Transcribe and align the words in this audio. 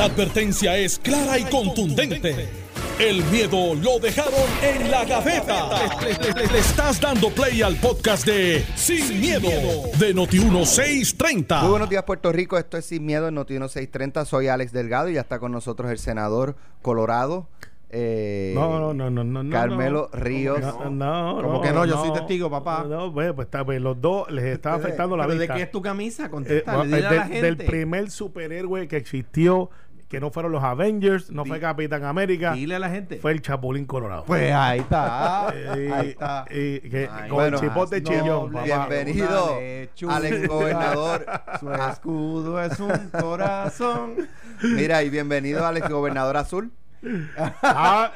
La 0.00 0.06
advertencia 0.06 0.78
es 0.78 0.98
clara 0.98 1.38
y 1.38 1.44
contundente. 1.44 2.48
El 2.98 3.22
miedo 3.24 3.74
lo 3.74 3.98
dejaron 3.98 4.32
en 4.62 4.90
la 4.90 5.04
gaveta. 5.04 5.68
Le, 6.00 6.58
estás 6.58 6.98
dando 7.02 7.28
play 7.28 7.60
al 7.60 7.76
podcast 7.76 8.24
de 8.24 8.64
Sin, 8.76 9.20
miedo, 9.20 9.50
de 9.98 10.14
Noti1630. 10.14 11.60
Muy 11.60 11.70
buenos 11.72 11.90
días, 11.90 12.02
Puerto 12.04 12.32
Rico. 12.32 12.56
Esto 12.56 12.78
es 12.78 12.86
Sin 12.86 13.04
Miedo 13.04 13.28
en 13.28 13.36
Noti1630. 13.36 14.24
Soy 14.24 14.48
Alex 14.48 14.72
Delgado 14.72 15.10
y 15.10 15.14
ya 15.16 15.20
está 15.20 15.38
con 15.38 15.52
nosotros 15.52 15.90
el 15.90 15.98
senador 15.98 16.56
Colorado. 16.80 17.46
Eh, 17.90 18.52
No, 18.54 18.78
no, 18.78 18.94
no, 18.94 19.10
no, 19.10 19.22
no. 19.22 19.42
no, 19.42 19.52
Carmelo 19.52 20.08
no. 20.14 20.18
Ríos. 20.18 20.60
No, 20.60 20.88
no, 20.90 21.42
Como 21.42 21.60
que 21.60 21.72
no, 21.72 21.84
yo 21.84 21.96
soy 22.02 22.12
testigo, 22.14 22.48
papá. 22.48 22.86
No, 22.88 23.12
pues, 23.12 23.34
pues, 23.34 23.46
está, 23.48 23.66
pues, 23.66 23.82
los 23.82 24.00
dos 24.00 24.30
les 24.30 24.44
está 24.44 24.74
afectando 24.76 25.14
la 25.16 25.26
¿Pero 25.26 25.38
vista. 25.38 25.52
de 25.52 25.58
qué 25.58 25.64
es 25.64 25.70
tu 25.70 25.82
camisa? 25.82 26.26
Eh, 26.26 26.30
Contesta, 26.30 26.76
bueno, 26.76 26.96
dile 26.96 27.06
a 27.06 27.10
la 27.10 27.10
del, 27.10 27.22
gente. 27.24 27.42
del 27.42 27.56
primer 27.58 28.10
superhéroe 28.10 28.88
que 28.88 28.96
existió, 28.96 29.70
que 30.10 30.18
no 30.18 30.32
fueron 30.32 30.50
los 30.50 30.64
Avengers, 30.64 31.30
no 31.30 31.44
fue 31.44 31.60
Capitán 31.60 32.02
América, 32.02 32.52
Dile 32.52 32.74
a 32.74 32.78
la 32.80 32.90
gente. 32.90 33.18
fue 33.18 33.30
el 33.30 33.40
Chapulín 33.40 33.86
Colorado. 33.86 34.24
Pues 34.26 34.52
ahí 34.52 34.80
está. 34.80 35.54
Eh, 35.54 35.90
ahí 35.94 36.08
está. 36.08 36.44
y 36.50 36.80
que 36.80 37.08
Ay, 37.08 37.28
con 37.28 37.36
bueno, 37.38 37.58
el 37.58 37.62
chipote 37.62 38.00
no, 38.00 38.10
chillón, 38.10 38.52
no. 38.52 38.62
Bienvenido 38.64 39.56
al 40.08 40.48
gobernador. 40.48 41.26
Su 41.60 41.72
escudo 41.72 42.60
es 42.60 42.80
un 42.80 43.10
corazón. 43.20 44.28
Mira, 44.64 45.04
y 45.04 45.10
bienvenido 45.10 45.64
al 45.64 45.80
gobernador 45.88 46.38
azul. 46.38 46.72
Ah, 47.36 48.12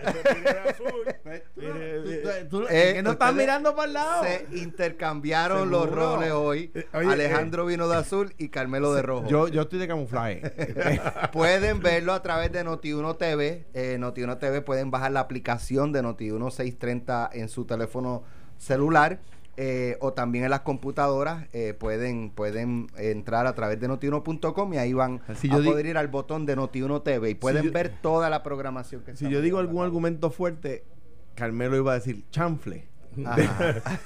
Eh, 2.70 2.92
que 2.94 3.02
no 3.02 3.12
estás 3.12 3.34
mirando 3.34 3.74
para 3.74 3.88
el 3.88 3.94
lado. 3.94 4.24
Se 4.24 4.46
intercambiaron 4.58 5.70
los 5.70 5.90
roles 5.90 6.32
hoy. 6.32 6.70
Eh, 6.74 6.86
oye, 6.92 7.12
Alejandro 7.12 7.66
vino 7.66 7.88
de 7.88 7.96
azul 7.96 8.34
y 8.38 8.48
Carmelo 8.48 8.92
de 8.94 9.02
rojo. 9.02 9.26
Yo, 9.28 9.48
yo 9.48 9.62
estoy 9.62 9.78
de 9.78 9.88
camuflaje. 9.88 10.42
Pueden 11.32 11.80
verlo 11.80 12.12
a 12.12 12.22
través 12.22 12.52
de 12.52 12.64
Noti1 12.64 13.16
TV. 13.16 13.66
Eh, 13.74 13.96
Noti1 13.98 14.38
TV 14.38 14.60
pueden 14.62 14.90
bajar 14.90 15.12
la 15.12 15.20
aplicación 15.20 15.92
de 15.92 16.02
Noti1 16.02 16.50
630 16.50 17.30
en 17.32 17.48
su 17.48 17.64
teléfono 17.64 18.22
celular. 18.58 19.18
Eh, 19.56 19.96
o 20.00 20.12
también 20.12 20.44
en 20.44 20.50
las 20.50 20.60
computadoras 20.60 21.46
eh, 21.52 21.74
pueden 21.74 22.30
pueden 22.30 22.88
entrar 22.96 23.46
a 23.46 23.54
través 23.54 23.80
de 23.80 23.88
notiuno.com 23.88 24.74
y 24.74 24.78
ahí 24.78 24.92
van 24.92 25.20
Si 25.36 25.50
a 25.50 25.56
poder 25.58 25.86
ir 25.86 25.96
al 25.96 26.08
botón 26.08 26.46
de 26.46 26.56
Noti1 26.56 27.02
TV 27.02 27.30
y 27.30 27.34
pueden 27.34 27.72
ver 27.72 27.92
toda 28.00 28.30
la 28.30 28.42
programación 28.42 29.02
que 29.02 29.16
si 29.16 29.28
yo 29.28 29.40
digo 29.40 29.58
algún 29.58 29.84
argumento 29.84 30.30
fuerte, 30.30 30.84
Carmelo 31.34 31.76
iba 31.76 31.92
a 31.92 31.94
decir 31.96 32.24
chanfle. 32.30 32.88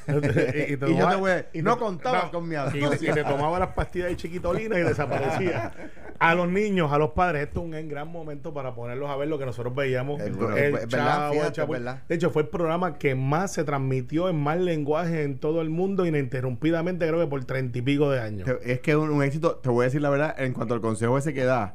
Y, 0.08 0.74
Y 0.74 0.78
yo 0.96 1.08
te 1.08 1.16
voy 1.16 1.30
y 1.52 1.62
no 1.62 1.74
te- 1.74 1.80
contaba 1.80 2.30
con 2.30 2.48
mi 2.48 2.54
astucia. 2.54 3.10
y 3.10 3.14
te 3.14 3.24
tomaba 3.24 3.58
las 3.58 3.68
pastillas 3.70 4.08
de 4.08 4.16
chiquitolina 4.16 4.78
y 4.78 4.82
desaparecía. 4.82 5.72
A 6.20 6.34
los 6.34 6.48
niños, 6.48 6.90
a 6.92 6.98
los 6.98 7.10
padres, 7.10 7.46
esto 7.46 7.60
es 7.60 7.66
un 7.80 7.88
gran 7.88 8.08
momento 8.08 8.52
para 8.52 8.74
ponerlos 8.74 9.08
a 9.08 9.14
ver 9.14 9.28
lo 9.28 9.38
que 9.38 9.46
nosotros 9.46 9.72
veíamos. 9.72 10.20
El 10.20 10.32
verdad, 10.32 10.88
Chavo, 10.88 11.32
el 11.34 11.38
fíjate, 11.38 11.64
verdad. 11.64 12.02
De 12.08 12.14
hecho, 12.16 12.30
fue 12.30 12.42
el 12.42 12.48
programa 12.48 12.98
que 12.98 13.14
más 13.14 13.52
se 13.52 13.62
transmitió 13.62 14.28
en 14.28 14.34
más 14.34 14.58
lenguaje 14.58 15.22
en 15.22 15.38
todo 15.38 15.60
el 15.62 15.70
mundo, 15.70 16.06
ininterrumpidamente, 16.06 17.06
creo 17.06 17.20
que 17.20 17.28
por 17.28 17.44
treinta 17.44 17.78
y 17.78 17.82
pico 17.82 18.10
de 18.10 18.18
años. 18.18 18.48
Es 18.64 18.80
que 18.80 18.90
es 18.90 18.96
un, 18.96 19.10
un 19.10 19.22
éxito, 19.22 19.58
te 19.62 19.68
voy 19.68 19.82
a 19.82 19.86
decir 19.86 20.02
la 20.02 20.10
verdad, 20.10 20.34
en 20.38 20.54
cuanto 20.54 20.74
al 20.74 20.80
consejo 20.80 21.16
ese 21.16 21.32
que 21.32 21.44
da 21.44 21.74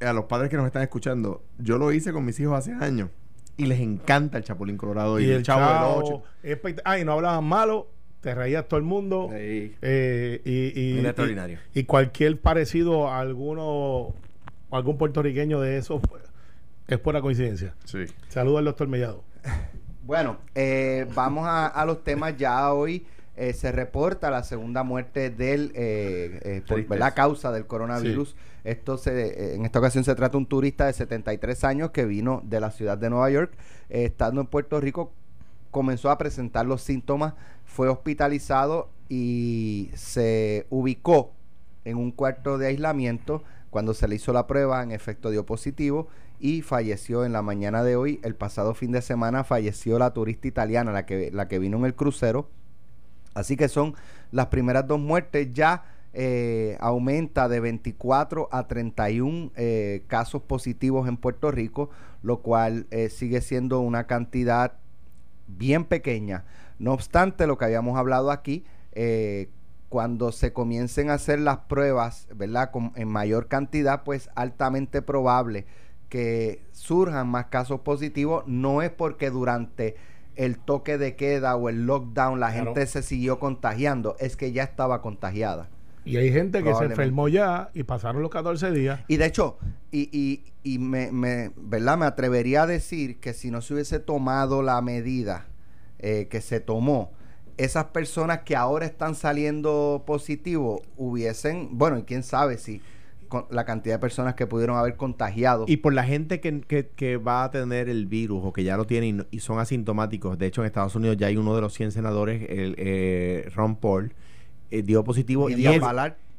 a 0.00 0.12
los 0.12 0.24
padres 0.24 0.50
que 0.50 0.56
nos 0.56 0.66
están 0.66 0.82
escuchando, 0.82 1.40
yo 1.58 1.78
lo 1.78 1.92
hice 1.92 2.12
con 2.12 2.24
mis 2.24 2.40
hijos 2.40 2.58
hace 2.58 2.72
años 2.72 3.08
y 3.58 3.66
les 3.66 3.80
encanta 3.80 4.38
el 4.38 4.44
Chapulín 4.44 4.78
Colorado 4.78 5.20
y, 5.20 5.28
el 5.30 5.42
Chavo, 5.42 5.60
del 5.60 6.02
Ocho. 6.04 6.22
espect- 6.42 6.80
Ah, 6.84 6.98
y 6.98 7.04
no 7.04 7.12
hablaban 7.12 7.44
malo, 7.44 7.88
te 8.20 8.34
reías 8.34 8.66
todo 8.68 8.78
el 8.78 8.84
mundo. 8.86 9.28
Sí. 9.30 9.74
Eh, 9.82 10.40
y, 10.44 10.80
y, 10.80 10.92
Era 10.94 11.02
y- 11.02 11.06
extraordinario. 11.06 11.58
Y, 11.74 11.84
cualquier 11.84 12.40
parecido 12.40 13.08
a 13.08 13.20
alguno, 13.20 14.14
algún 14.70 14.96
puertorriqueño 14.96 15.60
de 15.60 15.76
eso 15.78 16.00
es 16.86 16.98
pura 16.98 17.20
coincidencia. 17.20 17.74
Sí. 17.84 18.06
Saludos 18.28 18.60
al 18.60 18.64
doctor 18.66 18.88
Mellado. 18.88 19.22
Bueno, 20.04 20.38
eh, 20.54 21.06
vamos 21.14 21.46
a, 21.46 21.66
a 21.66 21.84
los 21.84 22.02
temas 22.04 22.36
ya 22.36 22.72
hoy. 22.72 23.06
eh, 23.40 23.52
se 23.52 23.70
reporta 23.70 24.30
la 24.32 24.42
segunda 24.42 24.82
muerte 24.82 25.30
del, 25.30 25.70
eh, 25.76 26.40
eh, 26.42 26.62
por 26.88 26.98
la 26.98 27.14
causa 27.14 27.52
del 27.52 27.66
coronavirus. 27.66 28.34
Esto 28.68 28.98
se, 28.98 29.28
eh, 29.28 29.54
en 29.54 29.64
esta 29.64 29.78
ocasión 29.78 30.04
se 30.04 30.14
trata 30.14 30.32
de 30.32 30.38
un 30.38 30.46
turista 30.46 30.86
de 30.86 30.92
73 30.92 31.64
años 31.64 31.90
que 31.90 32.04
vino 32.04 32.42
de 32.44 32.60
la 32.60 32.70
ciudad 32.70 32.98
de 32.98 33.08
Nueva 33.08 33.30
York, 33.30 33.54
eh, 33.88 34.04
estando 34.04 34.42
en 34.42 34.46
Puerto 34.46 34.78
Rico, 34.78 35.12
comenzó 35.70 36.10
a 36.10 36.18
presentar 36.18 36.66
los 36.66 36.82
síntomas, 36.82 37.32
fue 37.64 37.88
hospitalizado 37.88 38.90
y 39.08 39.90
se 39.94 40.66
ubicó 40.68 41.32
en 41.86 41.96
un 41.96 42.12
cuarto 42.12 42.58
de 42.58 42.66
aislamiento. 42.66 43.42
Cuando 43.70 43.94
se 43.94 44.06
le 44.06 44.16
hizo 44.16 44.34
la 44.34 44.46
prueba, 44.46 44.82
en 44.82 44.92
efecto 44.92 45.30
dio 45.30 45.46
positivo 45.46 46.08
y 46.38 46.60
falleció 46.60 47.24
en 47.24 47.32
la 47.32 47.40
mañana 47.40 47.82
de 47.82 47.96
hoy. 47.96 48.20
El 48.22 48.34
pasado 48.34 48.74
fin 48.74 48.92
de 48.92 49.00
semana 49.00 49.44
falleció 49.44 49.98
la 49.98 50.12
turista 50.12 50.46
italiana, 50.46 50.92
la 50.92 51.06
que, 51.06 51.30
la 51.32 51.48
que 51.48 51.58
vino 51.58 51.78
en 51.78 51.86
el 51.86 51.94
crucero. 51.94 52.50
Así 53.32 53.56
que 53.56 53.68
son 53.68 53.94
las 54.30 54.46
primeras 54.46 54.86
dos 54.86 55.00
muertes. 55.00 55.52
Ya 55.54 55.84
eh, 56.12 56.76
aumenta 56.80 57.48
de 57.48 57.60
24 57.60 58.48
a 58.50 58.66
31 58.66 59.52
eh, 59.56 60.04
casos 60.06 60.42
positivos 60.42 61.08
en 61.08 61.16
Puerto 61.16 61.50
Rico, 61.50 61.90
lo 62.22 62.40
cual 62.42 62.86
eh, 62.90 63.08
sigue 63.10 63.40
siendo 63.40 63.80
una 63.80 64.06
cantidad 64.06 64.74
bien 65.46 65.84
pequeña. 65.84 66.44
No 66.78 66.92
obstante, 66.92 67.46
lo 67.46 67.58
que 67.58 67.64
habíamos 67.66 67.98
hablado 67.98 68.30
aquí, 68.30 68.64
eh, 68.92 69.48
cuando 69.88 70.32
se 70.32 70.52
comiencen 70.52 71.08
a 71.10 71.14
hacer 71.14 71.40
las 71.40 71.58
pruebas, 71.60 72.28
¿verdad? 72.34 72.70
Con- 72.70 72.92
en 72.96 73.08
mayor 73.08 73.48
cantidad, 73.48 74.02
pues 74.04 74.28
altamente 74.34 75.00
probable 75.02 75.66
que 76.08 76.62
surjan 76.72 77.28
más 77.28 77.46
casos 77.46 77.80
positivos. 77.80 78.44
No 78.46 78.82
es 78.82 78.90
porque 78.90 79.30
durante 79.30 79.96
el 80.36 80.58
toque 80.58 80.98
de 80.98 81.16
queda 81.16 81.56
o 81.56 81.68
el 81.68 81.86
lockdown 81.86 82.38
la 82.40 82.50
Claro. 82.52 82.66
gente 82.66 82.86
se 82.86 83.02
siguió 83.02 83.38
contagiando, 83.38 84.14
es 84.20 84.36
que 84.36 84.52
ya 84.52 84.62
estaba 84.62 85.02
contagiada. 85.02 85.68
Y 86.08 86.16
hay 86.16 86.32
gente 86.32 86.62
que 86.62 86.70
se 86.74 86.84
enfermó 86.92 87.28
ya 87.28 87.70
y 87.74 87.82
pasaron 87.82 88.22
los 88.22 88.30
14 88.30 88.70
días. 88.72 89.00
Y 89.08 89.16
de 89.18 89.26
hecho, 89.26 89.58
y, 89.92 90.08
y, 90.12 90.44
y 90.62 90.78
me, 90.78 91.12
me, 91.12 91.50
¿verdad? 91.56 91.98
me 91.98 92.06
atrevería 92.06 92.62
a 92.62 92.66
decir 92.66 93.18
que 93.20 93.32
si 93.34 93.50
no 93.50 93.60
se 93.60 93.74
hubiese 93.74 93.98
tomado 94.00 94.62
la 94.62 94.80
medida 94.82 95.46
eh, 95.98 96.28
que 96.30 96.40
se 96.40 96.60
tomó, 96.60 97.12
esas 97.56 97.86
personas 97.86 98.40
que 98.40 98.54
ahora 98.54 98.86
están 98.86 99.14
saliendo 99.14 100.04
positivos 100.06 100.80
hubiesen, 100.96 101.70
bueno, 101.76 101.98
y 101.98 102.02
quién 102.04 102.22
sabe 102.22 102.56
si 102.58 102.80
con 103.26 103.44
la 103.50 103.64
cantidad 103.66 103.96
de 103.96 103.98
personas 103.98 104.34
que 104.34 104.46
pudieron 104.46 104.78
haber 104.78 104.96
contagiado. 104.96 105.64
Y 105.68 105.78
por 105.78 105.92
la 105.92 106.04
gente 106.04 106.40
que, 106.40 106.62
que- 106.62 106.88
que 106.88 107.18
va 107.18 107.44
a 107.44 107.50
tener 107.50 107.88
el 107.90 108.06
virus 108.06 108.40
o 108.42 108.52
que 108.54 108.64
ya 108.64 108.76
lo 108.78 108.86
tiene 108.86 109.08
y, 109.08 109.12
no- 109.12 109.26
y 109.30 109.40
son 109.40 109.58
asintomáticos, 109.58 110.38
de 110.38 110.46
hecho 110.46 110.62
en 110.62 110.66
Estados 110.66 110.94
Unidos 110.94 111.16
ya 111.18 111.26
hay 111.26 111.36
uno 111.36 111.54
de 111.54 111.60
los 111.60 111.74
100 111.74 111.92
senadores, 111.92 112.46
el, 112.48 112.74
eh, 112.78 113.50
Ron 113.54 113.76
Paul, 113.76 114.14
eh, 114.70 114.82
dio 114.82 115.02
positivo 115.04 115.48
Y 115.48 115.54
y, 115.54 115.56
Díaz 115.56 115.76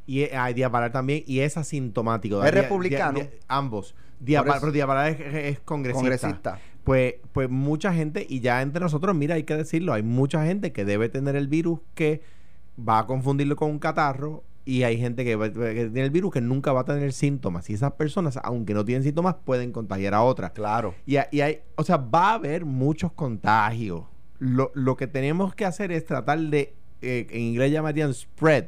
y 0.06 0.24
ah, 0.34 0.48
Díaz 0.54 0.72
también 0.92 1.24
y 1.28 1.40
es 1.42 1.56
asintomático. 1.58 2.44
¿Es 2.44 2.52
Díaz- 2.52 2.64
republicano? 2.64 3.20
Díaz- 3.20 3.30
ambos. 3.48 3.96
Díaz 4.20 4.44
pero 4.60 4.72
Díaz 4.72 5.20
es, 5.20 5.34
es 5.36 5.60
congresista. 5.60 6.02
Congresista. 6.02 6.60
Pues, 6.84 7.16
pues 7.32 7.50
mucha 7.50 7.94
gente, 7.94 8.26
y 8.28 8.40
ya 8.40 8.62
entre 8.62 8.82
nosotros, 8.82 9.16
mira, 9.16 9.36
hay 9.36 9.44
que 9.44 9.56
decirlo, 9.56 9.94
hay 9.94 10.02
mucha 10.04 10.44
gente 10.46 10.72
que 10.72 10.86
debe 10.86 11.10
tener 11.10 11.36
el 11.36 11.48
virus 11.48 11.80
que 11.94 12.22
va 12.80 13.00
a 13.00 13.06
confundirlo 13.06 13.56
con 13.56 13.70
un 13.70 13.80
catarro 13.80 14.44
y 14.66 14.84
hay 14.84 14.98
gente 14.98 15.24
que, 15.24 15.36
va- 15.36 15.52
que 15.52 15.90
tiene 15.92 16.04
el 16.04 16.10
virus 16.12 16.32
que 16.34 16.42
nunca 16.42 16.74
va 16.74 16.82
a 16.82 16.86
tener 16.86 17.14
síntomas. 17.14 17.70
Y 17.70 17.74
esas 17.74 17.92
personas, 17.94 18.40
aunque 18.44 18.74
no 18.74 18.84
tienen 18.86 19.04
síntomas, 19.04 19.36
pueden 19.46 19.72
contagiar 19.72 20.14
a 20.16 20.24
otras. 20.24 20.52
Claro. 20.52 20.96
Y, 21.06 21.18
y 21.32 21.42
hay, 21.42 21.60
o 21.76 21.84
sea, 21.84 21.98
va 21.98 22.32
a 22.32 22.34
haber 22.36 22.66
muchos 22.66 23.12
contagios. 23.12 24.04
Lo, 24.40 24.72
lo 24.74 24.96
que 24.96 25.06
tenemos 25.08 25.54
que 25.54 25.66
hacer 25.66 25.92
es 25.92 26.06
tratar 26.06 26.40
de, 26.40 26.74
eh, 27.02 27.28
en 27.30 27.42
inglés 27.42 27.72
llamarían 27.72 28.14
spread, 28.14 28.66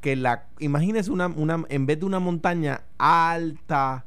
que 0.00 0.16
la, 0.16 0.46
imagínese 0.58 1.10
una, 1.10 1.26
una, 1.28 1.64
en 1.68 1.86
vez 1.86 2.00
de 2.00 2.06
una 2.06 2.20
montaña 2.20 2.82
alta 2.98 4.04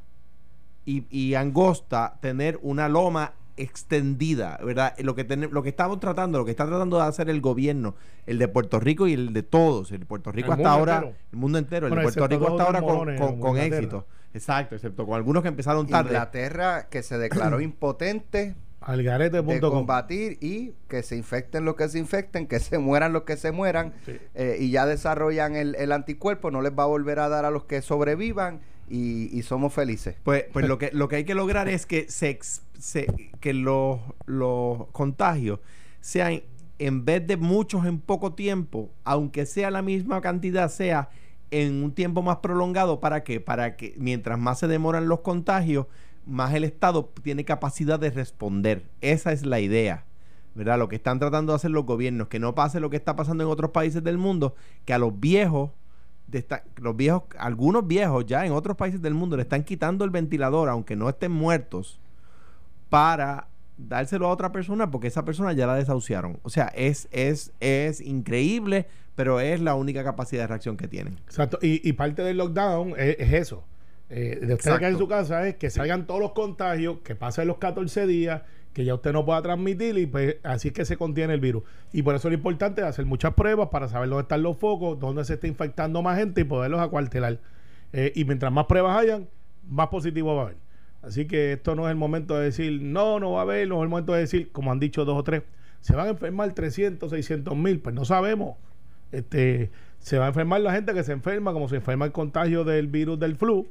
y, 0.84 1.04
y 1.10 1.34
angosta, 1.34 2.18
tener 2.20 2.58
una 2.62 2.88
loma 2.88 3.32
extendida, 3.56 4.58
¿verdad? 4.64 4.94
Lo 5.00 5.14
que, 5.16 5.26
tenem- 5.26 5.50
lo 5.50 5.62
que 5.64 5.70
estamos 5.70 5.98
tratando, 5.98 6.38
lo 6.38 6.44
que 6.44 6.52
está 6.52 6.66
tratando 6.66 6.96
de 6.96 7.02
hacer 7.02 7.28
el 7.28 7.40
gobierno, 7.40 7.96
el 8.26 8.38
de 8.38 8.46
Puerto 8.48 8.78
Rico 8.78 9.08
y 9.08 9.12
el 9.14 9.32
de 9.32 9.42
todos, 9.42 9.90
el 9.92 10.00
de 10.00 10.06
Puerto 10.06 10.30
Rico 10.30 10.46
El 10.46 10.52
hasta 10.52 10.62
mundo 10.62 10.70
ahora, 10.78 10.94
entero. 10.98 11.14
el 11.32 11.38
mundo 11.38 11.58
entero, 11.58 11.86
el 11.88 11.94
de 11.94 12.02
Puerto 12.02 12.28
Rico 12.28 12.48
hasta 12.48 12.62
ahora 12.62 12.80
con, 12.80 13.40
con- 13.40 13.56
éxito. 13.58 14.06
Exacto, 14.34 14.74
excepto 14.76 15.06
con 15.06 15.16
algunos 15.16 15.42
que 15.42 15.48
empezaron 15.48 15.86
tarde. 15.88 16.10
Inglaterra 16.10 16.88
que 16.88 17.02
se 17.02 17.18
declaró 17.18 17.60
impotente 17.62 18.54
Algarete.com. 18.80 19.60
combatir 19.60 20.38
y 20.40 20.72
que 20.88 21.02
se 21.02 21.16
infecten 21.16 21.64
los 21.64 21.74
que 21.76 21.88
se 21.88 21.98
infecten, 21.98 22.46
que 22.46 22.60
se 22.60 22.78
mueran 22.78 23.12
los 23.12 23.22
que 23.24 23.36
se 23.36 23.52
mueran 23.52 23.92
Sí. 24.06 24.16
eh, 24.34 24.56
y 24.60 24.70
ya 24.70 24.86
desarrollan 24.86 25.56
el, 25.56 25.74
el 25.76 25.92
anticuerpo, 25.92 26.50
no 26.50 26.62
les 26.62 26.72
va 26.72 26.84
a 26.84 26.86
volver 26.86 27.18
a 27.18 27.28
dar 27.28 27.44
a 27.44 27.50
los 27.50 27.64
que 27.64 27.82
sobrevivan 27.82 28.60
y, 28.88 29.36
y 29.36 29.42
somos 29.42 29.74
felices. 29.74 30.16
Pues, 30.22 30.44
pues 30.52 30.66
lo 30.66 30.78
que 30.78 30.90
lo 30.92 31.08
que 31.08 31.16
hay 31.16 31.24
que 31.24 31.34
lograr 31.34 31.68
es 31.68 31.84
que 31.86 32.06
se- 32.08 32.38
que 33.40 33.52
los, 33.52 34.00
los 34.26 34.86
contagios 34.92 35.60
sean 36.00 36.42
en 36.78 37.04
vez 37.04 37.26
de 37.26 37.36
muchos 37.36 37.84
en 37.86 37.98
poco 38.00 38.34
tiempo, 38.34 38.90
aunque 39.04 39.44
sea 39.46 39.70
la 39.70 39.82
misma 39.82 40.20
cantidad, 40.20 40.70
sea 40.70 41.10
en 41.50 41.82
un 41.82 41.92
tiempo 41.92 42.22
más 42.22 42.36
prolongado. 42.38 43.00
¿Para 43.00 43.24
qué? 43.24 43.40
Para 43.40 43.76
que 43.76 43.94
mientras 43.98 44.38
más 44.38 44.60
se 44.60 44.68
demoran 44.68 45.08
los 45.08 45.20
contagios, 45.20 45.86
más 46.28 46.54
el 46.54 46.64
Estado 46.64 47.10
tiene 47.22 47.44
capacidad 47.44 47.98
de 47.98 48.10
responder. 48.10 48.84
Esa 49.00 49.32
es 49.32 49.44
la 49.44 49.60
idea. 49.60 50.04
¿Verdad? 50.54 50.78
Lo 50.78 50.88
que 50.88 50.96
están 50.96 51.18
tratando 51.18 51.52
de 51.52 51.56
hacer 51.56 51.70
los 51.70 51.86
gobiernos, 51.86 52.28
que 52.28 52.40
no 52.40 52.54
pase 52.54 52.80
lo 52.80 52.90
que 52.90 52.96
está 52.96 53.14
pasando 53.14 53.44
en 53.44 53.50
otros 53.50 53.70
países 53.70 54.02
del 54.02 54.18
mundo, 54.18 54.56
que 54.84 54.92
a 54.92 54.98
los 54.98 55.18
viejos, 55.18 55.70
los 56.76 56.96
viejos, 56.96 57.22
algunos 57.38 57.86
viejos 57.86 58.26
ya 58.26 58.44
en 58.44 58.52
otros 58.52 58.76
países 58.76 59.00
del 59.00 59.14
mundo 59.14 59.36
le 59.36 59.42
están 59.42 59.62
quitando 59.62 60.04
el 60.04 60.10
ventilador, 60.10 60.68
aunque 60.68 60.96
no 60.96 61.08
estén 61.08 61.30
muertos, 61.30 62.00
para 62.88 63.46
dárselo 63.78 64.26
a 64.26 64.30
otra 64.30 64.50
persona 64.50 64.90
porque 64.90 65.06
esa 65.06 65.24
persona 65.24 65.52
ya 65.52 65.66
la 65.66 65.76
desahuciaron. 65.76 66.40
O 66.42 66.50
sea, 66.50 66.66
es, 66.74 67.08
es, 67.12 67.52
es 67.60 68.00
increíble, 68.00 68.86
pero 69.14 69.40
es 69.40 69.60
la 69.60 69.74
única 69.74 70.04
capacidad 70.04 70.42
de 70.42 70.46
reacción 70.48 70.76
que 70.76 70.88
tienen. 70.88 71.18
Exacto. 71.24 71.58
Y, 71.62 71.92
parte 71.94 72.22
del 72.22 72.36
lockdown 72.36 72.94
es, 72.98 73.32
eso. 73.32 73.64
Eh, 74.10 74.40
de 74.40 74.54
usted 74.54 74.82
en 74.82 74.96
su 74.96 75.06
casa 75.06 75.46
es 75.46 75.56
que 75.56 75.68
salgan 75.70 76.06
todos 76.06 76.20
los 76.20 76.32
contagios, 76.32 76.98
que 77.04 77.14
pasen 77.14 77.46
los 77.46 77.58
14 77.58 78.06
días, 78.06 78.42
que 78.72 78.84
ya 78.84 78.94
usted 78.94 79.12
no 79.12 79.24
pueda 79.24 79.42
transmitir 79.42 79.98
y 79.98 80.06
pues 80.06 80.36
así 80.44 80.68
es 80.68 80.74
que 80.74 80.84
se 80.84 80.96
contiene 80.96 81.34
el 81.34 81.40
virus. 81.40 81.64
Y 81.92 82.02
por 82.02 82.14
eso 82.14 82.28
es 82.28 82.34
importante 82.34 82.82
hacer 82.82 83.04
muchas 83.06 83.34
pruebas 83.34 83.68
para 83.68 83.88
saber 83.88 84.08
dónde 84.08 84.22
están 84.22 84.42
los 84.42 84.56
focos, 84.56 84.98
dónde 84.98 85.24
se 85.24 85.34
está 85.34 85.46
infectando 85.46 86.00
más 86.02 86.18
gente 86.18 86.42
y 86.42 86.44
poderlos 86.44 86.80
acuartelar. 86.80 87.40
Eh, 87.92 88.12
y 88.14 88.24
mientras 88.24 88.52
más 88.52 88.66
pruebas 88.66 88.96
hayan, 88.96 89.28
más 89.66 89.88
positivo 89.88 90.34
va 90.34 90.42
a 90.42 90.44
haber. 90.46 90.56
Así 91.02 91.26
que 91.26 91.52
esto 91.52 91.74
no 91.74 91.86
es 91.86 91.90
el 91.90 91.96
momento 91.96 92.36
de 92.36 92.44
decir, 92.44 92.82
no, 92.82 93.20
no 93.20 93.32
va 93.32 93.40
a 93.40 93.42
haber, 93.42 93.68
no 93.68 93.76
es 93.76 93.82
el 93.82 93.88
momento 93.88 94.12
de 94.12 94.20
decir, 94.20 94.50
como 94.52 94.72
han 94.72 94.80
dicho 94.80 95.04
dos 95.04 95.16
o 95.18 95.24
tres, 95.24 95.42
se 95.80 95.94
van 95.94 96.06
a 96.06 96.10
enfermar 96.10 96.52
300, 96.52 97.10
600 97.10 97.56
mil, 97.56 97.80
pues 97.80 97.94
no 97.94 98.04
sabemos. 98.04 98.56
Este, 99.12 99.70
se 100.00 100.18
va 100.18 100.26
a 100.26 100.28
enfermar 100.28 100.60
la 100.60 100.72
gente 100.72 100.92
que 100.94 101.04
se 101.04 101.12
enferma, 101.12 101.52
como 101.52 101.68
se 101.68 101.76
enferma 101.76 102.04
el 102.04 102.12
contagio 102.12 102.64
del 102.64 102.88
virus 102.88 103.18
del 103.18 103.36
flu, 103.36 103.68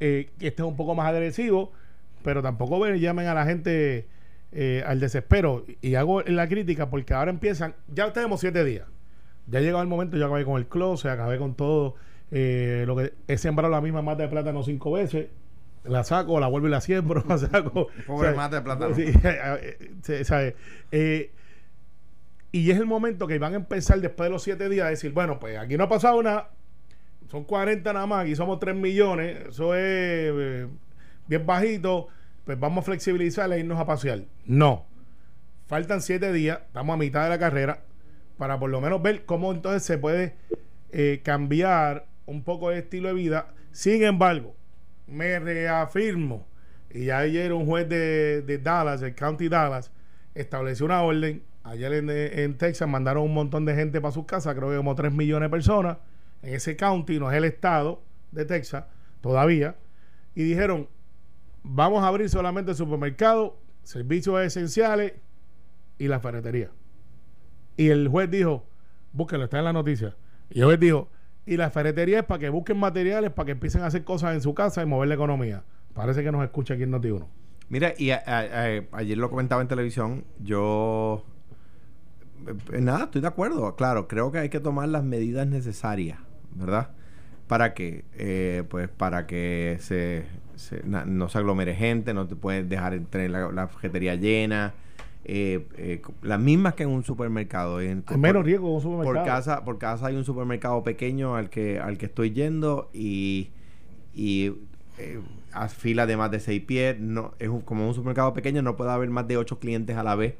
eh, 0.00 0.30
este 0.40 0.62
es 0.62 0.68
un 0.68 0.76
poco 0.76 0.94
más 0.94 1.08
agresivo, 1.08 1.72
pero 2.24 2.42
tampoco 2.42 2.80
ven, 2.80 2.98
llamen 2.98 3.26
a 3.26 3.34
la 3.34 3.44
gente 3.44 4.06
eh, 4.52 4.82
al 4.86 5.00
desespero. 5.00 5.64
Y 5.80 5.94
hago 5.94 6.22
la 6.22 6.48
crítica 6.48 6.90
porque 6.90 7.14
ahora 7.14 7.30
empiezan, 7.30 7.74
ya 7.92 8.12
tenemos 8.12 8.40
siete 8.40 8.64
días. 8.64 8.86
Ya 9.46 9.58
ha 9.58 9.62
llegado 9.62 9.82
el 9.82 9.88
momento, 9.88 10.16
yo 10.16 10.26
acabé 10.26 10.44
con 10.44 10.56
el 10.58 10.66
close, 10.66 11.08
acabé 11.08 11.38
con 11.38 11.54
todo. 11.54 11.94
Eh, 12.32 12.84
lo 12.86 12.96
que 12.96 13.12
he 13.28 13.38
sembrado 13.38 13.72
la 13.72 13.80
misma 13.80 14.02
mata 14.02 14.22
de 14.22 14.28
plátano 14.28 14.62
cinco 14.62 14.92
veces 14.92 15.26
la 15.84 16.04
saco, 16.04 16.38
la 16.38 16.46
vuelvo 16.46 16.68
y 16.68 16.70
la 16.70 16.80
siembro, 16.80 17.24
la 17.28 17.38
saco. 17.38 17.88
Pobre 18.06 18.32
mate 18.34 18.56
de 18.56 18.62
plátano. 18.62 18.94
Eh, 20.92 21.30
y 22.52 22.70
es 22.72 22.78
el 22.78 22.86
momento 22.86 23.28
que 23.28 23.38
van 23.38 23.52
a 23.52 23.56
empezar 23.56 24.00
después 24.00 24.26
de 24.26 24.32
los 24.32 24.42
siete 24.42 24.68
días 24.68 24.86
a 24.86 24.90
decir, 24.90 25.12
bueno, 25.12 25.38
pues 25.38 25.56
aquí 25.56 25.76
no 25.76 25.84
ha 25.84 25.88
pasado 25.88 26.20
nada, 26.20 26.50
son 27.30 27.44
40 27.44 27.92
nada 27.92 28.06
más, 28.06 28.24
aquí 28.24 28.34
somos 28.34 28.58
3 28.58 28.74
millones, 28.74 29.48
eso 29.50 29.74
es 29.74 29.80
eh, 29.82 30.66
bien 31.28 31.46
bajito, 31.46 32.08
pues 32.44 32.58
vamos 32.58 32.82
a 32.82 32.86
flexibilizar 32.86 33.52
e 33.52 33.60
irnos 33.60 33.78
a 33.78 33.86
pasear. 33.86 34.24
No, 34.46 34.84
faltan 35.66 36.02
siete 36.02 36.32
días, 36.32 36.58
estamos 36.66 36.94
a 36.94 36.96
mitad 36.96 37.22
de 37.22 37.28
la 37.28 37.38
carrera, 37.38 37.84
para 38.36 38.58
por 38.58 38.70
lo 38.70 38.80
menos 38.80 39.00
ver 39.00 39.24
cómo 39.24 39.52
entonces 39.52 39.84
se 39.84 39.96
puede 39.96 40.34
eh, 40.90 41.20
cambiar 41.22 42.06
un 42.26 42.42
poco 42.42 42.72
el 42.72 42.78
estilo 42.78 43.08
de 43.08 43.14
vida. 43.14 43.54
Sin 43.70 44.02
embargo, 44.02 44.56
me 45.06 45.38
reafirmo. 45.38 46.48
Y 46.90 47.10
ayer 47.10 47.52
un 47.52 47.66
juez 47.66 47.88
de, 47.88 48.60
Dallas, 48.60 49.02
el 49.02 49.14
County 49.14 49.48
Dallas, 49.48 49.92
estableció 50.34 50.86
una 50.86 51.02
orden. 51.02 51.44
Ayer 51.62 51.92
en, 51.92 52.56
Texas 52.56 52.88
mandaron 52.88 53.22
un 53.22 53.34
montón 53.34 53.64
de 53.64 53.76
gente 53.76 54.00
para 54.00 54.10
sus 54.10 54.24
casas, 54.24 54.56
creo 54.56 54.70
que 54.70 54.76
como 54.76 54.96
3 54.96 55.12
millones 55.12 55.46
de 55.46 55.50
personas. 55.50 55.98
En 56.42 56.54
ese 56.54 56.76
county, 56.76 57.18
no 57.18 57.30
es 57.30 57.36
el 57.36 57.44
estado 57.44 58.02
de 58.32 58.44
Texas, 58.44 58.84
todavía. 59.20 59.76
Y 60.34 60.42
dijeron, 60.42 60.88
vamos 61.62 62.02
a 62.02 62.08
abrir 62.08 62.28
solamente 62.28 62.74
supermercados, 62.74 63.52
servicios 63.82 64.40
esenciales 64.40 65.14
y 65.98 66.08
la 66.08 66.20
ferretería. 66.20 66.70
Y 67.76 67.88
el 67.88 68.08
juez 68.08 68.30
dijo, 68.30 68.64
búsquenlo, 69.12 69.44
está 69.44 69.58
en 69.58 69.64
la 69.64 69.72
noticia. 69.72 70.16
Y 70.50 70.60
el 70.60 70.66
juez 70.66 70.80
dijo, 70.80 71.08
y 71.46 71.56
la 71.56 71.70
ferretería 71.70 72.20
es 72.20 72.24
para 72.24 72.38
que 72.38 72.48
busquen 72.48 72.78
materiales 72.78 73.30
para 73.30 73.46
que 73.46 73.52
empiecen 73.52 73.82
a 73.82 73.86
hacer 73.86 74.04
cosas 74.04 74.34
en 74.34 74.40
su 74.40 74.54
casa 74.54 74.82
y 74.82 74.86
mover 74.86 75.08
la 75.08 75.14
economía. 75.14 75.64
Parece 75.94 76.22
que 76.22 76.30
nos 76.30 76.44
escucha 76.44 76.74
aquí 76.74 76.84
en 76.84 76.92
Noti1. 76.92 77.26
Mira, 77.68 77.94
y 77.96 78.10
ayer 78.10 79.18
lo 79.18 79.30
comentaba 79.30 79.62
en 79.62 79.68
televisión, 79.68 80.24
yo... 80.40 81.24
Eh, 82.72 82.80
nada, 82.80 83.04
estoy 83.04 83.20
de 83.20 83.28
acuerdo. 83.28 83.76
Claro, 83.76 84.08
creo 84.08 84.32
que 84.32 84.38
hay 84.38 84.48
que 84.48 84.60
tomar 84.60 84.88
las 84.88 85.04
medidas 85.04 85.46
necesarias, 85.46 86.18
¿verdad? 86.54 86.90
Para 87.46 87.74
que, 87.74 88.04
eh, 88.16 88.64
pues, 88.68 88.88
para 88.88 89.26
que 89.26 89.78
se, 89.80 90.24
no 90.82 91.28
se 91.28 91.38
aglomere 91.38 91.74
gente, 91.74 92.14
no 92.14 92.26
te 92.26 92.36
puedes 92.36 92.68
dejar 92.68 92.98
tener 93.10 93.30
la, 93.30 93.50
la 93.50 94.14
llena 94.14 94.74
eh, 95.24 95.66
eh, 95.76 96.02
las 96.22 96.40
mismas 96.40 96.74
que 96.74 96.84
en 96.84 96.88
un 96.88 97.04
supermercado. 97.04 97.80
En, 97.80 98.04
menos 98.16 98.44
riesgo 98.44 98.68
en 98.68 98.74
un 98.74 98.80
supermercado. 98.80 99.14
Por 99.14 99.26
casa, 99.26 99.64
por 99.64 99.78
casa 99.78 100.06
hay 100.06 100.16
un 100.16 100.24
supermercado 100.24 100.82
pequeño 100.82 101.36
al 101.36 101.50
que, 101.50 101.78
al 101.78 101.98
que 101.98 102.06
estoy 102.06 102.32
yendo 102.32 102.90
y, 102.94 103.50
y 104.14 104.52
eh, 104.98 105.20
a 105.52 105.68
fila 105.68 106.06
de 106.06 106.16
más 106.16 106.30
de 106.30 106.40
seis 106.40 106.62
pies. 106.62 106.98
No, 106.98 107.34
es 107.38 107.50
como 107.64 107.86
un 107.86 107.94
supermercado 107.94 108.32
pequeño, 108.32 108.62
no 108.62 108.76
puede 108.76 108.90
haber 108.90 109.10
más 109.10 109.28
de 109.28 109.36
ocho 109.36 109.58
clientes 109.58 109.96
a 109.96 110.02
la 110.02 110.14
vez 110.14 110.36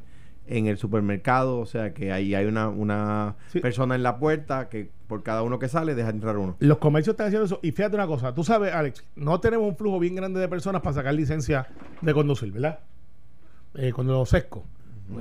en 0.50 0.66
el 0.66 0.76
supermercado, 0.76 1.58
o 1.58 1.66
sea 1.66 1.94
que 1.94 2.12
ahí 2.12 2.34
hay 2.34 2.44
una, 2.44 2.68
una 2.68 3.36
persona 3.62 3.94
en 3.94 4.02
la 4.02 4.18
puerta 4.18 4.68
que 4.68 4.90
por 5.06 5.22
cada 5.22 5.42
uno 5.42 5.58
que 5.58 5.68
sale 5.68 5.94
deja 5.94 6.10
entrar 6.10 6.36
uno. 6.36 6.56
Los 6.58 6.78
comercios 6.78 7.14
están 7.14 7.28
haciendo 7.28 7.46
eso. 7.46 7.60
Y 7.62 7.72
fíjate 7.72 7.96
una 7.96 8.06
cosa, 8.06 8.34
tú 8.34 8.44
sabes, 8.44 8.74
Alex, 8.74 9.04
no 9.16 9.40
tenemos 9.40 9.66
un 9.66 9.76
flujo 9.76 9.98
bien 9.98 10.14
grande 10.14 10.40
de 10.40 10.48
personas 10.48 10.82
para 10.82 10.94
sacar 10.94 11.14
licencia 11.14 11.66
de 12.02 12.12
conducir, 12.12 12.52
¿verdad? 12.52 12.80
eh, 13.74 13.92
con 13.92 14.06
los 14.06 14.28
sescos. 14.28 14.62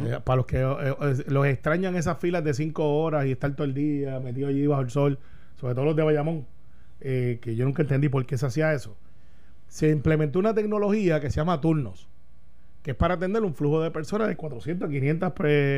Eh, 0.02 0.20
para 0.24 0.38
los 0.38 0.46
que 0.46 0.58
eh, 0.58 0.96
eh, 1.02 1.24
los 1.28 1.48
extrañan 1.48 1.96
esas 1.96 2.20
filas 2.20 2.44
de 2.44 2.54
cinco 2.54 2.98
horas 3.00 3.26
y 3.26 3.32
estar 3.32 3.52
todo 3.56 3.66
el 3.66 3.74
día 3.74 4.20
metido 4.20 4.48
allí 4.48 4.68
bajo 4.68 4.82
el 4.82 4.90
sol, 4.92 5.20
sobre 5.60 5.74
todo 5.74 5.86
los 5.86 5.96
de 5.96 6.04
Bayamón, 6.04 6.46
que 7.00 7.56
yo 7.56 7.66
nunca 7.66 7.82
entendí 7.82 8.10
por 8.10 8.26
qué 8.26 8.38
se 8.38 8.46
hacía 8.46 8.74
eso. 8.74 8.98
Se 9.68 9.90
implementó 9.90 10.40
una 10.40 10.54
tecnología 10.54 11.20
que 11.20 11.30
se 11.30 11.38
llama 11.38 11.62
turnos, 11.62 12.08
que 12.90 12.94
es 12.94 12.98
para 12.98 13.14
atender 13.14 13.44
un 13.44 13.54
flujo 13.54 13.84
de 13.84 13.92
personas 13.92 14.28
de 14.30 14.36
400 14.36 14.90
a 14.90 14.92
500 14.92 15.34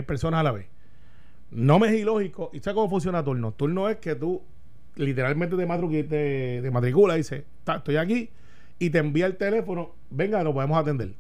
personas 0.06 0.40
a 0.40 0.44
la 0.44 0.54
vez. 0.54 0.68
No 1.50 1.78
me 1.78 1.90
es 1.90 2.00
ilógico. 2.00 2.52
¿Y 2.54 2.60
sabes 2.60 2.76
cómo 2.76 2.90
funciona 2.90 3.22
turno? 3.22 3.52
Turno 3.52 3.90
es 3.90 3.98
que 3.98 4.16
tú 4.16 4.42
literalmente 4.96 5.58
te, 5.58 6.04
te, 6.06 6.62
te 6.62 6.72
matricula 6.72 7.16
y 7.16 7.18
dice, 7.18 7.44
estoy 7.68 7.98
aquí, 7.98 8.30
y 8.80 8.92
te 8.92 9.00
envía 9.00 9.26
el 9.26 9.36
teléfono, 9.36 9.92
venga, 10.10 10.42
lo 10.42 10.54
podemos 10.54 10.78
atender. 10.78 11.14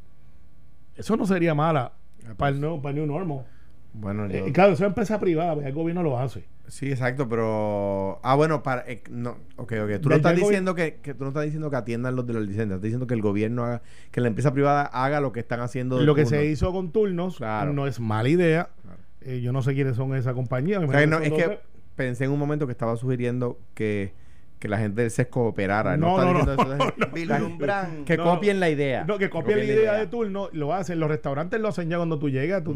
Eso 0.95 1.17
no 1.17 1.25
sería 1.25 1.53
mala 1.53 1.91
ah, 2.25 2.35
para, 2.37 2.55
el 2.55 2.61
pues. 2.61 2.81
para 2.81 2.95
New 2.95 3.05
Normal. 3.05 3.43
Bueno, 3.91 4.27
eh, 4.27 4.49
claro, 4.53 4.71
eso 4.71 4.85
es 4.85 4.87
empresa 4.87 5.19
privada, 5.19 5.55
pues, 5.55 5.67
el 5.67 5.73
gobierno 5.73 6.03
lo 6.03 6.17
hace. 6.17 6.45
Sí, 6.67 6.89
exacto, 6.89 7.27
pero. 7.27 8.19
Ah, 8.23 8.35
bueno, 8.35 8.63
para. 8.63 8.83
Eh, 8.87 9.03
no, 9.09 9.37
ok, 9.57 9.73
ok. 9.83 10.01
Tú 10.01 10.09
no 10.09 10.15
estás 10.15 10.35
diciendo 10.35 10.73
que, 10.75 10.95
que, 11.01 11.13
tú 11.13 11.23
no 11.23 11.29
estás 11.29 11.43
diciendo 11.43 11.69
que 11.69 11.75
atiendan 11.75 12.15
los 12.15 12.25
de 12.25 12.33
los 12.33 12.43
licencias, 12.43 12.69
estás 12.69 12.81
diciendo 12.81 13.07
que 13.07 13.13
el 13.13 13.21
gobierno 13.21 13.65
haga, 13.65 13.81
que 14.11 14.21
la 14.21 14.27
empresa 14.27 14.53
privada 14.53 14.83
haga 14.83 15.19
lo 15.19 15.31
que 15.31 15.41
están 15.41 15.59
haciendo. 15.59 15.99
Lo 16.01 16.15
que 16.15 16.25
se 16.25 16.45
hizo 16.45 16.71
con 16.71 16.91
turnos 16.91 17.39
no 17.39 17.87
es 17.87 17.99
mala 17.99 18.29
idea. 18.29 18.69
Eh, 19.21 19.41
yo 19.41 19.51
no 19.51 19.61
sé 19.61 19.73
quiénes 19.75 19.95
son 19.95 20.15
esa 20.15 20.33
compañía. 20.33 20.79
O 20.79 20.91
sea, 20.91 21.05
no, 21.05 21.19
es 21.19 21.31
que 21.31 21.59
pensé 21.95 22.25
en 22.25 22.31
un 22.31 22.39
momento 22.39 22.65
que 22.65 22.71
estaba 22.71 22.95
sugiriendo 22.95 23.59
que 23.73 24.13
que 24.61 24.67
la 24.67 24.77
gente 24.77 25.01
del 25.01 25.09
SESCO 25.09 25.47
operara. 25.47 25.97
No, 25.97 26.19
no, 26.23 26.45
no, 26.45 28.05
Que 28.05 28.15
copien 28.15 28.59
la 28.59 28.69
idea. 28.69 29.03
No, 29.05 29.17
que 29.17 29.27
copien, 29.27 29.57
la 29.57 29.63
idea, 29.65 29.93
de 29.93 30.05
turno, 30.05 30.49
lo 30.53 30.71
hacen. 30.71 30.99
Los 30.99 31.09
restaurantes 31.09 31.59
lo 31.59 31.69
hacen 31.69 31.89
ya 31.89 31.97
cuando 31.97 32.19
tú 32.19 32.29
llegas. 32.29 32.63
Tú, 32.63 32.75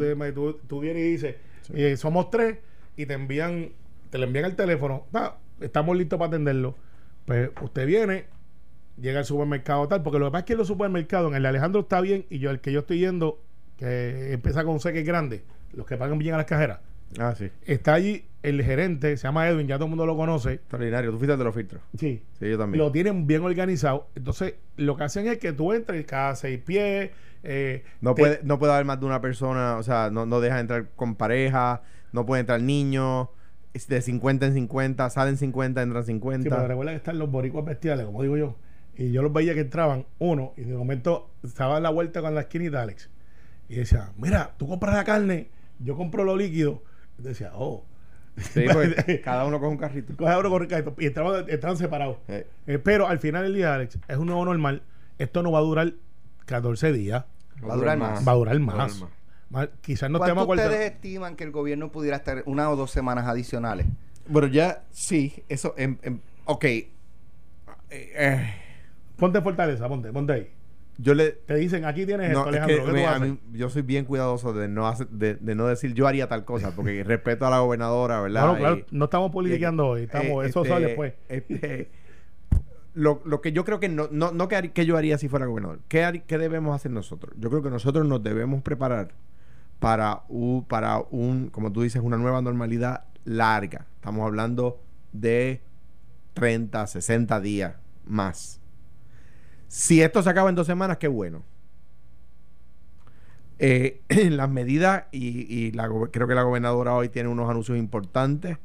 tú, 0.67 0.79
vienes 0.79 1.03
y 1.03 1.11
dices, 1.11 1.35
eh, 1.75 1.95
somos 1.95 2.31
tres, 2.31 2.57
y 2.95 3.05
te 3.05 3.13
envían, 3.13 3.69
te 4.09 4.17
le 4.17 4.25
envían 4.25 4.45
el 4.45 4.55
teléfono. 4.55 5.05
estamos 5.59 5.97
listos 5.97 6.19
para 6.19 6.29
atenderlo. 6.29 6.75
Pues 7.25 7.49
usted 7.61 7.87
viene, 7.87 8.25
llega 8.99 9.19
al 9.19 9.25
supermercado 9.25 9.87
tal, 9.87 10.03
porque 10.03 10.19
lo 10.19 10.25
que 10.25 10.31
pasa 10.31 10.39
es 10.39 10.45
que 10.45 10.53
en 10.53 10.59
los 10.59 10.67
supermercados, 10.67 11.31
en 11.31 11.37
el 11.37 11.45
Alejandro 11.45 11.81
está 11.81 12.01
bien, 12.01 12.25
y 12.29 12.39
yo 12.39 12.51
el 12.51 12.59
que 12.59 12.71
yo 12.71 12.81
estoy 12.81 12.99
yendo, 12.99 13.41
que 13.77 14.33
empieza 14.33 14.63
con 14.63 14.79
C 14.79 14.93
que 14.93 14.99
es 14.99 15.05
grande, 15.05 15.43
los 15.73 15.85
que 15.85 15.97
pagan 15.97 16.17
bien 16.19 16.33
a 16.35 16.37
las 16.37 16.45
cajeras 16.45 16.79
Ah, 17.19 17.33
sí. 17.35 17.49
Está 17.65 17.93
allí 17.93 18.25
el 18.43 18.61
gerente, 18.63 19.15
se 19.17 19.23
llama 19.23 19.47
Edwin, 19.47 19.67
ya 19.67 19.75
todo 19.75 19.85
el 19.85 19.89
mundo 19.89 20.05
lo 20.05 20.15
conoce. 20.15 20.53
Extraordinario, 20.53 21.11
tú 21.11 21.17
fuiste 21.17 21.37
de 21.37 21.43
los 21.43 21.55
filtros. 21.55 21.81
Sí. 21.97 22.23
Sí, 22.39 22.49
yo 22.49 22.57
también. 22.57 22.83
Lo 22.83 22.91
tienen 22.91 23.25
bien 23.25 23.43
organizado. 23.43 24.09
Entonces, 24.15 24.55
lo 24.77 24.95
que 24.97 25.03
hacen 25.03 25.27
es 25.27 25.37
que 25.37 25.53
tú 25.53 25.73
entres 25.73 26.05
cada 26.05 26.35
seis 26.35 26.59
pies. 26.59 27.11
Eh, 27.43 27.83
no, 28.01 28.15
puede, 28.15 28.39
no 28.43 28.59
puede 28.59 28.73
haber 28.73 28.85
más 28.85 28.99
de 28.99 29.05
una 29.05 29.21
persona, 29.21 29.77
o 29.77 29.83
sea, 29.83 30.09
no, 30.11 30.25
no 30.25 30.41
deja 30.41 30.59
entrar 30.59 30.89
con 30.95 31.15
pareja, 31.15 31.83
no 32.15 32.25
puede 32.25 32.41
entrar 32.41 32.61
niños. 32.61 33.29
De 33.89 34.01
50 34.01 34.45
en 34.45 34.53
50, 34.53 35.09
salen 35.09 35.35
50, 35.35 35.81
entran 35.81 36.05
50. 36.05 36.43
Sí, 36.43 36.49
pero 36.49 36.65
recuerda 36.65 36.93
que 36.93 36.97
están 36.97 37.19
los 37.19 37.29
boricuas 37.29 37.65
bestiales, 37.65 38.05
como 38.05 38.21
digo 38.21 38.37
yo. 38.37 38.55
Y 38.95 39.11
yo 39.11 39.21
los 39.21 39.33
veía 39.33 39.53
que 39.53 39.59
entraban, 39.59 40.05
uno, 40.17 40.53
y 40.55 40.61
de 40.61 40.73
momento 40.73 41.29
estaba 41.43 41.75
en 41.75 41.83
la 41.83 41.89
vuelta 41.89 42.21
con 42.21 42.33
la 42.33 42.41
esquinita, 42.41 42.81
Alex. 42.81 43.09
Y 43.67 43.75
decía, 43.75 44.13
mira, 44.17 44.53
tú 44.55 44.69
compras 44.69 44.95
la 44.95 45.03
carne, 45.03 45.49
yo 45.79 45.97
compro 45.97 46.23
lo 46.23 46.37
líquido 46.37 46.81
decía, 47.17 47.51
oh, 47.53 47.83
Sí, 48.37 48.65
pues, 48.71 48.95
cada 49.23 49.45
uno 49.45 49.59
coge 49.59 49.71
un 49.71 49.77
carrito. 49.77 50.17
Coge 50.17 50.37
uno 50.37 50.49
con 50.49 50.61
un 50.63 50.67
carrito. 50.67 50.93
Y 50.99 51.05
estaban, 51.05 51.77
separados. 51.77 52.17
Eh, 52.27 52.45
pero 52.83 53.07
al 53.07 53.19
final 53.19 53.43
del 53.43 53.55
día, 53.55 53.73
Alex, 53.73 53.97
es 54.07 54.17
un 54.17 54.27
nuevo 54.27 54.43
normal. 54.43 54.81
Esto 55.17 55.41
no 55.41 55.51
va 55.51 55.59
a 55.59 55.61
durar 55.61 55.93
14 56.45 56.91
días. 56.91 57.23
Va 57.67 57.73
a 57.73 57.77
durar 57.77 57.97
más. 57.97 58.27
Va 58.27 58.33
a 58.33 58.35
durar 58.35 58.59
más. 58.59 59.05
Quizás 59.81 60.09
no 60.09 60.19
¿Cuánto 60.19 60.45
ustedes 60.45 60.91
estiman 60.91 61.35
que 61.35 61.43
el 61.43 61.51
gobierno 61.51 61.91
pudiera 61.91 62.17
estar 62.17 62.43
una 62.45 62.69
o 62.69 62.75
dos 62.75 62.91
semanas 62.91 63.27
adicionales? 63.27 63.85
Bueno, 64.27 64.47
ya 64.47 64.83
sí, 64.91 65.43
eso. 65.49 65.75
En, 65.77 65.99
ok. 66.45 66.65
Eh, 67.91 68.53
ponte 69.15 69.41
fortaleza, 69.41 69.87
ponte, 69.87 70.11
ponte 70.11 70.33
ahí 70.33 70.55
yo 70.97 71.13
le 71.13 71.31
te 71.31 71.55
dicen 71.55 71.85
aquí 71.85 72.05
tienes 72.05 72.29
esto 72.29 72.47
Alejandro 72.47 73.37
yo 73.53 73.69
soy 73.69 73.81
bien 73.81 74.05
cuidadoso 74.05 74.53
de 74.53 74.67
no 74.67 74.91
de, 75.09 75.37
no 75.55 75.67
decir 75.67 75.93
yo 75.93 76.07
haría 76.07 76.27
tal 76.27 76.45
cosa 76.45 76.71
porque 76.75 77.03
respeto 77.05 77.45
a 77.45 77.49
la 77.49 77.59
gobernadora 77.59 78.21
verdad 78.21 78.47
no, 78.47 78.57
claro, 78.57 78.85
no 78.91 79.05
estamos 79.05 79.31
politiqueando 79.31 79.87
hoy 79.87 80.03
estamos 80.03 80.45
eso 80.45 80.61
este, 80.61 80.69
sale 80.69 80.87
después 80.87 81.13
este, 81.27 81.89
lo, 82.93 83.21
lo, 83.25 83.41
que 83.41 83.51
yo 83.51 83.65
creo 83.65 83.79
que 83.79 83.89
no 83.89 84.07
no, 84.09 84.31
no 84.31 84.47
que, 84.47 84.71
que, 84.71 84.85
yo 84.85 84.95
haría 84.95 85.17
si 85.17 85.27
fuera 85.27 85.45
gobernador 85.45 85.79
¿Qué, 85.89 86.23
¿qué 86.25 86.37
debemos 86.37 86.73
hacer 86.73 86.91
nosotros? 86.91 87.33
yo 87.37 87.49
creo 87.49 87.61
que 87.61 87.69
nosotros 87.69 88.07
nos 88.07 88.23
debemos 88.23 88.61
preparar 88.61 89.09
para 89.85 90.23
un, 90.29 90.65
para 90.65 90.97
un 91.11 91.49
como 91.49 91.71
tú 91.71 91.83
dices 91.83 92.01
una 92.03 92.17
nueva 92.17 92.41
normalidad 92.41 93.05
larga 93.23 93.85
estamos 93.95 94.25
hablando 94.25 94.81
de 95.11 95.61
30 96.33 96.87
60 96.87 97.39
días 97.39 97.75
más 98.05 98.59
si 99.67 100.01
esto 100.01 100.23
se 100.23 100.29
acaba 100.29 100.49
en 100.49 100.55
dos 100.55 100.67
semanas, 100.67 100.97
qué 100.97 101.09
bueno. 101.09 101.43
Eh, 103.59 104.01
las 104.31 104.49
medidas, 104.49 105.03
y, 105.11 105.71
creo 105.73 106.27
que 106.27 106.33
la 106.33 106.43
gobernadora 106.43 106.93
hoy 106.93 107.09
tiene 107.09 107.27
unos 107.27 107.49
anuncios 107.49 107.77
importantes 107.77 108.57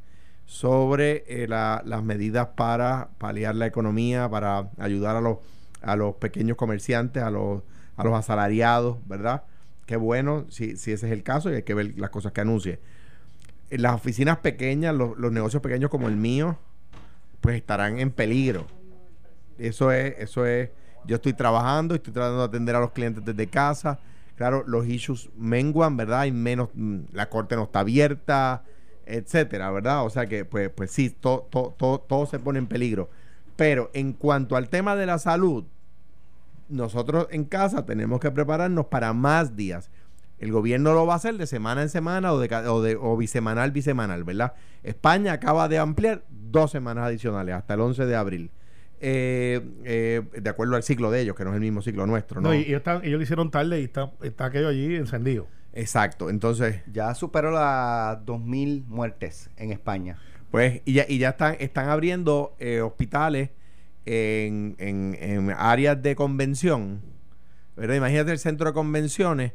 sobre 0.47 1.25
eh, 1.27 1.49
las 1.49 2.03
medidas 2.05 2.51
para 2.57 3.11
paliar 3.19 3.57
la 3.57 3.67
economía, 3.67 4.29
para 4.29 4.71
ayudar 4.79 5.17
a 5.17 5.21
los, 5.21 5.39
a 5.83 5.97
los 5.97 6.15
pequeños 6.15 6.57
comerciantes, 6.57 7.23
a 7.25 7.31
los, 7.31 7.63
a 7.97 8.05
los 8.05 8.15
asalariados, 8.15 8.99
¿verdad? 9.09 9.43
Qué 9.91 9.97
bueno 9.97 10.47
si, 10.51 10.77
si 10.77 10.93
ese 10.93 11.09
es 11.09 11.13
el 11.13 11.25
caso 11.25 11.51
y 11.51 11.57
hay 11.57 11.63
que 11.65 11.75
ver 11.75 11.99
las 11.99 12.11
cosas 12.11 12.31
que 12.31 12.41
anuncie. 12.41 12.79
Las 13.71 13.93
oficinas 13.93 14.39
pequeñas, 14.39 14.95
los, 14.95 15.19
los 15.19 15.33
negocios 15.33 15.61
pequeños 15.61 15.91
como 15.91 16.07
el 16.07 16.15
mío, 16.15 16.57
pues 17.41 17.57
estarán 17.57 17.99
en 17.99 18.13
peligro. 18.13 18.69
Eso 19.59 19.91
es, 19.91 20.15
eso 20.21 20.47
es 20.47 20.71
yo 21.07 21.17
estoy 21.17 21.33
trabajando, 21.33 21.97
estoy 21.97 22.13
tratando 22.13 22.39
de 22.39 22.45
atender 22.45 22.77
a 22.77 22.79
los 22.79 22.93
clientes 22.93 23.25
desde 23.25 23.49
casa. 23.49 23.99
Claro, 24.37 24.63
los 24.65 24.87
issues 24.87 25.29
menguan, 25.37 25.97
¿verdad? 25.97 26.21
Hay 26.21 26.31
menos, 26.31 26.69
mm, 26.73 27.07
la 27.11 27.29
corte 27.29 27.57
no 27.57 27.65
está 27.65 27.81
abierta, 27.81 28.63
etcétera, 29.07 29.73
¿verdad? 29.73 30.05
O 30.05 30.11
sea 30.11 30.27
que, 30.27 30.45
pues, 30.45 30.71
pues 30.71 30.93
sí, 30.93 31.11
todo, 31.11 31.49
todo, 31.51 31.99
todo, 31.99 32.27
se 32.27 32.39
pone 32.39 32.61
en 32.61 32.69
peligro. 32.69 33.11
Pero 33.57 33.91
en 33.93 34.13
cuanto 34.13 34.55
al 34.55 34.69
tema 34.69 34.95
de 34.95 35.07
la 35.07 35.19
salud, 35.19 35.65
nosotros 36.71 37.29
en 37.31 37.45
casa 37.45 37.85
tenemos 37.85 38.21
que 38.21 38.31
prepararnos 38.31 38.87
para 38.87 39.13
más 39.13 39.57
días. 39.57 39.91
El 40.39 40.53
gobierno 40.53 40.95
lo 40.95 41.05
va 41.05 41.15
a 41.15 41.17
hacer 41.17 41.37
de 41.37 41.47
semana 41.47 41.83
en 41.83 41.91
semana 41.91 42.33
o, 42.33 42.39
de, 42.39 42.55
o, 42.57 42.81
de, 42.81 42.97
o 42.99 43.17
bisemanal, 43.17 43.73
bisemanal, 43.73 44.25
¿verdad? 44.25 44.55
España 44.83 45.35
acaba 45.35 45.69
de 45.69 45.79
ampliar 45.79 46.25
dos 46.31 46.71
semanas 46.71 47.05
adicionales 47.05 47.55
hasta 47.55 47.75
el 47.75 47.81
11 47.81 48.07
de 48.07 48.17
abril. 48.17 48.51
Eh, 49.03 49.61
eh, 49.85 50.23
de 50.41 50.51
acuerdo 50.51 50.77
al 50.77 50.83
ciclo 50.83 51.11
de 51.11 51.21
ellos, 51.21 51.37
que 51.37 51.45
no 51.45 51.51
es 51.51 51.57
el 51.57 51.61
mismo 51.61 51.83
ciclo 51.83 52.07
nuestro. 52.07 52.41
¿no? 52.41 52.55
y, 52.55 52.61
ellos, 52.63 52.83
lo 52.85 53.21
hicieron 53.21 53.51
tarde 53.51 53.81
y 53.81 53.85
está, 53.85 54.13
está 54.23 54.47
aquello 54.47 54.69
allí 54.69 54.97
encendido. 54.97 55.47
Exacto, 55.73 56.31
entonces... 56.31 56.83
Ya 56.93 57.15
superó 57.15 57.51
las 57.51 58.19
2.000 58.25 58.85
muertes 58.87 59.51
en 59.57 59.73
España. 59.73 60.19
Pues, 60.51 60.83
y 60.85 60.95
ya, 60.95 61.05
y 61.09 61.19
ya 61.19 61.31
están, 61.31 61.57
están 61.61 61.89
abriendo 61.89 62.57
eh, 62.59 62.81
hospitales 62.81 63.51
en, 64.07 64.77
en, 64.79 65.51
áreas 65.57 66.03
de 66.03 66.15
convención. 66.15 67.01
¿verdad? 67.77 67.95
Imagínate 67.95 68.33
el 68.33 68.39
centro 68.39 68.67
de 68.69 68.73
convenciones 68.73 69.53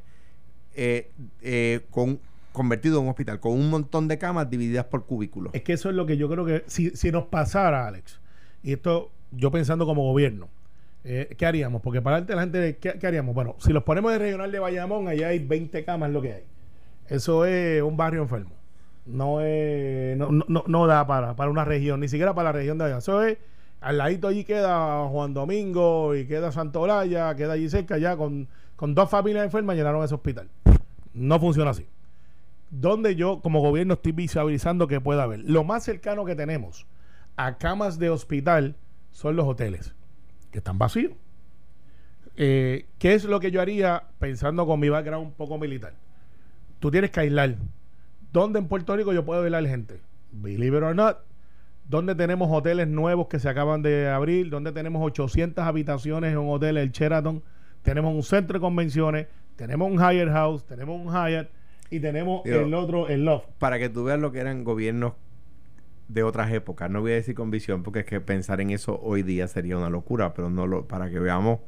con 1.89 2.19
convertido 2.55 2.97
en 2.97 3.03
un 3.03 3.09
hospital, 3.09 3.39
con 3.39 3.51
un 3.51 3.69
montón 3.69 4.07
de 4.07 4.17
camas 4.17 4.49
divididas 4.49 4.85
por 4.85 5.05
cubículos. 5.05 5.53
Es 5.53 5.61
que 5.61 5.73
eso 5.73 5.89
es 5.89 5.95
lo 5.95 6.07
que 6.07 6.17
yo 6.17 6.27
creo 6.27 6.45
que 6.45 6.63
si, 6.65 6.89
si 6.91 7.11
nos 7.11 7.25
pasara, 7.25 7.85
Alex, 7.85 8.19
y 8.63 8.73
esto 8.73 9.11
yo 9.31 9.51
pensando 9.51 9.85
como 9.85 10.03
gobierno, 10.03 10.49
eh, 11.03 11.35
¿qué 11.37 11.45
haríamos? 11.45 11.83
Porque 11.83 12.01
para 12.01 12.21
la 12.21 12.41
gente, 12.41 12.77
¿qué, 12.77 13.05
haríamos? 13.05 13.35
Bueno, 13.35 13.55
si 13.59 13.71
los 13.71 13.83
ponemos 13.83 14.11
de 14.11 14.17
regional 14.17 14.51
de 14.51 14.57
Bayamón, 14.57 15.07
allá 15.07 15.27
hay 15.27 15.39
20 15.39 15.85
camas, 15.85 16.09
lo 16.09 16.21
que 16.21 16.33
hay. 16.33 16.43
Eso 17.07 17.45
es 17.45 17.83
un 17.83 17.95
barrio 17.95 18.23
enfermo. 18.23 18.55
No, 19.05 19.41
es, 19.41 20.17
no, 20.17 20.31
no, 20.31 20.63
no 20.65 20.87
da 20.87 21.05
para, 21.05 21.35
para 21.35 21.51
una 21.51 21.63
región, 21.63 21.99
ni 21.99 22.07
siquiera 22.07 22.33
para 22.33 22.49
la 22.49 22.53
región 22.53 22.79
de 22.79 22.85
allá. 22.85 22.97
Eso 22.97 23.21
es, 23.21 23.37
al 23.82 23.98
ladito 23.98 24.27
allí 24.27 24.44
queda 24.44 25.08
Juan 25.08 25.34
Domingo 25.34 26.15
y 26.15 26.25
queda 26.25 26.51
Santolaya, 26.51 27.36
queda 27.36 27.53
allí 27.53 27.70
cerca, 27.70 27.98
ya 27.98 28.17
con, 28.17 28.48
con 28.75 28.96
dos 28.96 29.10
familias 29.10 29.46
enfermas 29.46 29.75
llenaron 29.75 30.03
ese 30.03 30.15
hospital. 30.15 30.50
No 31.13 31.39
funciona 31.39 31.72
así. 31.72 31.86
Donde 32.72 33.15
yo 33.15 33.41
como 33.41 33.62
gobierno 33.62 33.94
estoy 33.94 34.12
visualizando 34.12 34.88
que 34.88 35.00
pueda 35.00 35.24
haber. 35.24 35.41
Lo 35.41 35.63
más 35.63 35.84
cercano 35.84 36.25
que 36.25 36.36
tenemos 36.36 36.86
a 37.38 37.58
camas 37.58 38.00
de 38.00 38.10
hospital 38.10 38.75
son 39.12 39.36
los 39.36 39.48
hoteles, 39.48 39.94
que 40.51 40.58
están 40.58 40.77
vacíos. 40.77 41.13
Eh, 42.38 42.88
¿Qué 43.00 43.13
es 43.13 43.24
lo 43.24 43.39
que 43.39 43.51
yo 43.51 43.62
haría 43.62 44.03
pensando 44.20 44.65
con 44.65 44.79
mi 44.79 44.89
background 44.89 45.27
un 45.27 45.34
poco 45.34 45.58
militar? 45.58 45.94
Tú 46.79 46.91
tienes 46.91 47.12
que 47.12 47.22
aislar. 47.22 47.55
¿Dónde 48.34 48.60
en 48.60 48.67
Puerto 48.67 48.96
Rico 48.96 49.13
yo 49.13 49.24
puedo 49.24 49.48
la 49.48 49.62
gente? 49.62 50.01
Believe 50.32 50.77
it 50.77 50.84
or 50.84 50.96
not. 50.96 51.20
¿Dónde 51.87 52.15
tenemos 52.15 52.49
hoteles 52.51 52.87
nuevos 52.87 53.27
que 53.27 53.39
se 53.39 53.47
acaban 53.47 53.83
de 53.83 54.09
abrir? 54.09 54.49
¿Dónde 54.49 54.71
tenemos 54.71 55.05
800 55.05 55.63
habitaciones 55.63 56.31
en 56.31 56.39
un 56.39 56.49
hotel, 56.49 56.77
el 56.77 56.91
Sheraton? 56.91 57.43
Tenemos 57.83 58.15
un 58.15 58.23
centro 58.23 58.57
de 58.57 58.61
convenciones, 58.61 59.27
tenemos 59.55 59.91
un 59.91 59.97
Hyatt 59.97 60.29
House, 60.29 60.65
tenemos 60.65 60.99
un 60.99 61.13
Hyatt 61.13 61.49
y 61.91 61.99
tenemos 61.99 62.43
el 62.45 62.73
otro, 62.73 63.07
el 63.07 63.23
Love. 63.23 63.43
Para 63.59 63.77
que 63.77 63.89
tú 63.89 64.03
veas 64.03 64.19
lo 64.19 64.31
que 64.31 64.39
eran 64.39 64.63
gobiernos 64.63 65.13
de 66.07 66.23
otras 66.23 66.51
épocas. 66.51 66.89
No 66.89 67.01
voy 67.01 67.11
a 67.11 67.15
decir 67.15 67.35
con 67.35 67.51
visión 67.51 67.83
porque 67.83 67.99
es 67.99 68.05
que 68.05 68.19
pensar 68.19 68.61
en 68.61 68.71
eso 68.71 68.99
hoy 69.01 69.21
día 69.21 69.47
sería 69.47 69.77
una 69.77 69.91
locura, 69.91 70.33
pero 70.33 70.49
no 70.49 70.65
lo, 70.65 70.87
para 70.87 71.11
que 71.11 71.19
veamos 71.19 71.59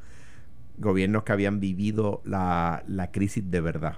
gobiernos 0.80 1.24
que 1.24 1.32
habían 1.32 1.60
vivido 1.60 2.22
la, 2.26 2.84
la 2.88 3.12
crisis 3.12 3.50
de 3.50 3.62
verdad. 3.62 3.98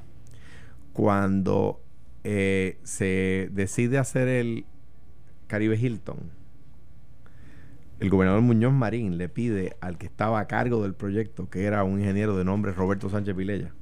Cuando 0.91 1.81
eh, 2.25 2.77
se 2.83 3.49
decide 3.53 3.97
hacer 3.97 4.27
el 4.27 4.65
Caribe 5.49 5.75
Hilton, 5.75 6.17
el 7.99 8.09
gobernador 8.09 8.41
Muñoz 8.41 8.71
Marín 8.71 9.17
le 9.17 9.27
pide 9.27 9.75
al 9.81 9.97
que 9.97 10.05
estaba 10.05 10.39
a 10.39 10.47
cargo 10.47 10.83
del 10.83 10.93
proyecto, 10.93 11.49
que 11.49 11.65
era 11.65 11.83
un 11.83 11.99
ingeniero 11.99 12.37
de 12.37 12.45
nombre 12.45 12.71
Roberto 12.71 13.09
Sánchez 13.09 13.35
Vilella, 13.35 13.73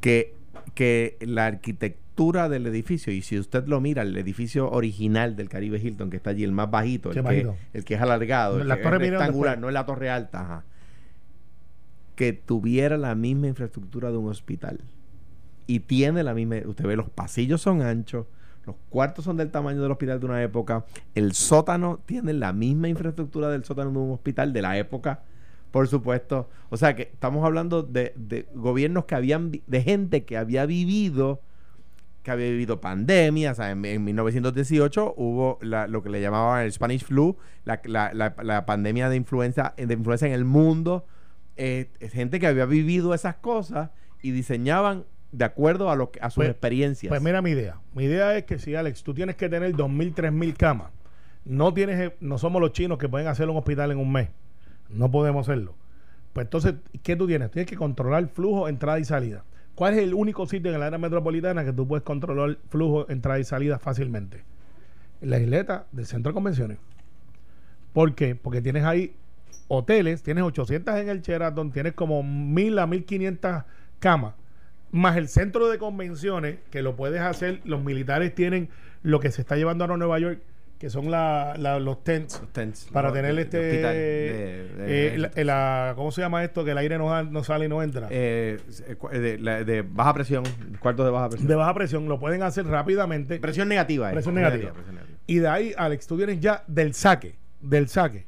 que, 0.00 0.34
que 0.74 1.16
la 1.20 1.46
arquitectura 1.46 2.48
del 2.48 2.66
edificio, 2.66 3.12
y 3.12 3.22
si 3.22 3.38
usted 3.38 3.68
lo 3.68 3.80
mira, 3.80 4.02
el 4.02 4.16
edificio 4.16 4.68
original 4.70 5.36
del 5.36 5.48
Caribe 5.48 5.78
Hilton, 5.78 6.10
que 6.10 6.16
está 6.16 6.30
allí, 6.30 6.42
el 6.42 6.52
más 6.52 6.68
bajito, 6.68 7.12
el, 7.12 7.22
que, 7.22 7.52
el 7.72 7.84
que, 7.84 7.94
es 7.94 8.00
alargado, 8.00 8.60
el 8.60 8.66
que 8.66 8.82
es 8.82 8.90
rectangular, 8.90 9.58
no 9.58 9.68
es 9.68 9.74
la 9.74 9.86
torre 9.86 10.10
alta, 10.10 10.64
que 12.16 12.32
tuviera 12.32 12.98
la 12.98 13.14
misma 13.14 13.46
infraestructura 13.46 14.10
de 14.10 14.16
un 14.16 14.28
hospital. 14.28 14.80
Y 15.68 15.80
tiene 15.80 16.24
la 16.24 16.34
misma, 16.34 16.56
usted 16.66 16.86
ve, 16.86 16.96
los 16.96 17.08
pasillos 17.08 17.62
son 17.62 17.82
anchos, 17.82 18.26
los 18.68 18.76
cuartos 18.88 19.24
son 19.24 19.36
del 19.36 19.50
tamaño 19.50 19.82
del 19.82 19.90
hospital 19.90 20.20
de 20.20 20.26
una 20.26 20.42
época, 20.42 20.84
el 21.14 21.32
sótano 21.32 22.00
tiene 22.06 22.32
la 22.32 22.52
misma 22.52 22.88
infraestructura 22.88 23.48
del 23.48 23.64
sótano 23.64 23.90
de 23.90 23.98
un 23.98 24.12
hospital 24.12 24.52
de 24.52 24.62
la 24.62 24.78
época 24.78 25.22
por 25.70 25.88
supuesto. 25.88 26.48
O 26.70 26.76
sea 26.76 26.94
que 26.94 27.02
estamos 27.02 27.44
hablando 27.44 27.82
de, 27.82 28.46
gobiernos 28.54 29.04
que 29.04 29.14
habían, 29.14 29.52
de 29.66 29.82
gente 29.82 30.24
que 30.24 30.36
había 30.36 30.66
vivido 30.66 31.40
que 32.22 32.32
había 32.32 32.50
vivido 32.50 32.80
pandemia, 32.80 33.54
en, 33.58 34.04
1918 34.04 35.14
hubo 35.16 35.58
lo 35.62 36.02
que 36.02 36.10
le 36.10 36.20
llamaban 36.20 36.64
el 36.64 36.72
Spanish 36.72 37.04
flu, 37.04 37.36
la, 37.64 38.64
pandemia 38.66 39.08
de 39.08 39.16
influenza, 39.16 39.72
de 39.76 39.94
influenza 39.94 40.26
en 40.26 40.32
el 40.32 40.44
mundo, 40.44 41.06
eh, 41.56 41.90
gente 42.12 42.38
que 42.38 42.46
había 42.46 42.66
vivido 42.66 43.14
esas 43.14 43.36
cosas 43.36 43.90
y 44.20 44.32
diseñaban 44.32 45.04
de 45.32 45.44
acuerdo 45.44 45.90
a, 45.90 45.96
lo 45.96 46.10
a 46.20 46.30
sus 46.30 46.36
pues, 46.36 46.50
experiencias. 46.50 47.10
Pues 47.10 47.22
mira 47.22 47.42
mi 47.42 47.50
idea, 47.50 47.78
mi 47.94 48.04
idea 48.04 48.36
es 48.36 48.44
que 48.44 48.58
si 48.58 48.74
Alex, 48.74 49.02
tú 49.02 49.14
tienes 49.14 49.36
que 49.36 49.48
tener 49.48 49.74
2.000, 49.74 50.14
3.000 50.14 50.56
camas, 50.56 50.90
no, 51.44 51.72
tienes, 51.74 52.12
no 52.20 52.38
somos 52.38 52.60
los 52.60 52.72
chinos 52.72 52.98
que 52.98 53.08
pueden 53.08 53.26
hacer 53.26 53.48
un 53.48 53.56
hospital 53.56 53.90
en 53.90 53.98
un 53.98 54.10
mes, 54.10 54.28
no 54.88 55.10
podemos 55.10 55.48
hacerlo. 55.48 55.74
Pues 56.32 56.46
entonces, 56.46 56.74
¿qué 57.02 57.16
tú 57.16 57.26
tienes? 57.26 57.50
Tienes 57.50 57.68
que 57.68 57.76
controlar 57.76 58.22
el 58.22 58.28
flujo, 58.28 58.68
entrada 58.68 58.98
y 58.98 59.04
salida. 59.04 59.44
¿Cuál 59.74 59.94
es 59.94 60.00
el 60.00 60.14
único 60.14 60.46
sitio 60.46 60.70
en 60.70 60.76
el 60.76 60.82
área 60.82 60.98
metropolitana 60.98 61.64
que 61.64 61.72
tú 61.72 61.86
puedes 61.86 62.04
controlar 62.04 62.50
el 62.50 62.58
flujo, 62.68 63.08
entrada 63.08 63.38
y 63.38 63.44
salida 63.44 63.78
fácilmente? 63.78 64.42
La 65.20 65.38
isleta 65.38 65.86
del 65.92 66.06
centro 66.06 66.30
de 66.30 66.34
convenciones. 66.34 66.78
¿Por 67.92 68.14
qué? 68.14 68.34
Porque 68.34 68.60
tienes 68.60 68.84
ahí 68.84 69.14
hoteles, 69.68 70.22
tienes 70.22 70.44
800 70.44 70.94
en 70.96 71.08
el 71.08 71.22
Sheraton, 71.22 71.72
tienes 71.72 71.94
como 71.94 72.22
1000 72.22 72.78
a 72.78 72.86
1500 72.86 73.64
camas 73.98 74.34
más 74.92 75.16
el 75.16 75.28
centro 75.28 75.68
de 75.68 75.78
convenciones, 75.78 76.58
que 76.70 76.82
lo 76.82 76.96
puedes 76.96 77.20
hacer, 77.20 77.60
los 77.64 77.82
militares 77.82 78.34
tienen 78.34 78.68
lo 79.02 79.20
que 79.20 79.30
se 79.30 79.40
está 79.42 79.56
llevando 79.56 79.84
ahora 79.84 79.94
a 79.94 79.98
Nueva 79.98 80.18
York, 80.18 80.40
que 80.78 80.90
son 80.90 81.10
la, 81.10 81.54
la- 81.58 81.80
los 81.80 82.04
tents, 82.04 82.40
Los 82.40 82.52
tents, 82.52 82.88
para 82.92 83.12
tener 83.12 83.34
de- 83.34 83.42
este... 83.42 83.56
de 83.58 83.68
hospital, 83.68 83.92
de- 83.94 84.68
de- 84.76 85.14
eh, 85.14 85.18
la- 85.18 85.44
la- 85.44 85.92
¿Cómo 85.96 86.12
se 86.12 86.20
llama 86.20 86.44
esto? 86.44 86.64
Que 86.64 86.70
el 86.70 86.78
aire 86.78 86.98
no, 86.98 87.22
no 87.24 87.42
sale 87.44 87.66
y 87.66 87.68
no 87.68 87.82
entra. 87.82 88.06
eh, 88.10 88.58
eh, 88.86 88.94
cu- 88.94 89.08
de, 89.08 89.84
baja 89.90 90.14
presión, 90.14 90.44
cuartos 90.78 91.04
de 91.04 91.10
baja 91.10 91.28
presión. 91.30 91.48
de 91.48 91.54
baja 91.56 91.74
presión, 91.74 92.08
lo 92.08 92.20
pueden 92.20 92.42
hacer 92.44 92.64
rápidamente. 92.66 93.40
presión 93.40 93.68
negativa. 93.68 94.10
eh. 94.10 94.12
Presión 94.12 94.36
negativa. 94.36 94.72
presión 94.72 94.94
negativa. 94.94 95.18
Y 95.26 95.38
de 95.38 95.48
ahí, 95.48 95.74
Alex, 95.76 96.06
tú 96.06 96.16
tienes 96.16 96.38
ya 96.40 96.62
del 96.68 96.94
saque, 96.94 97.34
del 97.60 97.88
saque, 97.88 98.26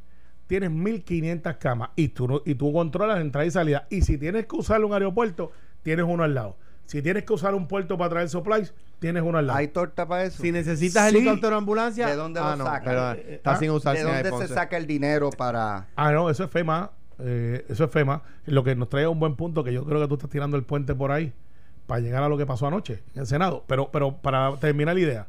tienes 0.48 0.72
1500 0.72 1.56
camas 1.56 1.90
y 1.94 2.08
tú, 2.08 2.42
y 2.44 2.56
tú 2.56 2.72
controlas 2.72 3.16
la 3.16 3.22
entrada 3.22 3.46
y 3.46 3.50
salida. 3.52 3.86
Y 3.90 4.02
si 4.02 4.18
tienes 4.18 4.46
que 4.46 4.56
usar 4.56 4.84
un 4.84 4.92
aeropuerto, 4.92 5.52
tienes 5.82 6.04
uno 6.08 6.22
al 6.24 6.34
lado. 6.34 6.56
Si 6.86 7.02
tienes 7.02 7.24
que 7.24 7.32
usar 7.32 7.54
un 7.54 7.68
puerto 7.68 7.96
para 7.96 8.10
traer 8.10 8.28
supplies, 8.28 8.74
tienes 8.98 9.22
uno 9.22 9.38
al 9.38 9.46
lado. 9.46 9.58
¿Hay 9.60 9.68
torta 9.68 10.06
para 10.08 10.24
eso? 10.24 10.42
Si 10.42 10.50
necesitas 10.50 11.08
Sí. 11.10 11.16
helicóptero 11.16 11.54
o 11.54 11.58
ambulancia, 11.58 12.08
¿De 12.08 12.16
dónde 12.16 12.40
ah, 12.40 12.50
lo 12.50 12.56
no, 12.56 12.64
sacan? 12.64 12.84
perdón, 12.84 13.16
Eh, 13.18 13.34
está 13.36 13.52
ah, 13.52 13.56
sin 13.56 13.70
usar 13.70 13.96
¿De 13.96 14.02
dónde 14.02 14.46
se 14.48 14.52
saca 14.54 14.76
el 14.76 14.86
dinero 14.86 15.30
para...? 15.30 15.86
Ah, 15.94 16.10
no, 16.12 16.28
eso 16.30 16.44
es 16.44 16.50
FEMA. 16.50 16.90
eh, 17.20 17.64
eso 17.68 17.84
es 17.84 17.90
FEMA. 17.92 18.22
Lo 18.46 18.64
que 18.64 18.74
nos 18.74 18.88
trae 18.88 19.06
un 19.06 19.20
buen 19.20 19.36
punto, 19.36 19.62
que 19.62 19.72
yo 19.72 19.84
creo 19.84 20.00
que 20.00 20.08
tú 20.08 20.14
estás 20.14 20.30
tirando 20.30 20.56
el 20.56 20.64
puente 20.64 20.94
por 20.94 21.12
ahí 21.12 21.32
para 21.86 22.00
llegar 22.00 22.22
a 22.24 22.28
lo 22.28 22.36
que 22.36 22.46
pasó 22.46 22.66
anoche 22.66 23.02
en 23.14 23.20
el 23.20 23.26
Senado. 23.26 23.62
Pero, 23.68 23.90
pero 23.92 24.16
para 24.16 24.56
terminar 24.56 24.94
la 24.96 25.00
idea. 25.00 25.26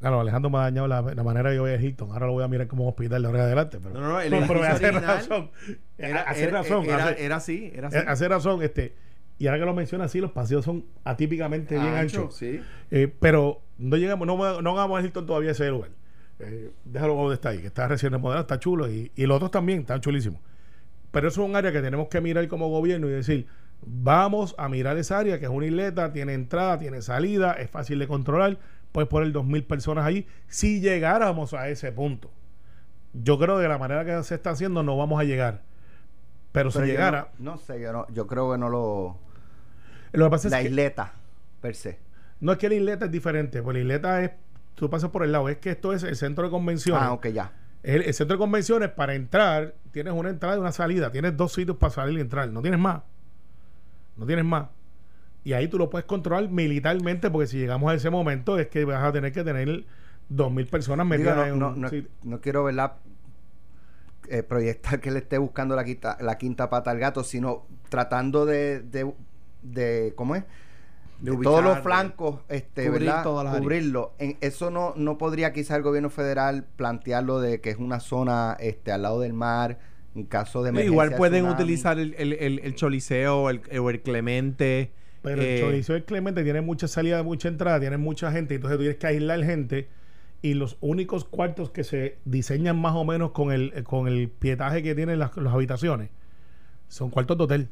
Claro, 0.00 0.20
Alejandro 0.20 0.50
me 0.50 0.58
ha 0.58 0.62
dañado 0.62 0.86
la, 0.86 1.00
la 1.00 1.22
manera 1.22 1.48
que 1.48 1.56
yo 1.56 1.62
voy 1.62 1.70
a 1.70 1.76
Hilton. 1.80 2.10
Ahora 2.12 2.26
lo 2.26 2.32
voy 2.32 2.44
a 2.44 2.48
mirar 2.48 2.66
como 2.66 2.82
un 2.84 2.90
hospital 2.90 3.22
de 3.22 3.28
ahora 3.28 3.38
en 3.40 3.44
adelante. 3.46 3.78
Pero, 3.82 3.94
No, 3.94 4.00
no, 4.00 4.08
no, 4.10 4.20
el 4.20 4.30
pero 4.46 4.62
hace 4.62 4.90
razón. 4.92 5.50
Era, 5.96 6.20
hace 6.22 6.44
era- 6.44 6.60
razón. 6.60 6.84
Era, 6.84 7.04
hace- 7.08 7.24
era 7.24 7.36
así, 7.36 7.72
era 7.74 7.88
así. 7.88 7.96
eh, 7.96 8.04
hace 8.06 8.28
razón. 8.28 8.62
Este, 8.62 8.94
y 9.38 9.46
ahora 9.46 9.58
que 9.60 9.64
lo 9.66 9.74
menciona 9.74 10.04
así, 10.04 10.20
los 10.20 10.30
pasillos 10.32 10.64
son 10.64 10.84
atípicamente 11.04 11.74
bien 11.74 11.94
Ancho, 11.94 12.22
anchos. 12.22 12.36
sí. 12.36 12.60
Eh, 12.90 13.12
pero 13.20 13.60
no 13.78 13.96
llegamos, 13.96 14.26
no, 14.26 14.62
no 14.62 14.70
hagamos 14.72 15.00
el 15.00 15.06
Hilton 15.06 15.26
todavía 15.26 15.50
ese 15.50 15.68
lugar. 15.70 15.90
Eh, 16.40 16.70
déjalo 16.84 17.14
donde 17.14 17.34
está 17.34 17.50
ahí, 17.50 17.58
que 17.60 17.66
está 17.68 17.86
recién 17.88 18.12
remodelado, 18.12 18.42
está 18.42 18.58
chulo. 18.58 18.90
Y, 18.90 19.10
y 19.16 19.26
los 19.26 19.36
otros 19.36 19.50
también 19.50 19.80
están 19.80 20.00
chulísimos. 20.00 20.40
Pero 21.10 21.28
eso 21.28 21.42
es 21.42 21.48
un 21.48 21.56
área 21.56 21.72
que 21.72 21.80
tenemos 21.80 22.08
que 22.08 22.20
mirar 22.20 22.46
como 22.48 22.68
gobierno 22.68 23.08
y 23.08 23.12
decir, 23.12 23.46
vamos 23.86 24.54
a 24.58 24.68
mirar 24.68 24.96
esa 24.98 25.18
área 25.18 25.38
que 25.38 25.44
es 25.46 25.50
una 25.50 25.66
isleta, 25.66 26.12
tiene 26.12 26.34
entrada, 26.34 26.78
tiene 26.78 27.02
salida, 27.02 27.52
es 27.52 27.70
fácil 27.70 27.98
de 28.00 28.08
controlar, 28.08 28.58
puedes 28.92 29.08
poner 29.08 29.30
dos 29.32 29.44
mil 29.44 29.64
personas 29.64 30.06
allí. 30.06 30.26
Si 30.48 30.80
llegáramos 30.80 31.54
a 31.54 31.68
ese 31.68 31.92
punto, 31.92 32.30
yo 33.12 33.38
creo 33.38 33.56
que 33.56 33.62
de 33.62 33.68
la 33.68 33.78
manera 33.78 34.04
que 34.04 34.22
se 34.24 34.34
está 34.34 34.50
haciendo 34.50 34.82
no 34.82 34.96
vamos 34.96 35.20
a 35.20 35.24
llegar. 35.24 35.62
Pero, 36.52 36.70
si 36.70 36.78
Pero 36.78 36.86
yo 36.86 36.92
llegara, 36.92 37.28
No, 37.38 37.52
no 37.52 37.56
sé, 37.58 37.80
yo, 37.80 37.92
no- 37.92 38.06
yo 38.12 38.26
creo 38.26 38.50
que 38.52 38.58
no 38.58 38.68
lo... 38.68 39.18
lo 40.18 40.26
que 40.26 40.30
pasa 40.30 40.48
La 40.48 40.58
es 40.60 40.64
que 40.64 40.70
isleta, 40.70 41.12
per 41.60 41.74
se. 41.74 41.98
no 42.40 42.52
es 42.52 42.58
que 42.58 42.68
la 42.68 42.74
isleta 42.76 43.04
es 43.06 43.10
diferente, 43.10 43.62
porque 43.62 43.78
la 43.78 43.82
isleta 43.84 44.22
es, 44.24 44.30
tú 44.74 44.88
pasas 44.90 45.10
por 45.10 45.24
el 45.24 45.32
lado, 45.32 45.48
es 45.48 45.58
que 45.58 45.70
esto 45.70 45.92
es 45.92 46.02
el 46.02 46.16
centro 46.16 46.44
de 46.44 46.50
convenciones. 46.50 47.02
Ah, 47.02 47.12
ok, 47.12 47.26
ya. 47.28 47.52
El, 47.82 48.02
el 48.02 48.14
centro 48.14 48.36
de 48.36 48.38
convenciones, 48.38 48.88
para 48.90 49.14
entrar, 49.14 49.74
tienes 49.92 50.12
una 50.14 50.30
entrada 50.30 50.56
y 50.56 50.60
una 50.60 50.72
salida. 50.72 51.10
Tienes 51.12 51.36
dos 51.36 51.52
sitios 51.52 51.76
para 51.76 51.92
salir 51.92 52.16
y 52.18 52.20
entrar. 52.22 52.48
No 52.48 52.62
tienes 52.62 52.80
más. 52.80 53.02
No 54.16 54.24
tienes 54.26 54.44
más. 54.44 54.68
Y 55.44 55.52
ahí 55.52 55.68
tú 55.68 55.76
lo 55.76 55.90
puedes 55.90 56.06
controlar 56.06 56.48
militarmente, 56.48 57.30
porque 57.30 57.46
si 57.46 57.58
llegamos 57.58 57.92
a 57.92 57.94
ese 57.94 58.08
momento, 58.08 58.58
es 58.58 58.68
que 58.68 58.84
vas 58.86 59.04
a 59.04 59.12
tener 59.12 59.32
que 59.32 59.44
tener 59.44 59.84
dos 60.30 60.50
mil 60.50 60.66
personas 60.66 61.04
Digo, 61.06 61.18
metidas 61.18 61.36
no, 61.36 61.44
en 61.52 61.58
no, 61.58 61.68
un 61.70 61.80
no- 61.82 61.88
sitio. 61.90 62.10
no 62.22 62.40
quiero, 62.40 62.64
¿verdad? 62.64 62.94
eh, 64.30 64.42
proyectar 64.42 65.00
que 65.00 65.10
le 65.10 65.18
esté 65.18 65.36
buscando 65.36 65.76
la 65.76 65.84
quinta, 65.84 66.16
la 66.20 66.38
quinta 66.38 66.70
pata 66.70 66.90
al 66.90 66.98
gato, 66.98 67.22
sino 67.24 67.66
tratando 67.90 68.46
de, 68.46 68.80
de, 68.80 69.12
de 69.64 70.12
¿cómo 70.16 70.36
es? 70.36 70.44
De 71.20 71.30
ubicar, 71.30 71.44
todos 71.52 71.64
los 71.64 71.78
flancos, 71.80 72.40
este, 72.48 72.86
cubrir 72.86 73.06
¿verdad? 73.08 73.24
Cubrirlo. 73.60 74.14
En, 74.18 74.36
eso 74.40 74.70
no, 74.70 74.92
no 74.96 75.16
podría 75.18 75.52
quizá 75.52 75.76
el 75.76 75.82
gobierno 75.82 76.10
federal 76.10 76.66
plantearlo 76.76 77.40
de 77.40 77.60
que 77.60 77.70
es 77.70 77.78
una 77.78 78.00
zona 78.00 78.56
este, 78.60 78.92
al 78.92 79.02
lado 79.02 79.20
del 79.20 79.32
mar, 79.32 79.78
en 80.14 80.24
caso 80.24 80.62
de 80.62 80.70
emergencia. 80.70 80.92
igual 80.92 81.10
de 81.10 81.16
pueden 81.16 81.42
tsunami. 81.44 81.62
utilizar 81.62 81.98
el, 81.98 82.14
el, 82.18 82.32
el, 82.34 82.58
el 82.60 82.74
choliseo 82.74 83.50
el- 83.50 83.62
o 83.80 83.90
el 83.90 84.02
clemente. 84.02 84.92
Pero 85.22 85.40
eh, 85.40 85.54
el 85.54 85.60
Choliseo 85.60 85.94
del 85.94 86.04
Clemente 86.04 86.44
tiene 86.44 86.60
mucha 86.60 86.86
salida, 86.86 87.22
mucha 87.22 87.48
entrada, 87.48 87.80
tiene 87.80 87.96
mucha 87.96 88.30
gente, 88.30 88.56
entonces 88.56 88.76
tú 88.76 88.82
tienes 88.82 88.98
que 88.98 89.06
aislar 89.06 89.42
gente. 89.42 89.88
Y 90.42 90.52
los 90.52 90.76
únicos 90.82 91.24
cuartos 91.24 91.70
que 91.70 91.84
se 91.84 92.18
diseñan 92.26 92.78
más 92.78 92.94
o 92.94 93.04
menos 93.06 93.30
con 93.30 93.50
el, 93.50 93.84
con 93.84 94.06
el 94.08 94.28
pietaje 94.28 94.82
que 94.82 94.94
tienen 94.94 95.18
las, 95.18 95.34
las 95.38 95.54
habitaciones 95.54 96.10
son 96.88 97.08
cuartos 97.10 97.38
de 97.38 97.44
hotel. 97.44 97.68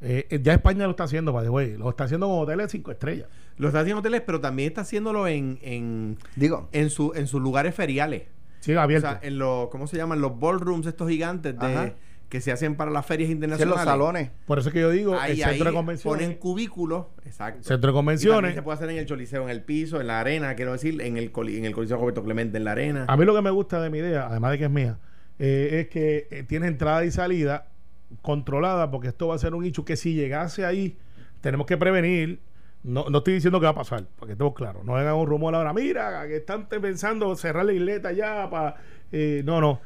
Eh, 0.00 0.26
eh, 0.30 0.40
ya 0.42 0.52
España 0.54 0.84
lo 0.84 0.90
está 0.90 1.04
haciendo, 1.04 1.32
by 1.32 1.44
the 1.44 1.50
way. 1.50 1.76
Lo 1.76 1.88
está 1.88 2.04
haciendo 2.04 2.26
con 2.28 2.38
hoteles 2.40 2.70
cinco 2.70 2.90
estrellas. 2.90 3.26
Lo 3.56 3.68
está 3.68 3.80
haciendo 3.80 3.98
en 4.00 4.06
hoteles, 4.06 4.22
pero 4.26 4.40
también 4.40 4.68
está 4.68 4.82
haciéndolo 4.82 5.26
en, 5.28 5.58
en, 5.62 6.18
Digo, 6.36 6.68
en, 6.72 6.90
su, 6.90 7.12
en 7.14 7.26
sus 7.26 7.40
lugares 7.40 7.74
feriales. 7.74 8.24
Sí, 8.60 8.74
O 8.74 8.80
abierto. 8.80 9.06
sea, 9.08 9.20
en 9.22 9.38
los, 9.38 9.68
¿cómo 9.68 9.86
se 9.86 9.96
llaman? 9.96 10.20
Los 10.20 10.38
ballrooms 10.38 10.86
estos 10.86 11.08
gigantes 11.08 11.58
de, 11.58 11.66
Ajá. 11.66 11.92
que 12.28 12.40
se 12.40 12.50
hacen 12.50 12.74
para 12.76 12.90
las 12.90 13.04
ferias 13.06 13.28
si 13.28 13.32
en 13.32 13.36
internacionales. 13.36 13.76
los 13.84 13.84
salones. 13.92 14.30
Por 14.46 14.58
eso 14.58 14.68
es 14.70 14.72
que 14.72 14.80
yo 14.80 14.90
digo, 14.90 15.18
Ahí, 15.18 15.32
el 15.32 15.36
centro 15.38 15.52
ahí 15.52 15.70
de 15.70 15.72
convenciones. 15.72 16.22
ponen 16.22 16.38
cubículos, 16.38 17.06
exacto. 17.24 17.62
Centro 17.62 17.74
de 17.74 17.76
Y 17.76 17.80
también 17.80 17.94
convenciones. 17.94 18.54
se 18.54 18.62
puede 18.62 18.76
hacer 18.76 18.90
en 18.90 18.96
el 18.98 19.06
choliseo, 19.06 19.42
en 19.44 19.50
el 19.50 19.62
piso, 19.62 20.00
en 20.00 20.06
la 20.08 20.20
arena, 20.20 20.54
quiero 20.54 20.72
decir, 20.72 21.00
en 21.00 21.16
el, 21.18 21.30
coli- 21.32 21.56
en 21.58 21.66
el 21.66 21.72
coliseo 21.74 21.98
Roberto 21.98 22.24
Clemente, 22.24 22.56
en 22.58 22.64
la 22.64 22.72
arena. 22.72 23.04
A 23.08 23.16
mí 23.16 23.24
lo 23.24 23.34
que 23.34 23.42
me 23.42 23.50
gusta 23.50 23.80
de 23.80 23.90
mi 23.90 23.98
idea, 23.98 24.26
además 24.28 24.50
de 24.52 24.58
que 24.58 24.64
es 24.64 24.70
mía, 24.70 24.98
eh, 25.38 25.80
es 25.82 25.88
que 25.88 26.26
eh, 26.30 26.42
tiene 26.42 26.66
entrada 26.66 27.04
y 27.04 27.10
salida 27.10 27.68
controlada, 28.22 28.90
porque 28.90 29.08
esto 29.08 29.28
va 29.28 29.34
a 29.34 29.38
ser 29.38 29.54
un 29.54 29.64
hecho 29.64 29.84
que 29.84 29.96
si 29.96 30.14
llegase 30.14 30.64
ahí, 30.64 30.96
tenemos 31.40 31.66
que 31.66 31.76
prevenir. 31.76 32.40
No, 32.82 33.08
no 33.08 33.18
estoy 33.18 33.34
diciendo 33.34 33.60
que 33.60 33.64
va 33.64 33.70
a 33.70 33.74
pasar, 33.74 34.04
para 34.04 34.26
que 34.26 34.32
estemos 34.32 34.54
claros. 34.54 34.84
No 34.84 34.96
hagan 34.96 35.14
un 35.14 35.26
rumor 35.26 35.54
ahora, 35.54 35.72
mira, 35.72 36.26
que 36.26 36.36
están 36.36 36.66
pensando 36.66 37.34
cerrar 37.36 37.64
la 37.64 37.72
isleta 37.72 38.12
ya 38.12 38.48
para. 38.50 38.76
no, 39.44 39.60
no. 39.60 39.80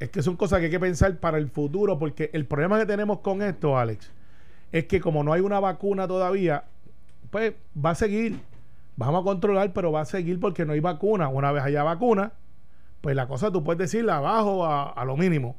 Es 0.00 0.10
que 0.10 0.22
son 0.22 0.36
cosas 0.36 0.58
que 0.58 0.66
hay 0.66 0.70
que 0.70 0.80
pensar 0.80 1.18
para 1.18 1.38
el 1.38 1.48
futuro, 1.48 1.98
porque 1.98 2.30
el 2.32 2.46
problema 2.46 2.78
que 2.78 2.86
tenemos 2.86 3.20
con 3.20 3.42
esto, 3.42 3.78
Alex, 3.78 4.12
es 4.72 4.84
que 4.86 5.00
como 5.00 5.22
no 5.22 5.32
hay 5.32 5.40
una 5.40 5.60
vacuna 5.60 6.06
todavía, 6.08 6.64
pues 7.30 7.54
va 7.82 7.90
a 7.90 7.94
seguir. 7.94 8.40
Vamos 8.96 9.22
a 9.22 9.24
controlar, 9.24 9.72
pero 9.72 9.92
va 9.92 10.02
a 10.02 10.04
seguir 10.04 10.38
porque 10.40 10.64
no 10.64 10.72
hay 10.72 10.80
vacuna. 10.80 11.28
Una 11.28 11.52
vez 11.52 11.62
haya 11.64 11.82
vacuna, 11.82 12.32
pues 13.00 13.16
la 13.16 13.26
cosa 13.26 13.50
tú 13.50 13.64
puedes 13.64 13.78
decirla 13.78 14.16
abajo 14.16 14.66
a 14.66 15.04
lo 15.04 15.16
mínimo. 15.16 15.56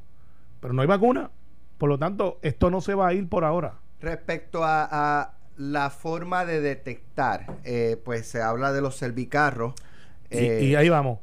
Pero 0.60 0.74
no 0.74 0.82
hay 0.82 0.88
vacuna. 0.88 1.30
Por 1.78 1.88
lo 1.88 1.98
tanto, 1.98 2.38
esto 2.42 2.70
no 2.70 2.80
se 2.80 2.94
va 2.94 3.08
a 3.08 3.12
ir 3.14 3.28
por 3.28 3.44
ahora. 3.44 3.74
Respecto 4.00 4.64
a, 4.64 4.88
a 4.90 5.32
la 5.56 5.90
forma 5.90 6.44
de 6.44 6.60
detectar, 6.60 7.46
eh, 7.64 8.00
pues 8.04 8.26
se 8.28 8.42
habla 8.42 8.72
de 8.72 8.80
los 8.80 8.96
servicarros. 8.96 9.74
Y- 10.30 10.36
eh, 10.38 10.62
y, 10.64 10.74
ahí 10.74 10.88
vamos, 10.88 11.20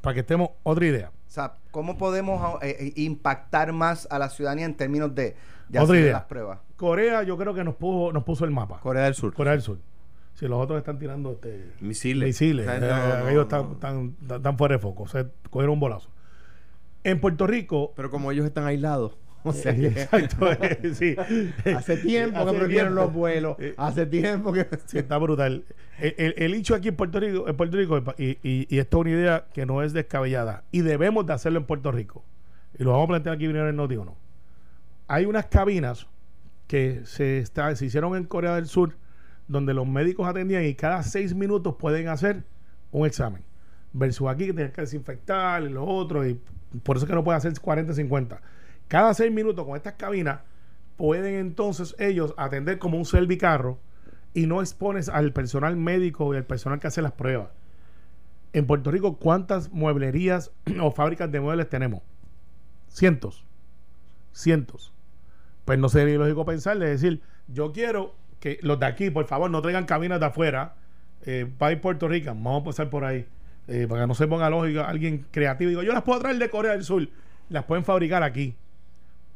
para 0.00 0.14
que 0.14 0.20
estemos 0.20 0.50
otra 0.62 0.86
idea. 0.86 1.10
O 1.28 1.30
sea, 1.32 1.54
¿cómo 1.70 1.96
podemos 1.98 2.60
eh, 2.62 2.76
eh, 2.80 2.92
impactar 2.96 3.72
más 3.72 4.08
a 4.10 4.18
la 4.18 4.28
ciudadanía 4.30 4.66
en 4.66 4.74
términos 4.76 5.14
de, 5.14 5.36
de 5.68 5.78
Otra 5.78 5.82
hacer 5.94 5.96
idea. 5.96 6.12
las 6.14 6.24
pruebas? 6.24 6.58
Corea 6.76 7.22
yo 7.22 7.36
creo 7.36 7.54
que 7.54 7.62
nos 7.62 7.74
puso, 7.76 8.12
nos 8.12 8.24
puso 8.24 8.44
el 8.44 8.50
mapa. 8.50 8.80
Corea 8.80 9.04
del 9.04 9.14
Sur. 9.14 9.32
Corea 9.34 9.52
del 9.52 9.62
Sur. 9.62 9.78
Si 10.34 10.46
los 10.48 10.58
otros 10.60 10.78
están 10.78 10.98
tirando 10.98 11.32
este, 11.32 11.70
Misiles. 11.80 12.26
misiles, 12.28 12.66
eh, 12.66 12.78
no, 12.80 12.86
no, 13.20 13.28
ellos 13.28 13.34
no. 13.34 13.42
están, 13.42 13.72
están- 13.72 14.16
están- 14.22 14.36
están 14.38 14.58
fuera 14.58 14.74
de 14.76 14.78
foco. 14.80 15.02
O 15.04 15.08
sea, 15.08 15.26
cogieron 15.50 15.74
un 15.74 15.80
bolazo. 15.80 16.08
En 17.04 17.20
Puerto 17.20 17.46
Rico, 17.46 17.92
Pero 17.96 18.10
como 18.10 18.30
ellos 18.32 18.44
están 18.46 18.64
aislados. 18.66 19.16
O 19.42 19.52
sea, 19.52 19.74
que- 19.74 19.86
Exacto, 19.86 20.50
eh, 20.62 20.92
sí. 20.94 21.16
hace 21.74 21.96
tiempo 21.96 22.44
que 22.46 22.52
prohibieron 22.52 22.94
los 22.94 23.12
vuelos. 23.12 23.56
Eh, 23.58 23.74
Hace 23.76 24.06
tiempo 24.06 24.52
que. 24.52 24.66
Sí, 24.86 24.98
está 24.98 25.16
brutal. 25.18 25.64
El, 25.98 26.14
el- 26.18 26.34
el 26.36 26.54
hecho 26.54 26.74
aquí 26.74 26.88
en 26.88 26.96
Puerto 26.96 27.20
Rico, 27.20 27.48
en 27.48 27.56
Puerto 27.56 27.76
Rico 27.76 27.98
y, 28.18 28.38
y- 28.42 28.66
y 28.68 28.78
esto 28.78 28.98
es 28.98 29.00
una 29.00 29.10
idea 29.10 29.44
que 29.52 29.64
no 29.66 29.82
es 29.82 29.92
descabellada, 29.92 30.64
y 30.72 30.80
debemos 30.82 31.26
de 31.26 31.32
hacerlo 31.32 31.58
en 31.58 31.64
Puerto 31.66 31.90
Rico, 31.92 32.24
y 32.78 32.84
lo 32.84 32.90
vamos 32.92 33.04
a 33.04 33.08
plantear 33.08 33.34
aquí 33.36 33.44
primero 33.46 33.68
en 33.68 33.76
Noti 33.76 33.96
1. 33.96 34.16
Hay 35.08 35.24
unas 35.26 35.46
cabinas 35.46 36.06
que 36.66 37.00
se, 37.04 37.38
está, 37.38 37.74
se 37.74 37.86
hicieron 37.86 38.16
en 38.16 38.24
Corea 38.24 38.54
del 38.54 38.66
Sur, 38.66 38.96
donde 39.48 39.74
los 39.74 39.86
médicos 39.88 40.28
atendían 40.28 40.64
y 40.64 40.74
cada 40.74 41.02
seis 41.02 41.34
minutos 41.34 41.74
pueden 41.78 42.08
hacer 42.08 42.44
un 42.92 43.06
examen. 43.06 43.42
Versus 43.92 44.28
aquí 44.28 44.46
que 44.46 44.52
tienes 44.52 44.72
que 44.72 44.82
desinfectar 44.82 45.62
y 45.64 45.68
lo 45.70 45.84
otro, 45.84 46.24
y 46.26 46.38
por 46.84 46.96
eso 46.96 47.06
es 47.06 47.08
que 47.10 47.14
no 47.16 47.24
pueden 47.24 47.38
hacer 47.38 47.52
40, 47.58 47.92
50. 47.94 48.40
Cada 48.90 49.14
seis 49.14 49.30
minutos 49.30 49.64
con 49.64 49.76
estas 49.76 49.92
cabinas 49.92 50.40
pueden 50.96 51.34
entonces 51.36 51.94
ellos 52.00 52.34
atender 52.36 52.80
como 52.80 52.98
un 52.98 53.04
servicarro 53.04 53.78
y 54.34 54.48
no 54.48 54.60
expones 54.60 55.08
al 55.08 55.32
personal 55.32 55.76
médico 55.76 56.34
y 56.34 56.36
al 56.36 56.44
personal 56.44 56.80
que 56.80 56.88
hace 56.88 57.00
las 57.00 57.12
pruebas. 57.12 57.50
En 58.52 58.66
Puerto 58.66 58.90
Rico, 58.90 59.16
¿cuántas 59.16 59.70
mueblerías 59.70 60.50
o 60.80 60.90
fábricas 60.90 61.30
de 61.30 61.38
muebles 61.38 61.68
tenemos? 61.68 62.02
Cientos. 62.88 63.44
Cientos. 64.32 64.92
Pues 65.64 65.78
no 65.78 65.88
sería 65.88 66.18
lógico 66.18 66.44
pensarle, 66.44 66.86
decir, 66.88 67.22
yo 67.46 67.70
quiero 67.70 68.16
que 68.40 68.58
los 68.62 68.80
de 68.80 68.86
aquí, 68.86 69.10
por 69.10 69.26
favor, 69.26 69.52
no 69.52 69.62
traigan 69.62 69.84
cabinas 69.86 70.18
de 70.18 70.26
afuera. 70.26 70.74
Eh, 71.26 71.48
para 71.58 71.80
Puerto 71.80 72.08
Rico, 72.08 72.30
vamos 72.30 72.62
a 72.62 72.64
pasar 72.64 72.90
por 72.90 73.04
ahí. 73.04 73.24
eh, 73.68 73.86
para 73.88 74.00
que 74.00 74.06
no 74.08 74.14
se 74.16 74.26
ponga 74.26 74.50
lógica 74.50 74.88
alguien 74.88 75.26
creativo. 75.30 75.68
Digo, 75.68 75.84
yo 75.84 75.92
las 75.92 76.02
puedo 76.02 76.18
traer 76.18 76.38
de 76.38 76.50
Corea 76.50 76.72
del 76.72 76.82
Sur. 76.82 77.08
Las 77.50 77.64
pueden 77.66 77.84
fabricar 77.84 78.24
aquí. 78.24 78.56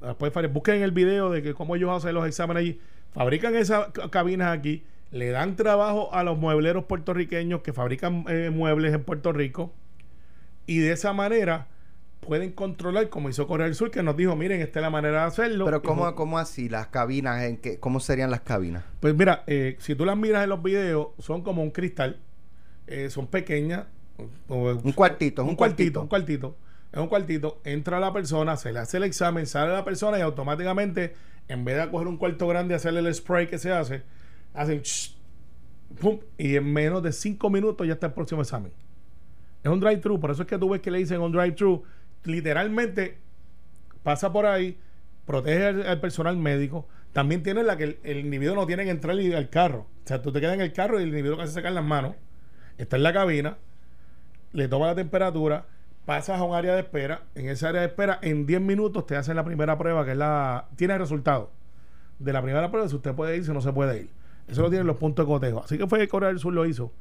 Fabricar. 0.00 0.48
Busquen 0.48 0.82
el 0.82 0.92
video 0.92 1.30
de 1.30 1.42
que 1.42 1.54
cómo 1.54 1.76
ellos 1.76 1.90
hacen 1.90 2.14
los 2.14 2.26
exámenes 2.26 2.60
allí. 2.60 2.80
fabrican 3.12 3.54
esas 3.54 3.88
cabinas 4.10 4.56
aquí, 4.56 4.84
le 5.10 5.30
dan 5.30 5.56
trabajo 5.56 6.12
a 6.12 6.24
los 6.24 6.36
muebleros 6.38 6.84
puertorriqueños 6.84 7.62
que 7.62 7.72
fabrican 7.72 8.24
eh, 8.28 8.50
muebles 8.50 8.92
en 8.92 9.04
Puerto 9.04 9.32
Rico 9.32 9.72
y 10.66 10.78
de 10.78 10.92
esa 10.92 11.12
manera 11.12 11.68
pueden 12.20 12.52
controlar, 12.52 13.08
como 13.10 13.28
hizo 13.28 13.46
Corea 13.46 13.66
del 13.66 13.74
Sur, 13.74 13.90
que 13.90 14.02
nos 14.02 14.16
dijo, 14.16 14.34
miren, 14.34 14.60
esta 14.60 14.78
es 14.80 14.82
la 14.82 14.90
manera 14.90 15.20
de 15.20 15.26
hacerlo. 15.26 15.66
Pero 15.66 15.82
¿cómo, 15.82 16.14
cómo 16.14 16.38
así? 16.38 16.68
¿Las 16.68 16.88
cabinas? 16.88 17.42
en 17.42 17.58
qué, 17.58 17.78
¿Cómo 17.78 18.00
serían 18.00 18.30
las 18.30 18.40
cabinas? 18.40 18.84
Pues 19.00 19.14
mira, 19.14 19.44
eh, 19.46 19.76
si 19.78 19.94
tú 19.94 20.04
las 20.04 20.16
miras 20.16 20.42
en 20.42 20.50
los 20.50 20.62
videos, 20.62 21.08
son 21.18 21.42
como 21.42 21.62
un 21.62 21.70
cristal, 21.70 22.18
eh, 22.86 23.10
son 23.10 23.26
pequeñas. 23.26 23.84
un 24.48 24.92
cuartito, 24.92 25.42
un, 25.42 25.50
un 25.50 25.56
cuartito, 25.56 26.00
un 26.00 26.08
cuartito. 26.08 26.56
Es 26.94 27.00
un 27.00 27.08
cuartito, 27.08 27.60
entra 27.64 27.98
la 27.98 28.12
persona, 28.12 28.56
se 28.56 28.72
le 28.72 28.78
hace 28.78 28.98
el 28.98 29.02
examen, 29.02 29.48
sale 29.48 29.72
la 29.72 29.84
persona 29.84 30.16
y 30.16 30.20
automáticamente, 30.20 31.16
en 31.48 31.64
vez 31.64 31.76
de 31.76 31.90
coger 31.90 32.06
un 32.06 32.16
cuarto 32.16 32.46
grande 32.46 32.72
y 32.72 32.76
hacerle 32.76 33.00
el 33.00 33.12
spray 33.12 33.48
que 33.48 33.58
se 33.58 33.72
hace, 33.72 34.04
hacen 34.54 34.80
pum, 36.00 36.20
y 36.38 36.54
en 36.54 36.72
menos 36.72 37.02
de 37.02 37.10
cinco 37.10 37.50
minutos 37.50 37.84
ya 37.84 37.94
está 37.94 38.06
el 38.06 38.12
próximo 38.12 38.42
examen. 38.42 38.70
Es 39.64 39.72
un 39.72 39.80
drive-thru, 39.80 40.20
por 40.20 40.30
eso 40.30 40.42
es 40.42 40.48
que 40.48 40.56
tú 40.56 40.68
ves 40.68 40.82
que 40.82 40.92
le 40.92 40.98
dicen 40.98 41.20
un 41.20 41.32
drive-thru. 41.32 41.82
Literalmente 42.22 43.18
pasa 44.04 44.32
por 44.32 44.46
ahí, 44.46 44.78
protege 45.26 45.66
al, 45.66 46.00
personal 46.00 46.36
médico. 46.36 46.86
También 47.12 47.42
tiene 47.42 47.64
la 47.64 47.76
que 47.76 47.98
el, 48.04 48.18
individuo 48.18 48.54
no 48.54 48.66
tiene 48.68 48.84
que 48.84 48.90
entrar 48.90 49.18
al 49.18 49.50
carro. 49.50 49.88
O 50.04 50.06
sea, 50.06 50.22
tú 50.22 50.30
te 50.30 50.40
quedas 50.40 50.54
en 50.54 50.60
el 50.60 50.72
carro 50.72 51.00
y 51.00 51.02
el 51.02 51.08
individuo 51.08 51.38
que 51.38 51.42
hace 51.42 51.54
sacar 51.54 51.72
las 51.72 51.84
manos, 51.84 52.14
está 52.78 52.94
en 52.94 53.02
la 53.02 53.12
cabina, 53.12 53.56
le 54.52 54.68
toma 54.68 54.86
la 54.86 54.94
temperatura, 54.94 55.66
pasas 56.04 56.40
a 56.40 56.44
un 56.44 56.54
área 56.54 56.74
de 56.74 56.80
espera. 56.80 57.22
En 57.34 57.48
esa 57.48 57.68
área 57.68 57.80
de 57.80 57.88
espera, 57.88 58.18
en 58.22 58.46
10 58.46 58.60
minutos 58.60 59.06
te 59.06 59.16
hacen 59.16 59.36
la 59.36 59.44
primera 59.44 59.78
prueba, 59.78 60.04
que 60.04 60.12
es 60.12 60.16
la. 60.16 60.68
Tiene 60.76 60.94
el 60.94 61.00
resultado 61.00 61.50
de 62.18 62.32
la 62.32 62.42
primera 62.42 62.70
prueba, 62.70 62.88
si 62.88 62.96
usted 62.96 63.14
puede 63.14 63.36
ir, 63.36 63.44
si 63.44 63.52
no 63.52 63.60
se 63.60 63.72
puede 63.72 64.02
ir. 64.02 64.10
Eso 64.46 64.62
lo 64.62 64.68
tienen 64.68 64.86
los 64.86 64.96
puntos 64.96 65.26
de 65.26 65.32
cotejo. 65.32 65.62
Así 65.64 65.78
que 65.78 65.86
fue 65.86 65.98
que 65.98 66.08
Corea 66.08 66.28
del 66.28 66.38
Sur 66.38 66.52
lo 66.52 66.66
hizo. 66.66 66.92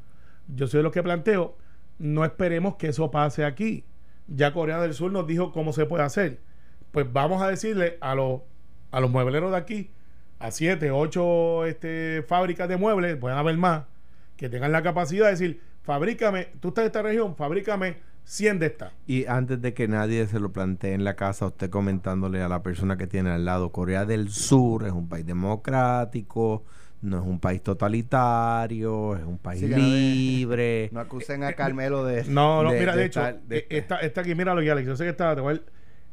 Yo 0.48 0.68
soy 0.68 0.80
de 0.80 0.84
los 0.84 0.92
que 0.92 1.04
planteo, 1.04 1.56
no 2.00 2.26
esperemos 2.26 2.76
que 2.76 2.88
eso 2.88 3.12
pase 3.12 3.46
aquí. 3.46 3.86
Ya 4.28 4.54
Corea 4.54 4.82
del 4.82 4.94
Sur 4.94 5.12
nos 5.12 5.28
dijo 5.28 5.52
cómo 5.52 5.74
se 5.74 5.86
puede 5.86 6.04
hacer. 6.04 6.40
Pues 6.92 7.12
vamos 7.12 7.42
a 7.42 7.48
decirle 7.48 7.98
a 8.02 8.16
los, 8.16 8.42
a 8.92 9.00
los 9.00 9.10
muebleros 9.10 9.52
de 9.52 9.58
aquí, 9.58 9.92
a 10.40 10.52
siete, 10.52 10.92
ocho 10.92 11.66
este, 11.66 12.24
fábricas 12.28 12.70
de 12.70 12.78
muebles, 12.78 13.18
pueden 13.18 13.38
haber 13.38 13.58
más, 13.58 13.86
que 14.38 14.50
tengan 14.50 14.72
la 14.72 14.84
capacidad 14.84 15.26
de 15.26 15.32
decir, 15.32 15.62
fabrícame, 15.82 16.50
tú 16.60 16.70
estás 16.70 16.84
en 16.84 16.88
esta 16.88 17.02
región, 17.02 17.36
fabrícame 17.36 17.98
100 18.26 18.60
de 18.60 18.66
estas. 18.68 18.94
Y 19.06 19.26
antes 19.26 19.62
de 19.62 19.74
que 19.74 19.88
nadie 19.88 20.26
se 20.28 20.40
lo 20.40 20.52
plantee 20.52 20.94
en 20.94 21.04
la 21.04 21.16
casa, 21.16 21.48
usted 21.48 21.70
comentándole 21.70 22.42
a 22.42 22.48
la 22.48 22.64
persona 22.64 22.98
que 22.98 23.08
tiene 23.08 23.32
al 23.32 23.46
lado, 23.46 23.72
Corea 23.72 24.06
del 24.06 24.30
Sur 24.30 24.86
es 24.86 24.92
un 24.92 25.10
país 25.10 25.26
democrático, 25.26 26.64
no 27.02 27.18
es 27.18 27.26
un 27.26 27.40
país 27.40 27.62
totalitario, 27.62 29.16
es 29.16 29.26
un 29.26 29.38
país 29.38 29.64
libre. 29.64 30.90
No, 30.94 31.02
acusen 31.02 31.44
a 31.44 31.54
Carmelo 31.54 32.06
de 32.06 32.24
No, 32.30 32.64
no, 32.64 32.72
mira, 32.72 32.96
de, 32.96 33.06
hecho, 33.06 33.26
eh, 33.50 33.68
esta, 33.70 34.00
esta, 34.00 34.22
aquí, 34.22 34.36
míralo 34.36 34.62
ya, 34.62 34.72
Alex. 34.72 34.88
Yo 34.88 34.96
sé 34.96 35.04
que 35.04 35.10
está, 35.10 35.36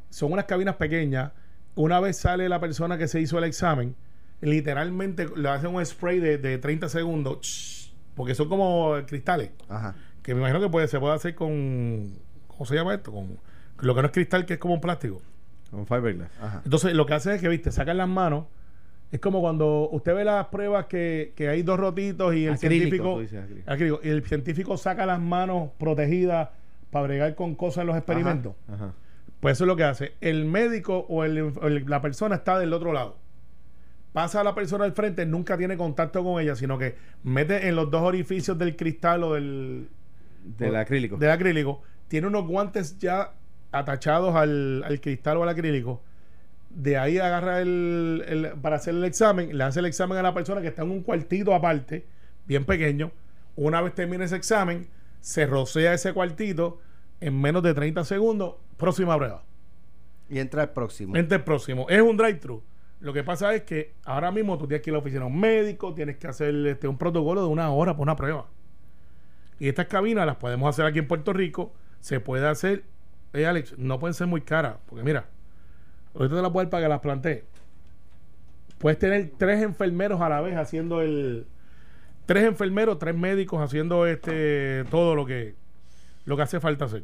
son 0.09 0.33
unas 0.33 0.45
cabinas 0.45 0.75
pequeñas. 0.75 1.31
Una 1.75 2.01
vez 2.01 2.17
sale 2.17 2.49
la 2.49 2.59
persona 2.59 2.97
que 2.97 3.07
se 3.07 3.21
hizo 3.21 3.37
el 3.37 3.45
examen, 3.45 3.95
literalmente 4.41 5.27
le 5.33 5.47
hacen 5.47 5.73
un 5.73 5.85
spray 5.85 6.19
de, 6.19 6.37
de 6.37 6.57
30 6.57 6.89
segundos, 6.89 7.93
porque 8.13 8.35
son 8.35 8.49
como 8.49 8.97
cristales. 9.07 9.51
Ajá. 9.69 9.95
Que 10.23 10.33
me 10.33 10.41
imagino 10.41 10.59
que 10.59 10.69
puede, 10.69 10.87
se 10.87 10.99
puede 10.99 11.15
hacer 11.15 11.35
con. 11.35 12.17
¿Cómo 12.47 12.65
se 12.65 12.75
llama 12.75 12.93
esto? 12.93 13.11
Con 13.11 13.39
lo 13.79 13.95
que 13.95 14.01
no 14.01 14.07
es 14.07 14.13
cristal, 14.13 14.45
que 14.45 14.53
es 14.53 14.59
como 14.59 14.75
un 14.75 14.81
plástico. 14.81 15.21
Con 15.69 15.87
fiberglass. 15.87 16.29
Ajá. 16.39 16.61
Entonces, 16.63 16.93
lo 16.93 17.05
que 17.05 17.13
hace 17.13 17.35
es 17.35 17.41
que, 17.41 17.47
viste, 17.47 17.71
sacan 17.71 17.97
las 17.97 18.09
manos 18.09 18.45
es 19.11 19.19
como 19.19 19.41
cuando 19.41 19.89
usted 19.91 20.15
ve 20.15 20.23
las 20.23 20.47
pruebas 20.47 20.85
que, 20.85 21.33
que 21.35 21.49
hay 21.49 21.63
dos 21.63 21.77
rotitos 21.77 22.33
y 22.33 22.45
el 22.45 22.57
científico 22.57 23.21
y 23.21 24.07
el 24.07 24.23
científico 24.23 24.77
saca 24.77 25.05
las 25.05 25.19
manos 25.19 25.71
protegidas 25.77 26.49
para 26.91 27.07
bregar 27.07 27.35
con 27.35 27.55
cosas 27.55 27.81
en 27.81 27.87
los 27.87 27.97
experimentos. 27.97 28.55
Pues 29.41 29.57
eso 29.57 29.65
es 29.65 29.67
lo 29.67 29.75
que 29.75 29.83
hace. 29.83 30.13
El 30.21 30.45
médico 30.45 31.05
o 31.09 31.25
la 31.25 32.01
persona 32.01 32.35
está 32.35 32.57
del 32.57 32.71
otro 32.71 32.93
lado. 32.93 33.17
Pasa 34.13 34.41
a 34.41 34.43
la 34.43 34.55
persona 34.55 34.85
al 34.85 34.93
frente, 34.93 35.25
nunca 35.25 35.57
tiene 35.57 35.75
contacto 35.75 36.23
con 36.23 36.41
ella, 36.41 36.55
sino 36.55 36.77
que 36.77 36.95
mete 37.23 37.67
en 37.67 37.75
los 37.75 37.91
dos 37.91 38.03
orificios 38.03 38.57
del 38.57 38.75
cristal 38.75 39.23
o 39.23 39.33
del... 39.33 39.89
Del 40.43 40.75
acrílico. 40.75 41.17
Del 41.17 41.31
acrílico. 41.31 41.81
Tiene 42.07 42.27
unos 42.27 42.47
guantes 42.47 42.97
ya 42.97 43.33
atachados 43.71 44.35
al, 44.35 44.83
al 44.83 44.99
cristal 44.99 45.37
o 45.37 45.43
al 45.43 45.49
acrílico 45.49 46.01
de 46.75 46.97
ahí 46.97 47.17
agarra 47.17 47.61
el, 47.61 48.53
para 48.61 48.77
hacer 48.77 48.95
el 48.95 49.03
examen, 49.03 49.57
le 49.57 49.63
hace 49.63 49.79
el 49.79 49.85
examen 49.85 50.17
a 50.17 50.21
la 50.21 50.33
persona 50.33 50.61
que 50.61 50.67
está 50.67 50.83
en 50.83 50.91
un 50.91 51.01
cuartito 51.01 51.53
aparte, 51.53 52.05
bien 52.45 52.65
pequeño. 52.65 53.11
Una 53.55 53.81
vez 53.81 53.93
termina 53.93 54.25
ese 54.25 54.35
examen, 54.35 54.87
se 55.19 55.45
rocea 55.45 55.93
ese 55.93 56.13
cuartito 56.13 56.79
en 57.19 57.39
menos 57.39 57.61
de 57.63 57.73
30 57.73 58.03
segundos, 58.05 58.55
próxima 58.77 59.17
prueba. 59.17 59.43
Y 60.29 60.39
entra 60.39 60.63
el 60.63 60.69
próximo. 60.69 61.15
Entra 61.15 61.37
el 61.37 61.43
próximo. 61.43 61.87
Es 61.89 62.01
un 62.01 62.15
drive-thru. 62.15 62.63
Lo 63.01 63.13
que 63.13 63.23
pasa 63.23 63.53
es 63.53 63.63
que 63.63 63.93
ahora 64.05 64.31
mismo 64.31 64.57
tú 64.57 64.67
tienes 64.67 64.83
que 64.83 64.91
ir 64.91 64.93
a 64.93 64.97
la 64.97 65.01
oficina 65.01 65.25
un 65.25 65.39
médico, 65.39 65.93
tienes 65.93 66.17
que 66.17 66.27
hacer 66.27 66.55
este, 66.67 66.87
un 66.87 66.97
protocolo 66.97 67.41
de 67.41 67.47
una 67.47 67.69
hora 67.71 67.95
por 67.95 68.03
una 68.03 68.15
prueba. 68.15 68.47
Y 69.61 69.69
estas 69.69 69.85
cabinas 69.85 70.25
las 70.25 70.37
podemos 70.37 70.67
hacer 70.67 70.87
aquí 70.87 70.97
en 70.97 71.07
Puerto 71.07 71.33
Rico. 71.33 71.71
Se 71.99 72.19
puede 72.19 72.47
hacer, 72.47 72.83
eh, 73.33 73.45
Alex, 73.45 73.77
no 73.77 73.99
pueden 73.99 74.15
ser 74.15 74.25
muy 74.25 74.41
caras, 74.41 74.77
porque 74.87 75.03
mira, 75.03 75.25
ahorita 76.15 76.35
te 76.37 76.41
la 76.41 76.51
puedes 76.51 76.67
para 76.67 76.81
que 76.81 76.89
las 76.89 76.99
plantee. 76.99 77.43
Puedes 78.79 78.97
tener 78.97 79.33
tres 79.37 79.61
enfermeros 79.61 80.19
a 80.19 80.29
la 80.29 80.41
vez 80.41 80.57
haciendo 80.57 81.03
el. 81.03 81.45
Tres 82.25 82.45
enfermeros, 82.45 82.97
tres 82.97 83.13
médicos 83.13 83.61
haciendo 83.61 84.07
este 84.07 84.83
todo 84.89 85.13
lo 85.13 85.27
que 85.27 85.53
lo 86.25 86.35
que 86.35 86.41
hace 86.41 86.59
falta 86.59 86.85
hacer. 86.85 87.03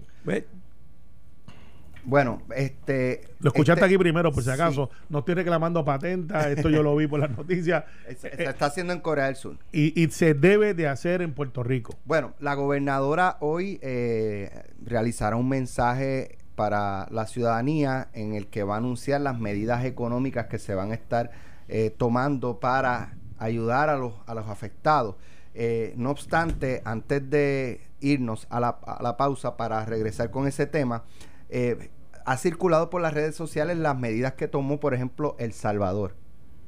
Bueno, 2.07 2.41
este. 2.55 3.19
Lo 3.39 3.49
escuchaste 3.49 3.81
este, 3.81 3.85
aquí 3.85 3.97
primero, 3.97 4.31
por 4.31 4.41
si 4.41 4.49
acaso. 4.49 4.89
No 5.09 5.19
estoy 5.19 5.35
reclamando 5.35 5.83
patenta, 5.83 6.49
esto 6.49 6.69
yo 6.69 6.81
lo 6.81 6.95
vi 6.95 7.05
por 7.05 7.19
las 7.19 7.29
noticias. 7.37 7.83
Se, 8.17 8.45
está 8.45 8.67
haciendo 8.67 8.93
en 8.93 9.01
Corea 9.01 9.25
del 9.25 9.35
Sur. 9.35 9.57
Y, 9.73 10.07
se 10.11 10.33
debe 10.33 10.73
de 10.73 10.87
hacer 10.87 11.21
en 11.21 11.33
Puerto 11.33 11.63
Rico. 11.63 11.95
Bueno, 12.05 12.33
la 12.39 12.53
gobernadora 12.53 13.35
hoy 13.41 13.77
eh, 13.81 14.63
realizará 14.81 15.35
un 15.35 15.49
mensaje 15.49 16.37
para 16.55 17.09
la 17.11 17.27
ciudadanía 17.27 18.07
en 18.13 18.35
el 18.35 18.47
que 18.47 18.63
va 18.63 18.75
a 18.75 18.77
anunciar 18.77 19.19
las 19.19 19.37
medidas 19.37 19.83
económicas 19.83 20.47
que 20.47 20.59
se 20.59 20.75
van 20.75 20.91
a 20.91 20.93
estar 20.93 21.31
eh, 21.67 21.93
tomando 21.95 22.61
para 22.61 23.17
ayudar 23.37 23.89
a 23.89 23.97
los, 23.97 24.13
a 24.27 24.33
los 24.33 24.47
afectados. 24.47 25.15
Eh, 25.53 25.93
no 25.97 26.11
obstante, 26.11 26.81
antes 26.85 27.29
de 27.29 27.81
irnos 27.99 28.47
a 28.49 28.61
la, 28.61 28.69
a 28.69 29.03
la, 29.03 29.17
pausa 29.17 29.57
para 29.57 29.83
regresar 29.83 30.31
con 30.31 30.47
ese 30.47 30.67
tema, 30.67 31.03
eh, 31.49 31.89
ha 32.27 32.35
circulado 32.35 32.89
por 32.89 33.01
las 33.01 33.13
redes 33.13 33.35
sociales 33.35 33.77
las 33.77 33.97
medidas 33.97 34.33
que 34.33 34.49
tomó, 34.49 34.81
por 34.81 34.93
ejemplo, 34.93 35.37
El 35.39 35.53
Salvador 35.53 36.13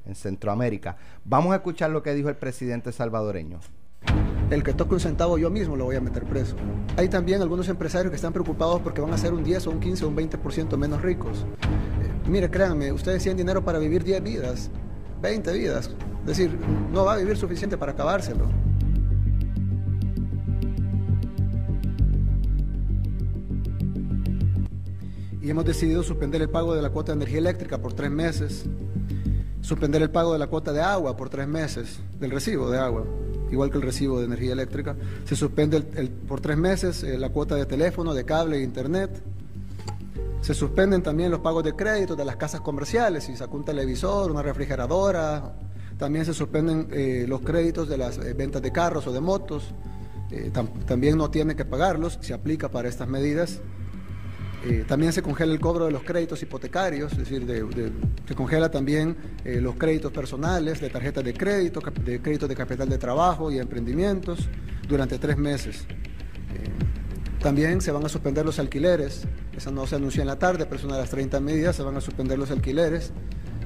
en 0.06 0.15
Centroamérica. 0.15 0.95
Vamos 1.26 1.52
a 1.52 1.58
escuchar 1.58 1.91
lo 1.91 2.02
que 2.02 2.13
dijo 2.13 2.30
el 2.30 2.38
presidente 2.38 2.93
salvadoreño. 2.93 3.60
El 4.50 4.63
que 4.63 4.74
toque 4.74 4.93
un 4.93 5.02
centavo 5.02 5.38
yo 5.38 5.50
mismo 5.50 5.76
lo 5.76 5.84
voy 5.84 5.98
a 5.98 6.02
meter 6.02 6.24
preso. 6.24 6.56
Hay 6.95 7.10
también 7.10 7.41
algunos 7.41 7.67
empresarios 7.67 8.10
que 8.10 8.15
están 8.15 8.32
preocupados 8.32 8.80
porque 8.80 9.02
van 9.02 9.12
a 9.12 9.17
ser 9.17 9.34
un 9.34 9.43
10 9.43 9.67
o 9.67 9.72
un 9.72 9.80
15 9.82 10.06
o 10.06 10.08
un 10.08 10.15
20% 10.15 10.78
menos 10.78 11.02
ricos. 11.02 11.45
Eh, 11.62 12.30
mire, 12.30 12.50
créanme, 12.50 12.93
ustedes 12.93 13.22
tienen 13.22 13.36
dinero 13.36 13.62
para 13.62 13.80
vivir 13.80 14.06
10 14.06 14.24
vidas, 14.24 14.72
20 15.22 15.52
vidas. 15.52 15.93
Es 16.22 16.26
decir, 16.26 16.58
no 16.93 17.04
va 17.04 17.15
a 17.15 17.17
vivir 17.17 17.36
suficiente 17.36 17.78
para 17.78 17.91
acabárselo. 17.91 18.45
Hemos 25.49 25.65
decidido 25.65 26.03
suspender 26.03 26.43
el 26.43 26.49
pago 26.49 26.75
de 26.75 26.81
la 26.83 26.91
cuota 26.91 27.12
de 27.12 27.15
energía 27.15 27.39
eléctrica 27.39 27.79
por 27.79 27.93
tres 27.93 28.12
meses, 28.12 28.65
suspender 29.62 29.99
el 30.03 30.12
pago 30.12 30.31
de 30.31 30.38
la 30.38 30.45
cuota 30.45 30.71
de 30.71 30.79
agua 30.79 31.17
por 31.17 31.29
tres 31.29 31.47
meses, 31.47 32.01
del 32.19 32.29
recibo 32.29 32.69
de 32.69 32.77
agua 32.77 33.03
igual 33.49 33.71
que 33.71 33.77
el 33.77 33.81
recibo 33.81 34.19
de 34.19 34.25
energía 34.25 34.53
eléctrica. 34.53 34.95
Se 35.25 35.35
suspende 35.35 35.81
por 36.27 36.39
tres 36.39 36.55
meses 36.55 37.01
eh, 37.01 37.17
la 37.17 37.29
cuota 37.29 37.55
de 37.55 37.65
teléfono, 37.65 38.13
de 38.13 38.25
cable 38.25 38.57
e 38.57 38.62
internet. 38.62 39.23
Se 40.41 40.53
suspenden 40.53 41.01
también 41.01 41.31
los 41.31 41.39
pagos 41.39 41.63
de 41.63 41.73
crédito 41.73 42.15
de 42.15 42.25
las 42.25 42.35
casas 42.35 42.62
comerciales, 42.62 43.23
si 43.23 43.35
sacó 43.35 43.57
un 43.57 43.65
televisor, 43.65 44.29
una 44.29 44.43
refrigeradora. 44.43 45.55
También 45.97 46.25
se 46.25 46.35
suspenden 46.35 46.89
eh, 46.91 47.25
los 47.27 47.41
créditos 47.41 47.89
de 47.89 47.97
las 47.97 48.19
eh, 48.19 48.35
ventas 48.35 48.62
de 48.62 48.71
carros 48.71 49.07
o 49.07 49.12
de 49.12 49.19
motos. 49.19 49.73
también 50.85 51.17
no 51.17 51.31
tiene 51.31 51.55
que 51.55 51.65
pagarlos, 51.65 52.19
se 52.21 52.35
aplica 52.35 52.69
para 52.69 52.88
estas 52.88 53.07
medidas. 53.07 53.62
Eh, 54.65 54.84
también 54.86 55.13
se 55.13 55.22
congela 55.22 55.54
el 55.54 55.60
cobro 55.60 55.86
de 55.86 55.91
los 55.91 56.04
créditos 56.04 56.41
hipotecarios, 56.43 57.13
es 57.13 57.19
decir, 57.19 57.45
se 58.28 58.36
congela 58.36 58.69
también 58.69 59.15
eh, 59.45 59.62
los 59.62 59.76
créditos 59.76 60.12
personales 60.12 60.82
de 60.82 60.89
tarjetas 60.89 61.24
de 61.24 61.34
crédito, 61.34 61.80
de 62.04 62.22
créditos 62.22 62.50
de 62.50 62.56
capital 62.56 62.89
de 62.89 62.98
trabajo 62.98 63.52
y 63.52 63.58
emprendimientos 63.58 64.50
durante 64.88 65.17
tres 65.17 65.38
meses. 65.38 65.86
Eh, 66.54 67.39
también 67.39 67.80
se 67.80 67.91
van 67.91 68.06
a 68.06 68.10
suspender 68.10 68.45
los 68.45 68.60
alquileres, 68.60 69.26
eso 69.56 69.72
no 69.72 69.88
se 69.88 69.95
anunció 69.95 70.22
en 70.22 70.28
la 70.28 70.38
tarde, 70.38 70.65
pero 70.65 70.76
es 70.76 70.84
una 70.84 70.95
de 70.95 71.02
las 71.02 71.10
30 71.10 71.39
medidas, 71.39 71.78
se 71.78 71.84
van 71.84 71.95
a 71.95 72.02
suspender 72.02 72.38
los 72.38 72.52
alquileres 72.52 73.13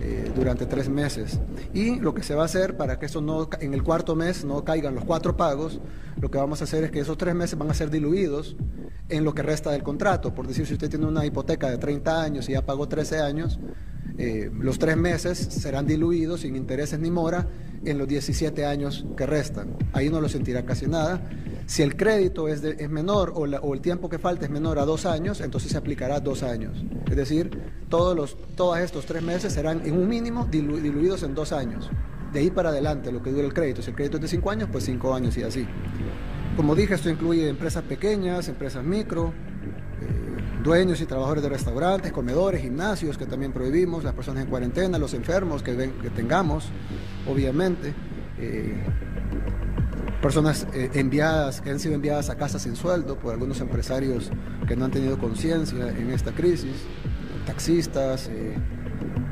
eh, 0.05 0.29
durante 0.35 0.65
tres 0.65 0.89
meses. 0.89 1.39
Y 1.73 1.97
lo 2.01 2.13
que 2.13 2.23
se 2.23 2.35
va 2.35 2.41
a 2.41 2.45
hacer 2.45 2.75
para 2.75 2.99
que 2.99 3.05
eso 3.05 3.21
no, 3.21 3.47
en 3.61 3.73
el 3.73 3.83
cuarto 3.83 4.17
mes 4.17 4.43
no 4.43 4.65
caigan 4.65 4.95
los 4.95 5.05
cuatro 5.05 5.37
pagos, 5.37 5.79
lo 6.19 6.29
que 6.29 6.37
vamos 6.37 6.59
a 6.59 6.65
hacer 6.65 6.83
es 6.83 6.91
que 6.91 6.99
esos 6.99 7.17
tres 7.17 7.33
meses 7.33 7.57
van 7.57 7.69
a 7.69 7.73
ser 7.73 7.89
diluidos 7.89 8.57
en 9.07 9.23
lo 9.23 9.33
que 9.33 9.43
resta 9.43 9.71
del 9.71 9.81
contrato. 9.81 10.35
Por 10.35 10.45
decir, 10.45 10.65
si 10.67 10.73
usted 10.73 10.89
tiene 10.89 11.05
una 11.05 11.25
hipoteca 11.25 11.69
de 11.69 11.77
30 11.77 12.21
años 12.21 12.49
y 12.49 12.51
ya 12.51 12.65
pagó 12.65 12.89
13 12.89 13.21
años, 13.21 13.61
eh, 14.17 14.51
los 14.53 14.77
tres 14.77 14.97
meses 14.97 15.37
serán 15.37 15.87
diluidos 15.87 16.41
sin 16.41 16.57
intereses 16.57 16.99
ni 16.99 17.09
mora 17.09 17.47
en 17.85 17.97
los 17.97 18.05
17 18.05 18.65
años 18.65 19.05
que 19.15 19.25
restan. 19.25 19.77
Ahí 19.93 20.09
no 20.09 20.19
lo 20.19 20.27
sentirá 20.27 20.65
casi 20.65 20.85
nada. 20.85 21.21
Si 21.65 21.81
el 21.81 21.95
crédito 21.95 22.47
es, 22.47 22.63
es 22.63 22.89
menor 22.89 23.33
o, 23.35 23.73
el 23.73 23.81
tiempo 23.81 24.09
que 24.09 24.19
falta 24.19 24.45
es 24.45 24.51
menor 24.51 24.79
a 24.79 24.85
dos 24.85 25.05
años, 25.05 25.41
entonces 25.41 25.71
se 25.71 25.77
aplicará 25.77 26.19
dos 26.19 26.43
años. 26.43 26.83
Es 27.09 27.15
decir, 27.15 27.49
todos, 27.89 28.15
los, 28.15 28.37
todos 28.55 28.79
estos 28.79 29.05
tres 29.05 29.23
meses 29.23 29.53
serán 29.53 29.81
en 29.85 29.97
un 29.97 30.07
mínimo 30.07 30.45
dilu, 30.45 30.77
diluidos 30.77 31.23
en 31.23 31.33
dos 31.33 31.53
años. 31.53 31.89
De 32.33 32.39
ahí 32.39 32.49
para 32.49 32.69
adelante, 32.69 33.11
lo 33.11 33.21
que 33.21 33.31
dura 33.31 33.45
el 33.45 33.53
crédito. 33.53 33.81
Si 33.81 33.91
el 33.91 33.95
crédito 33.95 34.17
es 34.17 34.23
de 34.23 34.27
cinco 34.27 34.51
años, 34.51 34.69
pues 34.71 34.83
cinco 34.83 35.13
años 35.13 35.37
y 35.37 35.43
así. 35.43 35.67
Como 36.57 36.75
dije, 36.75 36.95
esto 36.95 37.09
incluye 37.09 37.47
empresas 37.47 37.83
pequeñas, 37.83 38.47
empresas 38.47 38.83
micro, 38.83 39.27
eh, 40.01 40.63
dueños 40.63 40.99
y 41.01 41.05
trabajadores 41.05 41.43
de 41.43 41.49
restaurantes, 41.49 42.11
comedores, 42.11 42.61
gimnasios 42.61 43.17
que 43.17 43.25
también 43.25 43.53
prohibimos, 43.53 44.03
las 44.03 44.13
personas 44.13 44.43
en 44.43 44.49
cuarentena, 44.49 44.97
los 44.97 45.13
enfermos 45.13 45.63
que 45.63 45.73
tengamos, 46.15 46.69
obviamente. 47.27 47.93
Eh, 48.39 48.83
personas 50.23 50.65
eh, 50.73 50.89
enviadas, 50.93 51.59
que 51.59 51.69
han 51.69 51.79
sido 51.79 51.95
enviadas 51.95 52.29
a 52.29 52.37
casa 52.37 52.57
sin 52.57 52.77
sueldo 52.77 53.19
por 53.19 53.33
algunos 53.33 53.59
empresarios 53.59 54.31
que 54.65 54.77
no 54.77 54.85
han 54.85 54.91
tenido 54.91 55.17
conciencia 55.17 55.89
en 55.89 56.11
esta 56.11 56.31
crisis, 56.31 56.85
taxistas, 57.45 58.29
eh, 58.29 58.55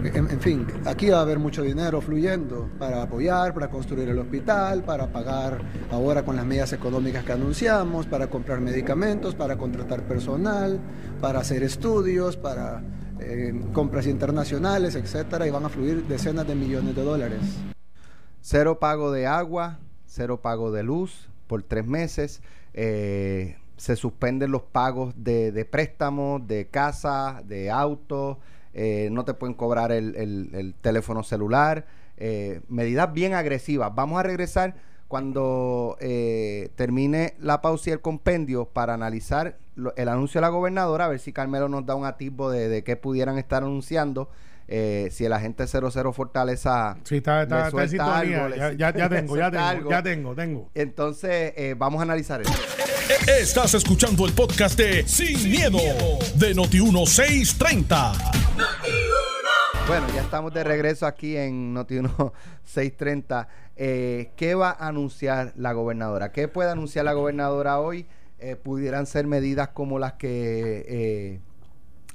en, 0.03 0.29
en, 0.29 0.41
fin, 0.41 0.67
aquí 0.85 1.09
va 1.09 1.19
a 1.19 1.21
haber 1.21 1.39
mucho 1.39 1.61
dinero 1.61 2.01
fluyendo 2.01 2.69
para 2.77 3.03
apoyar, 3.03 3.53
para 3.53 3.69
construir 3.69 4.09
el 4.09 4.19
hospital, 4.19 4.83
para 4.83 5.07
pagar 5.13 5.61
ahora 5.91 6.25
con 6.25 6.35
las 6.35 6.45
medidas 6.45 6.73
económicas 6.73 7.23
que 7.23 7.31
anunciamos, 7.31 8.05
para 8.05 8.29
comprar 8.29 8.59
medicamentos, 8.59 9.33
para 9.33 9.57
contratar 9.57 10.03
personal, 10.03 10.77
para 11.21 11.39
hacer 11.39 11.63
estudios, 11.63 12.35
para 12.35 12.83
eh, 13.21 13.53
compras 13.71 14.07
internacionales, 14.07 14.95
etcétera, 14.95 15.47
y 15.47 15.51
van 15.51 15.63
a 15.63 15.69
fluir 15.69 16.05
decenas 16.05 16.45
de 16.45 16.55
millones 16.55 16.97
de 16.97 17.03
dólares. 17.03 17.41
Cero 18.41 18.77
pago 18.77 19.11
de 19.11 19.27
agua, 19.27 19.79
cero 20.11 20.41
pago 20.41 20.71
de 20.71 20.83
luz 20.83 21.29
por 21.47 21.63
tres 21.63 21.87
meses. 21.87 22.41
Eh, 22.73 23.55
se 23.77 23.95
suspenden 23.95 24.51
los 24.51 24.61
pagos 24.61 25.13
de, 25.15 25.51
de 25.51 25.65
préstamos, 25.65 26.45
de 26.47 26.67
casa, 26.67 27.41
de 27.45 27.71
auto. 27.71 28.39
Eh, 28.73 29.09
no 29.11 29.23
te 29.23 29.33
pueden 29.33 29.55
cobrar 29.55 29.91
el, 29.91 30.15
el, 30.15 30.49
el 30.53 30.73
teléfono 30.75 31.23
celular. 31.23 31.85
Eh, 32.17 32.61
medidas 32.67 33.11
bien 33.13 33.33
agresivas. 33.33 33.95
Vamos 33.95 34.19
a 34.19 34.23
regresar 34.23 34.75
cuando 35.07 35.97
eh, 35.99 36.71
termine 36.75 37.33
la 37.39 37.61
pausa 37.61 37.89
y 37.89 37.93
el 37.93 38.01
compendio 38.01 38.65
para 38.65 38.93
analizar 38.93 39.57
lo, 39.75 39.95
el 39.95 40.09
anuncio 40.09 40.39
de 40.39 40.43
la 40.43 40.49
gobernadora, 40.49 41.05
a 41.05 41.07
ver 41.09 41.19
si 41.19 41.33
Carmelo 41.33 41.67
nos 41.67 41.85
da 41.85 41.95
un 41.95 42.05
atisbo 42.05 42.49
de, 42.49 42.69
de 42.69 42.83
qué 42.83 42.95
pudieran 42.95 43.37
estar 43.37 43.63
anunciando. 43.63 44.29
Eh, 44.73 45.09
si 45.11 45.25
el 45.25 45.33
agente 45.33 45.67
00 45.67 46.13
Fortaleza 46.13 46.95
sí, 47.03 47.17
está, 47.17 47.43
está, 47.43 47.67
está 47.67 48.23
en 48.23 48.35
algo, 48.35 48.55
ya, 48.55 48.71
ya, 48.71 48.93
ya 48.95 49.09
tengo, 49.09 49.35
ya 49.35 49.51
tengo, 49.51 49.65
algo. 49.65 49.89
ya 49.89 50.01
tengo, 50.01 50.33
tengo. 50.33 50.69
Entonces, 50.73 51.53
eh, 51.57 51.75
vamos 51.77 51.99
a 51.99 52.03
analizar 52.03 52.41
eso. 52.41 52.53
Estás 53.27 53.73
escuchando 53.73 54.25
el 54.25 54.31
podcast 54.31 54.77
de 54.77 55.05
Sin, 55.05 55.51
miedo, 55.51 55.77
de 56.35 56.55
Noti1630. 56.55 58.13
Bueno, 59.87 60.07
ya 60.15 60.21
estamos 60.21 60.53
de 60.53 60.63
regreso 60.63 61.05
aquí 61.05 61.35
en 61.35 61.75
Noti1 61.75 62.31
630. 62.63 63.47
Eh, 63.75 64.31
¿Qué 64.37 64.55
va 64.55 64.69
a 64.69 64.87
anunciar 64.87 65.53
la 65.57 65.73
gobernadora? 65.73 66.31
¿Qué 66.31 66.47
puede 66.47 66.71
anunciar 66.71 67.03
la 67.03 67.13
gobernadora 67.13 67.79
hoy? 67.79 68.07
Eh, 68.39 68.55
pudieran 68.55 69.05
ser 69.05 69.27
medidas 69.27 69.69
como 69.69 69.99
las 69.99 70.13
que 70.13 70.85
eh, 70.87 71.39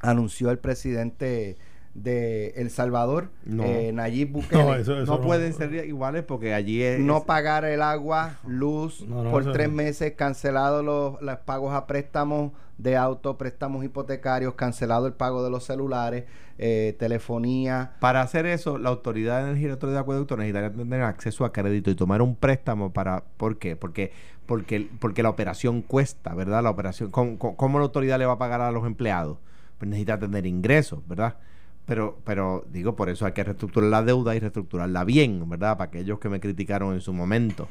anunció 0.00 0.50
el 0.50 0.58
presidente 0.58 1.56
de 2.02 2.48
El 2.56 2.70
Salvador, 2.70 3.30
No. 3.44 3.64
eh, 3.64 3.90
Nayib 3.92 4.30
Bukele. 4.32 4.62
No, 4.62 4.74
eso, 4.74 5.00
eso 5.00 5.16
no 5.16 5.20
pueden 5.22 5.52
ser 5.54 5.72
iguales 5.86 6.22
porque 6.24 6.52
allí 6.54 6.82
es. 6.82 7.00
no 7.00 7.24
pagar 7.24 7.64
el 7.64 7.80
agua, 7.82 8.38
luz 8.46 9.02
No, 9.08 9.22
no, 9.24 9.30
por 9.30 9.50
tres 9.52 9.68
no. 9.70 9.76
meses, 9.76 10.12
cancelado 10.16 10.82
los, 10.82 11.20
los 11.22 11.36
pagos 11.38 11.72
a 11.74 11.86
préstamos 11.86 12.52
de 12.78 12.96
auto, 12.98 13.38
préstamos 13.38 13.82
hipotecarios, 13.84 14.54
cancelado 14.54 15.06
el 15.06 15.14
pago 15.14 15.42
de 15.42 15.48
los 15.50 15.64
celulares, 15.64 16.24
eh, 16.58 16.94
telefonía. 16.98 17.92
Para 18.00 18.20
hacer 18.20 18.44
eso, 18.44 18.76
la 18.76 18.90
Autoridad 18.90 19.38
de 19.38 19.44
Energía 19.50 19.68
y 19.68 19.70
Autoridad 19.70 19.96
de 19.98 20.02
Acueducto 20.02 20.36
necesitaría 20.36 20.70
tener 20.72 21.02
acceso 21.02 21.46
a 21.46 21.52
crédito 21.52 21.90
y 21.90 21.94
tomar 21.94 22.20
un 22.20 22.36
préstamo 22.36 22.92
para... 22.92 23.24
¿Por 23.38 23.58
qué? 23.58 23.76
Porque, 23.76 24.12
porque, 24.44 24.90
porque 25.00 25.22
la 25.22 25.30
operación 25.30 25.80
cuesta, 25.80 26.34
¿verdad? 26.34 26.62
La 26.62 26.68
operación... 26.70 27.10
¿cómo, 27.10 27.38
cómo- 27.38 27.56
cómo 27.56 27.78
la 27.78 27.84
autoridad 27.86 28.18
le 28.18 28.26
va 28.26 28.34
a 28.34 28.38
pagar 28.38 28.60
a 28.60 28.70
los 28.70 28.84
empleados? 28.86 29.38
Pues 29.78 29.88
necesita 29.88 30.18
tener 30.18 30.44
ingresos, 30.46 31.00
¿verdad? 31.08 31.36
Pero, 31.86 32.18
pero 32.24 32.64
digo, 32.72 32.96
por 32.96 33.08
eso 33.08 33.26
hay 33.26 33.32
que 33.32 33.44
reestructurar 33.44 33.88
la 33.90 34.02
deuda 34.02 34.34
y 34.34 34.40
reestructurarla 34.40 35.04
bien, 35.04 35.48
¿verdad? 35.48 35.78
Para 35.78 35.88
aquellos 35.88 36.18
que 36.18 36.28
me 36.28 36.40
criticaron 36.40 36.94
en 36.94 37.00
su 37.00 37.12
momento. 37.12 37.68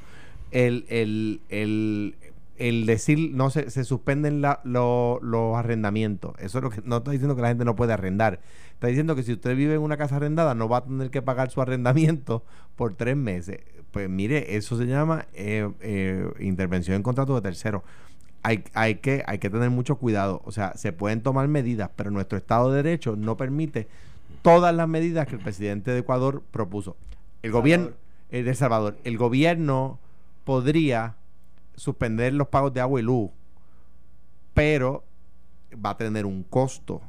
El, 0.51 0.85
el, 0.87 1.41
el, 1.49 2.15
el 2.57 2.85
decir, 2.85 3.31
no 3.33 3.49
se, 3.49 3.69
se 3.69 3.83
suspenden 3.83 4.41
la- 4.41 4.61
lo- 4.63 5.19
los 5.21 5.57
arrendamientos. 5.57 6.33
Eso 6.39 6.59
es 6.59 6.63
lo 6.63 6.69
que 6.69 6.81
no 6.85 6.97
está 6.97 7.11
diciendo 7.11 7.35
que 7.35 7.41
la 7.41 7.49
gente 7.49 7.65
no 7.65 7.75
puede 7.75 7.91
arrendar. 7.91 8.39
Está 8.73 8.87
diciendo 8.87 9.15
que 9.17 9.23
si 9.23 9.33
usted 9.33 9.55
vive 9.55 9.73
en 9.75 9.81
una 9.81 9.97
casa 9.97 10.15
arrendada, 10.15 10.55
no 10.55 10.69
va 10.69 10.77
a 10.77 10.83
tener 10.85 11.09
que 11.11 11.21
pagar 11.21 11.49
su 11.51 11.61
arrendamiento 11.61 12.43
por 12.77 12.93
tres 12.93 13.17
meses. 13.17 13.59
Pues 13.91 14.09
mire, 14.09 14.55
eso 14.55 14.77
se 14.77 14.85
llama 14.85 15.25
eh, 15.33 15.69
eh, 15.81 16.29
intervención 16.39 16.95
en 16.95 17.03
contrato 17.03 17.35
de 17.35 17.41
tercero. 17.41 17.83
Hay, 18.45 18.63
hay, 18.75 18.95
que, 18.95 19.23
hay 19.25 19.39
que 19.39 19.49
tener 19.49 19.71
mucho 19.71 19.95
cuidado. 19.95 20.43
O 20.45 20.51
sea, 20.51 20.73
se 20.75 20.93
pueden 20.93 21.21
tomar 21.21 21.47
medidas, 21.47 21.89
pero 21.95 22.11
nuestro 22.11 22.37
Estado 22.37 22.69
de 22.69 22.83
Derecho 22.83 23.15
no 23.15 23.37
permite 23.37 23.87
todas 24.43 24.75
las 24.75 24.87
medidas 24.87 25.25
que 25.25 25.33
el 25.33 25.41
presidente 25.41 25.89
de 25.89 25.97
Ecuador 25.97 26.43
propuso. 26.51 26.95
El 27.41 27.51
gobierno 27.51 27.93
eh, 28.29 28.43
de 28.43 28.51
El 28.51 28.55
Salvador, 28.55 28.97
el 29.03 29.17
gobierno 29.17 29.97
podría 30.43 31.15
suspender 31.75 32.33
los 32.33 32.49
pagos 32.49 32.71
de 32.71 32.81
agua 32.81 32.99
y 32.99 33.03
luz, 33.03 33.31
pero 34.53 35.03
va 35.83 35.89
a 35.89 35.97
tener 35.97 36.27
un 36.27 36.43
costo. 36.43 37.01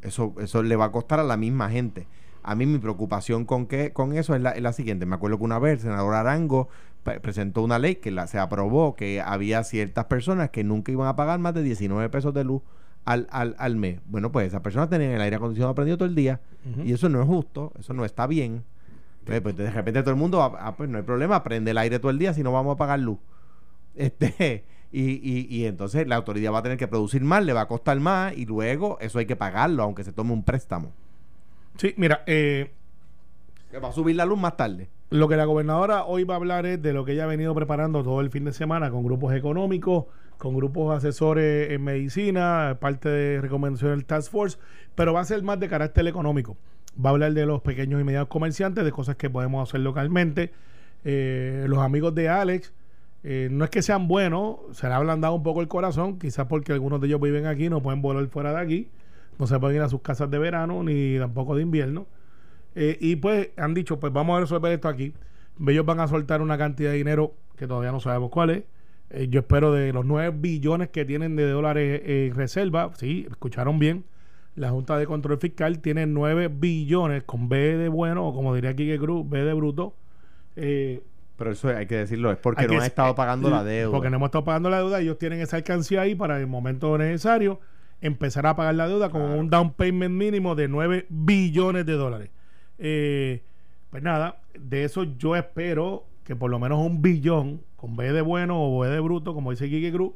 Eso, 0.00 0.32
eso 0.38 0.62
le 0.62 0.76
va 0.76 0.84
a 0.84 0.92
costar 0.92 1.18
a 1.18 1.24
la 1.24 1.36
misma 1.36 1.70
gente. 1.70 2.06
A 2.44 2.54
mí 2.54 2.66
mi 2.66 2.78
preocupación 2.78 3.46
con 3.46 3.66
que 3.66 3.92
con 3.92 4.12
eso 4.16 4.36
es 4.36 4.42
la, 4.42 4.50
es 4.52 4.62
la 4.62 4.72
siguiente. 4.72 5.06
Me 5.06 5.16
acuerdo 5.16 5.38
que 5.38 5.44
una 5.44 5.58
vez 5.58 5.72
el 5.72 5.80
senador 5.80 6.14
Arango 6.14 6.68
presentó 7.04 7.62
una 7.62 7.78
ley 7.78 7.96
que 7.96 8.10
la, 8.10 8.26
se 8.26 8.38
aprobó 8.38 8.96
que 8.96 9.20
había 9.20 9.62
ciertas 9.64 10.06
personas 10.06 10.50
que 10.50 10.64
nunca 10.64 10.90
iban 10.90 11.06
a 11.08 11.16
pagar 11.16 11.38
más 11.38 11.54
de 11.54 11.62
19 11.62 12.08
pesos 12.08 12.32
de 12.34 12.44
luz 12.44 12.62
al, 13.04 13.28
al, 13.30 13.54
al 13.58 13.76
mes. 13.76 14.00
Bueno, 14.06 14.32
pues 14.32 14.48
esas 14.48 14.62
personas 14.62 14.88
tenían 14.88 15.12
el 15.12 15.20
aire 15.20 15.36
acondicionado 15.36 15.74
prendido 15.74 15.98
todo 15.98 16.08
el 16.08 16.14
día 16.14 16.40
y 16.82 16.92
eso 16.92 17.08
no 17.08 17.20
es 17.20 17.26
justo, 17.26 17.72
eso 17.78 17.92
no 17.92 18.04
está 18.04 18.26
bien. 18.26 18.64
Pues, 19.24 19.40
pues, 19.40 19.56
de 19.56 19.70
repente 19.70 20.02
todo 20.02 20.10
el 20.10 20.16
mundo, 20.16 20.42
ah, 20.42 20.56
ah, 20.58 20.76
pues 20.76 20.88
no 20.88 20.98
hay 20.98 21.04
problema, 21.04 21.42
prende 21.42 21.70
el 21.70 21.78
aire 21.78 21.98
todo 21.98 22.10
el 22.10 22.18
día 22.18 22.34
si 22.34 22.42
no 22.42 22.52
vamos 22.52 22.74
a 22.74 22.76
pagar 22.76 22.98
luz. 23.00 23.18
Este, 23.96 24.64
y, 24.90 25.12
y, 25.22 25.46
y 25.48 25.66
entonces 25.66 26.08
la 26.08 26.16
autoridad 26.16 26.52
va 26.52 26.58
a 26.58 26.62
tener 26.64 26.76
que 26.76 26.88
producir 26.88 27.22
más, 27.22 27.44
le 27.44 27.52
va 27.52 27.60
a 27.60 27.68
costar 27.68 28.00
más 28.00 28.36
y 28.36 28.44
luego 28.44 28.98
eso 29.00 29.20
hay 29.20 29.26
que 29.26 29.36
pagarlo, 29.36 29.84
aunque 29.84 30.02
se 30.02 30.12
tome 30.12 30.32
un 30.32 30.42
préstamo. 30.42 30.90
Sí, 31.76 31.94
mira, 31.96 32.24
eh, 32.26 32.72
va 33.82 33.88
a 33.88 33.92
subir 33.92 34.16
la 34.16 34.24
luz 34.24 34.38
más 34.38 34.56
tarde. 34.56 34.88
Lo 35.14 35.28
que 35.28 35.36
la 35.36 35.44
gobernadora 35.44 36.06
hoy 36.06 36.24
va 36.24 36.34
a 36.34 36.38
hablar 36.38 36.66
es 36.66 36.82
de 36.82 36.92
lo 36.92 37.04
que 37.04 37.12
ella 37.12 37.22
ha 37.22 37.28
venido 37.28 37.54
preparando 37.54 38.02
todo 38.02 38.20
el 38.20 38.30
fin 38.30 38.44
de 38.44 38.52
semana 38.52 38.90
con 38.90 39.04
grupos 39.04 39.32
económicos, 39.32 40.06
con 40.38 40.56
grupos 40.56 40.92
asesores 40.92 41.70
en 41.70 41.84
medicina, 41.84 42.78
parte 42.80 43.08
de 43.08 43.40
recomendación 43.40 43.92
del 43.92 44.06
Task 44.06 44.32
Force, 44.32 44.58
pero 44.96 45.12
va 45.12 45.20
a 45.20 45.24
ser 45.24 45.40
más 45.44 45.60
de 45.60 45.68
carácter 45.68 46.08
económico. 46.08 46.56
Va 46.98 47.10
a 47.10 47.12
hablar 47.12 47.32
de 47.32 47.46
los 47.46 47.62
pequeños 47.62 48.00
y 48.00 48.02
medianos 48.02 48.26
comerciantes, 48.26 48.84
de 48.84 48.90
cosas 48.90 49.14
que 49.14 49.30
podemos 49.30 49.68
hacer 49.68 49.82
localmente. 49.82 50.50
Eh, 51.04 51.64
los 51.68 51.78
amigos 51.78 52.12
de 52.16 52.28
Alex, 52.28 52.72
eh, 53.22 53.46
no 53.52 53.62
es 53.62 53.70
que 53.70 53.82
sean 53.82 54.08
buenos, 54.08 54.56
se 54.72 54.88
le 54.88 54.94
ha 54.94 54.96
ablandado 54.96 55.36
un 55.36 55.44
poco 55.44 55.60
el 55.60 55.68
corazón, 55.68 56.18
quizás 56.18 56.48
porque 56.48 56.72
algunos 56.72 57.00
de 57.00 57.06
ellos 57.06 57.20
viven 57.20 57.46
aquí, 57.46 57.68
no 57.70 57.80
pueden 57.80 58.02
volar 58.02 58.26
fuera 58.26 58.52
de 58.52 58.60
aquí, 58.60 58.88
no 59.38 59.46
se 59.46 59.60
pueden 59.60 59.76
ir 59.76 59.82
a 59.82 59.88
sus 59.88 60.00
casas 60.00 60.28
de 60.28 60.40
verano 60.40 60.82
ni 60.82 61.20
tampoco 61.20 61.54
de 61.54 61.62
invierno. 61.62 62.08
Eh, 62.74 62.96
y 63.00 63.16
pues 63.16 63.50
han 63.56 63.74
dicho, 63.74 64.00
pues 64.00 64.12
vamos 64.12 64.36
a 64.36 64.40
resolver 64.40 64.72
esto 64.72 64.88
aquí. 64.88 65.12
Ellos 65.66 65.86
van 65.86 66.00
a 66.00 66.08
soltar 66.08 66.42
una 66.42 66.58
cantidad 66.58 66.90
de 66.90 66.96
dinero 66.96 67.34
que 67.56 67.66
todavía 67.66 67.92
no 67.92 68.00
sabemos 68.00 68.30
cuál 68.30 68.50
es. 68.50 68.64
Eh, 69.10 69.28
yo 69.28 69.40
espero 69.40 69.72
de 69.72 69.92
los 69.92 70.04
9 70.04 70.36
billones 70.40 70.88
que 70.88 71.04
tienen 71.04 71.36
de 71.36 71.48
dólares 71.48 72.02
en 72.04 72.34
reserva. 72.34 72.90
Sí, 72.96 73.26
escucharon 73.30 73.78
bien. 73.78 74.04
La 74.56 74.70
Junta 74.70 74.96
de 74.98 75.06
Control 75.06 75.38
Fiscal 75.38 75.78
tiene 75.80 76.06
9 76.06 76.48
billones 76.48 77.22
con 77.24 77.48
B 77.48 77.76
de 77.76 77.88
bueno, 77.88 78.26
o 78.28 78.34
como 78.34 78.54
diría 78.54 78.74
Kike 78.74 78.98
Cruz, 78.98 79.28
B 79.28 79.44
de 79.44 79.52
bruto. 79.52 79.94
Eh, 80.56 81.02
Pero 81.36 81.50
eso 81.52 81.68
hay 81.68 81.86
que 81.86 81.96
decirlo, 81.96 82.30
es 82.30 82.38
porque 82.38 82.62
no 82.62 82.68
que- 82.70 82.76
han 82.76 82.82
estado 82.84 83.10
eh, 83.12 83.14
pagando 83.16 83.50
la 83.50 83.64
deuda. 83.64 83.92
Porque 83.92 84.10
no 84.10 84.16
hemos 84.16 84.28
estado 84.28 84.44
pagando 84.44 84.70
la 84.70 84.78
deuda. 84.78 85.00
Ellos 85.00 85.18
tienen 85.18 85.40
esa 85.40 85.56
alcancía 85.56 86.02
ahí 86.02 86.14
para 86.14 86.38
el 86.40 86.46
momento 86.46 86.96
necesario 86.98 87.60
empezar 88.00 88.46
a 88.46 88.54
pagar 88.56 88.74
la 88.74 88.86
deuda 88.88 89.10
con 89.10 89.22
Claro. 89.22 89.40
un 89.40 89.50
down 89.50 89.72
payment 89.74 90.14
mínimo 90.14 90.54
de 90.54 90.68
9 90.68 91.06
billones 91.08 91.86
de 91.86 91.92
dólares. 91.94 92.30
Eh, 92.78 93.42
pues 93.90 94.02
nada, 94.02 94.40
de 94.58 94.84
eso 94.84 95.04
yo 95.04 95.36
espero 95.36 96.04
que 96.24 96.34
por 96.34 96.50
lo 96.50 96.58
menos 96.58 96.84
un 96.84 97.02
billón, 97.02 97.62
con 97.76 97.96
B 97.96 98.12
de 98.12 98.22
bueno 98.22 98.60
o 98.60 98.80
B 98.80 98.88
de 98.88 99.00
bruto, 99.00 99.34
como 99.34 99.50
dice 99.50 99.68
Kiki 99.68 99.92
Cruz, 99.92 100.12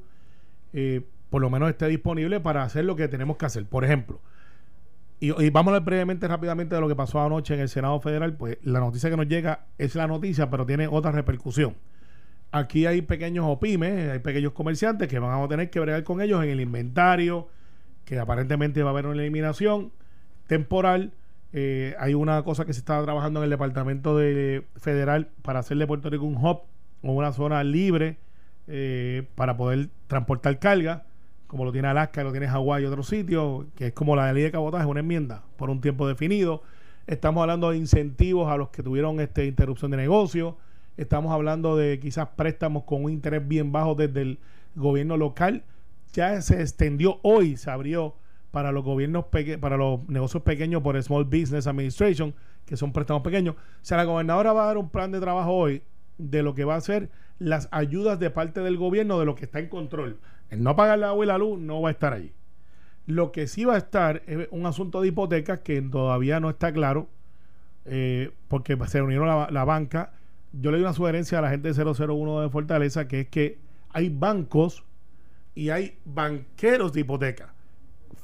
eh, 0.72 1.02
por 1.30 1.42
lo 1.42 1.50
menos 1.50 1.68
esté 1.68 1.86
disponible 1.86 2.40
para 2.40 2.62
hacer 2.62 2.84
lo 2.84 2.96
que 2.96 3.08
tenemos 3.08 3.36
que 3.36 3.46
hacer. 3.46 3.66
Por 3.66 3.84
ejemplo, 3.84 4.20
y, 5.20 5.50
vamos 5.50 5.72
a 5.72 5.76
hablar 5.76 5.84
brevemente, 5.84 6.28
rápidamente 6.28 6.76
de 6.76 6.80
lo 6.80 6.88
que 6.88 6.94
pasó 6.94 7.20
anoche 7.20 7.54
en 7.54 7.60
el 7.60 7.68
Senado 7.68 8.00
Federal, 8.00 8.34
pues 8.34 8.58
la 8.62 8.78
noticia 8.78 9.10
que 9.10 9.16
nos 9.16 9.26
llega 9.26 9.66
es 9.76 9.96
la 9.96 10.06
noticia, 10.06 10.48
pero 10.48 10.64
tiene 10.64 10.86
otra 10.86 11.10
repercusión. 11.10 11.74
Aquí 12.52 12.86
hay 12.86 13.02
pequeños 13.02 13.44
OPIMES, 13.46 14.10
hay 14.10 14.18
pequeños 14.20 14.52
comerciantes 14.52 15.08
que 15.08 15.18
van 15.18 15.42
a 15.42 15.48
tener 15.48 15.70
que 15.70 15.80
bregar 15.80 16.04
con 16.04 16.20
ellos 16.20 16.42
en 16.44 16.50
el 16.50 16.60
inventario, 16.60 17.48
que 18.04 18.18
aparentemente 18.18 18.82
va 18.82 18.90
a 18.90 18.92
haber 18.92 19.06
una 19.06 19.20
eliminación 19.20 19.90
temporal. 20.46 21.12
Eh, 21.52 21.94
hay 21.98 22.14
una 22.14 22.42
cosa 22.42 22.64
que 22.64 22.72
se 22.72 22.80
está 22.80 23.02
trabajando 23.02 23.40
en 23.40 23.44
el 23.44 23.50
Departamento 23.50 24.16
de 24.16 24.64
Federal 24.76 25.28
para 25.42 25.60
hacer 25.60 25.78
de 25.78 25.86
Puerto 25.86 26.10
Rico 26.10 26.24
un 26.24 26.36
hub 26.36 26.60
o 27.02 27.12
una 27.12 27.32
zona 27.32 27.64
libre 27.64 28.18
eh, 28.66 29.26
para 29.34 29.56
poder 29.56 29.88
transportar 30.06 30.58
carga, 30.58 31.04
como 31.46 31.64
lo 31.64 31.72
tiene 31.72 31.88
Alaska, 31.88 32.22
lo 32.22 32.32
tiene 32.32 32.48
Hawái 32.48 32.82
y 32.82 32.86
otros 32.86 33.08
sitios, 33.08 33.64
que 33.74 33.86
es 33.88 33.92
como 33.92 34.14
la 34.14 34.32
ley 34.32 34.42
de 34.42 34.50
cabotaje, 34.50 34.84
una 34.84 35.00
enmienda 35.00 35.42
por 35.56 35.70
un 35.70 35.80
tiempo 35.80 36.06
definido. 36.06 36.62
Estamos 37.06 37.40
hablando 37.40 37.70
de 37.70 37.78
incentivos 37.78 38.50
a 38.50 38.56
los 38.58 38.68
que 38.68 38.82
tuvieron 38.82 39.20
este 39.20 39.46
interrupción 39.46 39.90
de 39.90 39.96
negocio. 39.96 40.58
Estamos 40.98 41.32
hablando 41.32 41.76
de 41.76 41.98
quizás 42.00 42.28
préstamos 42.36 42.84
con 42.84 43.04
un 43.04 43.12
interés 43.12 43.46
bien 43.46 43.72
bajo 43.72 43.94
desde 43.94 44.20
el 44.20 44.38
gobierno 44.74 45.16
local 45.16 45.64
ya 46.12 46.40
se 46.40 46.60
extendió 46.60 47.20
hoy, 47.22 47.56
se 47.56 47.70
abrió 47.70 48.14
para 48.58 48.72
los 48.72 48.82
gobiernos 48.82 49.26
para 49.60 49.76
los 49.76 50.00
negocios 50.08 50.42
pequeños 50.42 50.82
por 50.82 51.00
Small 51.00 51.26
Business 51.26 51.68
Administration, 51.68 52.34
que 52.66 52.76
son 52.76 52.92
préstamos 52.92 53.22
pequeños. 53.22 53.54
O 53.54 53.58
sea, 53.82 53.98
la 53.98 54.02
gobernadora 54.02 54.52
va 54.52 54.64
a 54.64 54.66
dar 54.66 54.78
un 54.78 54.90
plan 54.90 55.12
de 55.12 55.20
trabajo 55.20 55.52
hoy 55.52 55.84
de 56.18 56.42
lo 56.42 56.56
que 56.56 56.64
va 56.64 56.74
a 56.74 56.80
ser 56.80 57.08
las 57.38 57.68
ayudas 57.70 58.18
de 58.18 58.30
parte 58.30 58.58
del 58.58 58.76
gobierno 58.76 59.20
de 59.20 59.26
lo 59.26 59.36
que 59.36 59.44
está 59.44 59.60
en 59.60 59.68
control. 59.68 60.18
El 60.50 60.64
no 60.64 60.74
pagar 60.74 60.98
la 60.98 61.10
agua 61.10 61.24
y 61.24 61.28
la 61.28 61.38
luz 61.38 61.56
no 61.56 61.80
va 61.80 61.90
a 61.90 61.92
estar 61.92 62.12
allí. 62.12 62.32
Lo 63.06 63.30
que 63.30 63.46
sí 63.46 63.64
va 63.64 63.76
a 63.76 63.78
estar 63.78 64.24
es 64.26 64.48
un 64.50 64.66
asunto 64.66 65.02
de 65.02 65.06
hipotecas 65.06 65.60
que 65.60 65.80
todavía 65.80 66.40
no 66.40 66.50
está 66.50 66.72
claro, 66.72 67.06
eh, 67.84 68.32
porque 68.48 68.76
se 68.88 68.98
reunieron 68.98 69.28
la, 69.28 69.48
la 69.52 69.64
banca. 69.64 70.14
Yo 70.52 70.72
le 70.72 70.78
doy 70.78 70.84
una 70.84 70.94
sugerencia 70.94 71.38
a 71.38 71.42
la 71.42 71.50
gente 71.50 71.72
de 71.72 71.84
001 71.84 72.40
de 72.40 72.50
Fortaleza, 72.50 73.06
que 73.06 73.20
es 73.20 73.28
que 73.28 73.58
hay 73.90 74.08
bancos 74.08 74.82
y 75.54 75.70
hay 75.70 75.96
banqueros 76.04 76.92
de 76.92 77.02
hipoteca. 77.02 77.54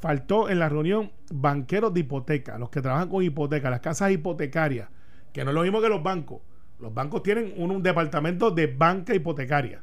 Faltó 0.01 0.51
en 0.51 0.59
la 0.59 0.69
reunión 0.69 1.13
banqueros 1.31 1.95
de 1.95 2.01
hipoteca, 2.01 2.59
los 2.59 2.71
que 2.71 2.83
trabajan 2.83 3.09
con 3.09 3.23
hipoteca, 3.23 3.71
las 3.71 3.81
casas 3.81 4.11
hipotecarias, 4.11 4.89
que 5.33 5.45
no 5.45 5.51
es 5.51 5.55
lo 5.55 5.63
mismo 5.63 5.81
que 5.81 5.89
los 5.89 6.03
bancos. 6.03 6.41
Los 6.81 6.93
bancos 6.93 7.23
tienen 7.23 7.55
un, 7.57 7.83
departamento 7.83 8.51
de 8.51 8.67
banca 8.67 9.15
hipotecaria. 9.15 9.83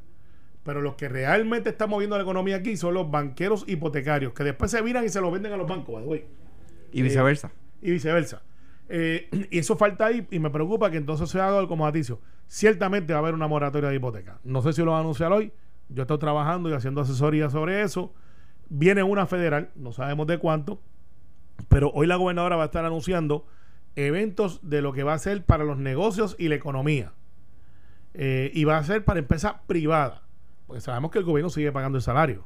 Pero 0.63 0.81
los 0.81 0.95
que 0.95 1.09
realmente 1.09 1.71
están 1.71 1.89
moviendo 1.89 2.15
la 2.15 2.23
economía 2.23 2.57
aquí 2.57 2.77
son 2.77 2.93
los 2.93 3.09
banqueros 3.09 3.65
hipotecarios, 3.67 4.33
que 4.33 4.43
después 4.43 4.69
se 4.69 4.81
miran 4.83 5.03
y 5.05 5.09
se 5.09 5.19
los 5.19 5.31
venden 5.31 5.53
a 5.53 5.57
los 5.57 5.67
bancos, 5.67 6.03
Y 6.91 7.01
viceversa. 7.01 7.47
Eh, 7.47 7.87
y 7.87 7.91
viceversa. 7.91 8.43
Eh, 8.93 9.47
y 9.49 9.57
eso 9.57 9.77
falta 9.77 10.07
ahí 10.07 10.27
y 10.29 10.39
me 10.39 10.49
preocupa 10.49 10.91
que 10.91 10.97
entonces 10.97 11.29
se 11.29 11.39
haga 11.39 11.65
como 11.67 11.87
Aticio. 11.87 12.19
Ciertamente 12.47 13.13
va 13.13 13.19
a 13.19 13.21
haber 13.21 13.33
una 13.33 13.47
moratoria 13.47 13.89
de 13.89 13.95
hipoteca. 13.95 14.39
No 14.43 14.61
sé 14.61 14.73
si 14.73 14.83
lo 14.83 14.91
va 14.91 14.97
a 14.97 14.99
anunciar 14.99 15.31
hoy, 15.31 15.51
yo 15.87 16.03
estoy 16.03 16.19
trabajando 16.19 16.69
y 16.69 16.73
haciendo 16.73 17.01
asesoría 17.01 17.49
sobre 17.49 17.81
eso. 17.81 18.13
Viene 18.73 19.03
una 19.03 19.27
federal, 19.27 19.69
no 19.75 19.91
sabemos 19.91 20.27
de 20.27 20.37
cuánto, 20.37 20.79
pero 21.67 21.91
hoy 21.91 22.07
la 22.07 22.15
gobernadora 22.15 22.55
va 22.55 22.63
a 22.63 22.65
estar 22.67 22.85
anunciando 22.85 23.45
eventos 23.97 24.61
de 24.63 24.81
lo 24.81 24.93
que 24.93 25.03
va 25.03 25.13
a 25.13 25.19
ser 25.19 25.43
para 25.43 25.65
los 25.65 25.77
negocios 25.77 26.37
y 26.39 26.47
la 26.47 26.55
economía. 26.55 27.11
Eh, 28.13 28.49
y 28.53 28.63
va 28.63 28.77
a 28.77 28.83
ser 28.85 29.03
para 29.03 29.19
empresa 29.19 29.63
privada, 29.67 30.23
porque 30.67 30.79
sabemos 30.79 31.11
que 31.11 31.19
el 31.19 31.25
gobierno 31.25 31.49
sigue 31.49 31.73
pagando 31.73 31.97
el 31.97 32.01
salario. 32.01 32.45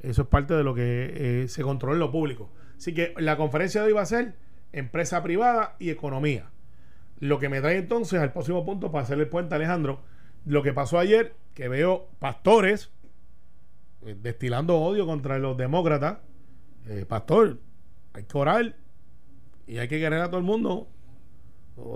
Eso 0.00 0.22
es 0.22 0.28
parte 0.28 0.54
de 0.54 0.64
lo 0.64 0.74
que 0.74 1.42
eh, 1.42 1.48
se 1.48 1.62
controla 1.62 1.96
en 1.96 2.00
lo 2.00 2.10
público. 2.10 2.50
Así 2.78 2.94
que 2.94 3.12
la 3.18 3.36
conferencia 3.36 3.82
de 3.82 3.88
hoy 3.88 3.92
va 3.92 4.00
a 4.00 4.06
ser 4.06 4.36
empresa 4.72 5.22
privada 5.22 5.76
y 5.78 5.90
economía. 5.90 6.46
Lo 7.18 7.38
que 7.38 7.50
me 7.50 7.60
trae 7.60 7.76
entonces 7.76 8.18
al 8.22 8.32
próximo 8.32 8.64
punto 8.64 8.90
para 8.90 9.04
hacerle 9.04 9.24
el 9.24 9.28
puente, 9.28 9.54
Alejandro, 9.54 10.00
lo 10.46 10.62
que 10.62 10.72
pasó 10.72 10.98
ayer, 10.98 11.34
que 11.52 11.68
veo 11.68 12.08
pastores 12.20 12.90
eh, 14.02 14.16
destilando 14.20 14.78
odio 14.78 15.06
contra 15.06 15.38
los 15.38 15.56
demócratas. 15.56 16.18
Eh, 16.86 17.04
pastor, 17.06 17.58
hay 18.12 18.24
que 18.24 18.38
orar 18.38 18.76
y 19.66 19.78
hay 19.78 19.88
que 19.88 19.98
querer 19.98 20.20
a 20.20 20.26
todo 20.28 20.38
el 20.38 20.44
mundo. 20.44 20.88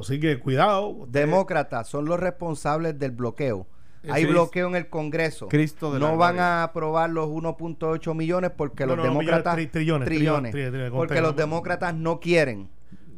Así 0.01 0.21
que 0.21 0.39
cuidado. 0.39 1.07
Demócratas 1.09 1.89
son 1.89 2.05
los 2.05 2.21
responsables 2.21 2.99
del 2.99 3.13
bloqueo. 3.13 3.67
Hay 4.11 4.25
bloqueo 4.27 4.69
en 4.69 4.75
el 4.75 4.89
Congreso. 4.89 5.49
Cristo 5.49 5.97
no 5.99 6.17
van 6.17 6.41
a 6.41 6.65
aprobar 6.65 7.11
los 7.11 7.29
1.8 7.29 8.15
millones 8.15 8.51
porque 8.57 8.85
los 8.85 9.01
demócratas 9.01 9.57
trillones, 9.71 10.07
trillones, 10.07 10.55
porque 10.91 11.21
los 11.21 11.37
demócratas 11.37 11.95
no 11.95 12.19
quieren. 12.19 12.69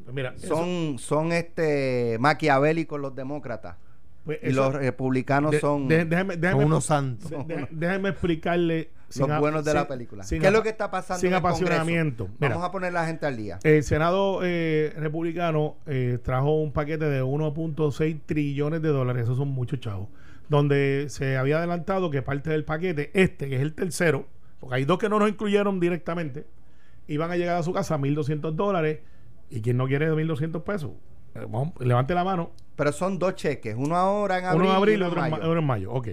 Pues 0.05 0.15
mira, 0.15 0.35
son 0.37 0.99
son 0.99 1.33
este 1.33 2.19
maquiavélicos 2.21 3.01
los 3.01 3.15
demócratas. 3.15 3.77
Pues 4.25 4.39
y 4.43 4.53
los 4.53 4.73
republicanos 4.73 5.57
son, 5.57 5.89
unos 6.55 6.85
santos. 6.85 7.31
déjeme 7.71 8.11
explicarle. 8.11 8.91
Los 9.17 9.39
buenos 9.39 9.65
de 9.65 9.75
la 9.75 9.87
película. 9.87 10.25
¿Qué 10.29 10.45
es 10.45 10.53
lo 10.53 10.63
que 10.63 10.71
está 10.71 10.91
pasando 10.91 11.21
sin 11.21 11.35
apasionamiento? 11.35 12.29
Vamos 12.41 12.65
a 12.65 12.73
poner 12.73 12.93
la 12.93 13.07
gente 13.07 13.27
al 13.27 13.37
día. 13.37 13.61
El 13.63 13.85
Senado 13.85 14.41
eh, 14.43 14.93
republicano 14.97 15.77
eh, 15.87 16.19
trajo 16.21 16.61
un 16.61 16.73
paquete 16.73 17.05
de 17.05 17.23
1.6 17.23 18.21
trillones 18.27 18.83
de 18.83 18.89
dólares. 18.89 19.25
Esos 19.25 19.37
son 19.37 19.49
muchos 19.49 19.79
chavos. 19.79 20.09
Donde 20.49 21.07
se 21.11 21.37
había 21.37 21.59
adelantado 21.59 22.11
que 22.11 22.23
parte 22.23 22.51
del 22.51 22.65
paquete, 22.65 23.11
este, 23.15 23.49
que 23.49 23.57
es 23.57 23.63
el 23.63 23.75
tercero, 23.75 24.27
porque 24.59 24.77
hay 24.77 24.85
dos 24.85 24.99
que 24.99 25.09
no 25.09 25.19
nos 25.19 25.29
incluyeron 25.29 25.79
directamente, 25.79 26.47
iban 27.07 27.31
a 27.31 27.37
llegar 27.37 27.57
a 27.57 27.63
su 27.63 27.73
casa 27.73 27.95
a 27.95 27.99
1.200 27.99 28.53
dólares. 28.53 29.01
¿Y 29.49 29.61
quien 29.61 29.77
no 29.77 29.87
quiere 29.87 30.11
1.200 30.11 30.63
pesos? 30.65 30.91
Eh, 31.35 31.47
levante 31.81 32.15
la 32.15 32.25
mano. 32.25 32.51
Pero 32.77 32.93
son 32.93 33.19
dos 33.19 33.35
cheques, 33.35 33.75
uno 33.77 33.97
ahora 33.97 34.39
en 34.39 34.45
abril. 34.47 34.63
Uno 34.63 34.71
en 34.71 34.77
abril 34.77 35.01
y 35.01 35.03
otro, 35.03 35.59
en 35.59 35.65
mayo. 35.65 35.93
Ok. 35.93 36.09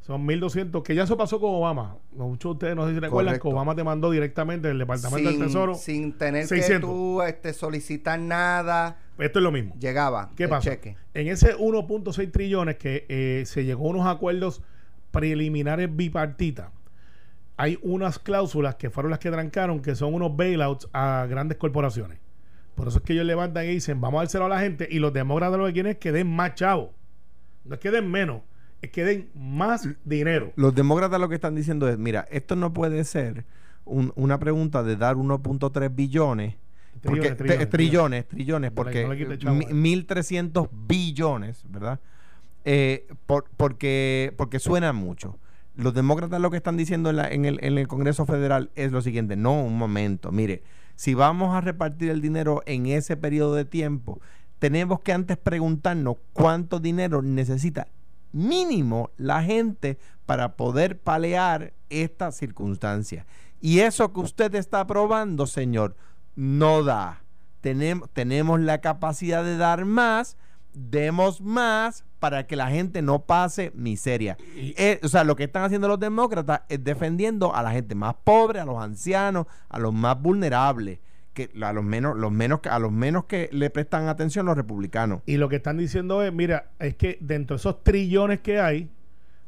Son 0.00 0.24
1.200, 0.24 0.84
que 0.84 0.94
ya 0.94 1.02
eso 1.02 1.16
pasó 1.16 1.40
con 1.40 1.52
Obama. 1.52 1.96
Muchos 2.12 2.50
de 2.50 2.52
ustedes 2.52 2.76
no 2.76 2.86
sé 2.86 2.94
si 2.94 3.00
recuerdan 3.00 3.40
que 3.40 3.48
Obama 3.48 3.74
te 3.74 3.82
mandó 3.82 4.12
directamente 4.12 4.68
del 4.68 4.78
Departamento 4.78 5.28
del 5.28 5.40
Tesoro. 5.40 5.74
Sin 5.74 6.16
tener 6.16 6.48
que 6.48 6.78
tú 6.78 7.22
este, 7.22 7.52
solicitar 7.52 8.16
nada. 8.20 8.98
Esto 9.18 9.40
es 9.40 9.42
lo 9.42 9.50
mismo. 9.50 9.74
Llegaba. 9.80 10.30
¿Qué 10.36 10.46
pasa? 10.46 10.70
Cheque. 10.70 10.96
En 11.12 11.26
ese 11.26 11.56
1.6 11.56 12.30
trillones 12.30 12.76
que 12.76 13.04
eh, 13.08 13.42
se 13.46 13.64
llegó 13.64 13.86
a 13.86 13.90
unos 13.90 14.06
acuerdos 14.06 14.62
preliminares 15.10 15.94
bipartitas, 15.94 16.70
hay 17.56 17.76
unas 17.82 18.20
cláusulas 18.20 18.76
que 18.76 18.90
fueron 18.90 19.10
las 19.10 19.18
que 19.18 19.32
trancaron, 19.32 19.82
que 19.82 19.96
son 19.96 20.14
unos 20.14 20.36
bailouts 20.36 20.88
a 20.92 21.26
grandes 21.28 21.58
corporaciones. 21.58 22.18
Por 22.76 22.88
eso 22.88 22.98
es 22.98 23.04
que 23.04 23.14
ellos 23.14 23.24
levantan 23.24 23.64
y 23.64 23.68
dicen, 23.68 24.00
vamos 24.00 24.18
a 24.18 24.22
dárselo 24.22 24.44
a 24.44 24.48
la 24.50 24.60
gente. 24.60 24.86
Y 24.88 24.98
los 24.98 25.12
demócratas 25.12 25.58
lo 25.58 25.66
que 25.66 25.72
quieren 25.72 25.92
es 25.92 25.98
que 25.98 26.12
den 26.12 26.28
más 26.28 26.54
chavos. 26.54 26.90
No 27.64 27.74
es 27.74 27.80
que 27.80 27.90
den 27.90 28.08
menos, 28.08 28.42
es 28.82 28.90
que 28.90 29.02
den 29.02 29.30
más 29.34 29.88
dinero. 30.04 30.52
Los 30.56 30.74
demócratas 30.74 31.18
lo 31.18 31.28
que 31.28 31.34
están 31.34 31.54
diciendo 31.54 31.88
es, 31.88 31.98
mira, 31.98 32.28
esto 32.30 32.54
no 32.54 32.72
puede 32.72 33.02
ser 33.04 33.44
una 33.84 34.38
pregunta 34.38 34.82
de 34.82 34.96
dar 34.96 35.16
1.3 35.16 35.94
billones. 35.94 36.54
Porque, 37.02 37.30
trillones, 37.32 37.68
trillones, 37.68 38.28
trillones, 38.28 38.70
porque 38.72 39.06
1.300 39.06 40.68
billones, 40.86 41.64
¿verdad? 41.68 42.00
Eh, 42.64 43.06
porque, 43.56 44.34
porque 44.36 44.58
suena 44.58 44.92
mucho. 44.92 45.38
Los 45.76 45.94
demócratas 45.94 46.40
lo 46.40 46.50
que 46.50 46.56
están 46.56 46.76
diciendo 46.76 47.10
en, 47.10 47.44
el, 47.44 47.58
en 47.62 47.78
el 47.78 47.86
Congreso 47.86 48.26
Federal 48.26 48.70
es 48.74 48.92
lo 48.92 49.02
siguiente, 49.02 49.36
no, 49.36 49.62
un 49.62 49.76
momento, 49.78 50.32
mire, 50.32 50.62
si 50.96 51.14
vamos 51.14 51.54
a 51.54 51.60
repartir 51.60 52.10
el 52.10 52.20
dinero 52.20 52.62
en 52.66 52.86
ese 52.86 53.16
periodo 53.16 53.54
de 53.54 53.64
tiempo, 53.64 54.20
tenemos 54.58 55.00
que 55.00 55.12
antes 55.12 55.36
preguntarnos 55.36 56.16
cuánto 56.32 56.80
dinero 56.80 57.22
necesita 57.22 57.86
mínimo 58.32 59.10
la 59.16 59.42
gente 59.42 59.98
para 60.26 60.56
poder 60.56 60.98
palear 60.98 61.72
esta 61.88 62.32
circunstancia. 62.32 63.26
Y 63.60 63.80
eso 63.80 64.12
que 64.12 64.20
usted 64.20 64.54
está 64.54 64.80
aprobando, 64.80 65.46
señor, 65.46 65.96
no 66.34 66.82
da. 66.82 67.22
Tenemos, 67.60 68.10
tenemos 68.10 68.60
la 68.60 68.80
capacidad 68.80 69.42
de 69.42 69.56
dar 69.56 69.86
más, 69.86 70.36
demos 70.76 71.40
más 71.40 72.04
para 72.18 72.46
que 72.46 72.54
la 72.54 72.68
gente 72.68 73.00
no 73.00 73.20
pase 73.20 73.72
miseria. 73.74 74.36
Eh, 74.54 75.00
o 75.02 75.08
sea, 75.08 75.24
lo 75.24 75.34
que 75.34 75.44
están 75.44 75.64
haciendo 75.64 75.88
los 75.88 75.98
demócratas 75.98 76.62
es 76.68 76.84
defendiendo 76.84 77.54
a 77.54 77.62
la 77.62 77.72
gente 77.72 77.94
más 77.94 78.14
pobre, 78.22 78.60
a 78.60 78.66
los 78.66 78.82
ancianos, 78.82 79.46
a 79.70 79.78
los 79.78 79.92
más 79.92 80.20
vulnerables 80.20 80.98
que 81.32 81.50
a 81.62 81.72
los 81.74 81.84
menos 81.84 82.16
los 82.16 82.32
menos 82.32 82.60
a 82.70 82.78
los 82.78 82.90
menos 82.90 83.24
que 83.24 83.50
le 83.52 83.68
prestan 83.68 84.08
atención 84.08 84.46
los 84.46 84.56
republicanos. 84.56 85.20
Y 85.26 85.36
lo 85.36 85.48
que 85.48 85.56
están 85.56 85.76
diciendo 85.78 86.22
es, 86.22 86.32
mira, 86.32 86.70
es 86.78 86.96
que 86.96 87.18
dentro 87.20 87.56
de 87.56 87.58
esos 87.58 87.82
trillones 87.82 88.40
que 88.40 88.60
hay 88.60 88.90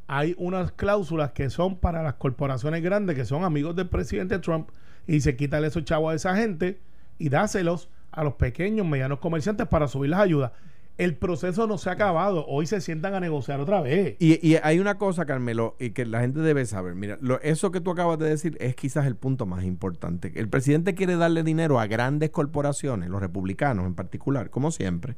hay 0.07 0.35
unas 0.39 0.73
cláusulas 0.73 1.33
que 1.33 1.51
son 1.51 1.77
para 1.77 2.03
las 2.03 2.15
corporaciones 2.15 2.83
grandes 2.83 3.17
que 3.17 3.27
son 3.27 3.45
amigos 3.45 3.77
del 3.77 3.89
presidente 3.89 4.39
Trump 4.39 4.71
y 5.07 5.21
se 5.21 5.37
quitan 5.37 5.65
esos 5.65 5.85
chavos 5.85 6.13
a 6.13 6.17
esa 6.17 6.37
gente 6.37 6.79
y 7.19 7.29
dáselos 7.29 7.91
a 8.13 8.25
los 8.25 8.35
pequeños, 8.35 8.87
medianos 8.87 9.19
comerciantes 9.19 9.67
para 9.69 9.89
subir 9.89 10.11
las 10.11 10.21
ayudas. 10.21 10.53
El 10.99 11.17
proceso 11.17 11.67
no 11.69 11.79
se 11.79 11.89
ha 11.89 11.93
acabado. 11.93 12.45
Hoy 12.49 12.67
se 12.67 12.81
sientan 12.81 13.15
a 13.15 13.21
negociar 13.21 13.61
otra 13.61 13.81
vez. 13.81 14.17
Y, 14.19 14.57
hay 14.57 14.81
una 14.81 14.99
cosa, 14.99 15.25
Carmelo, 15.27 15.77
y 15.79 15.91
que 15.91 16.05
la 16.05 16.21
gente 16.21 16.41
debe 16.41 16.67
saber. 16.67 16.95
Mira, 16.97 17.17
lo- 17.21 17.41
eso 17.41 17.71
que 17.71 17.81
tú 17.81 17.93
acabas 17.93 18.19
de 18.19 18.29
decir 18.29 18.57
es 18.61 18.75
quizás 18.75 19.07
el 19.07 19.15
punto 19.15 19.47
más 19.47 19.65
importante. 19.65 20.33
El 20.35 20.49
presidente 20.49 20.95
quiere 20.97 21.17
darle 21.17 21.45
dinero 21.45 21.79
a 21.79 21.87
grandes 21.87 22.31
corporaciones, 22.31 23.09
los 23.11 23.21
republicanos 23.21 23.87
en 23.87 23.95
particular, 23.95 24.51
como 24.51 24.73
siempre, 24.73 25.15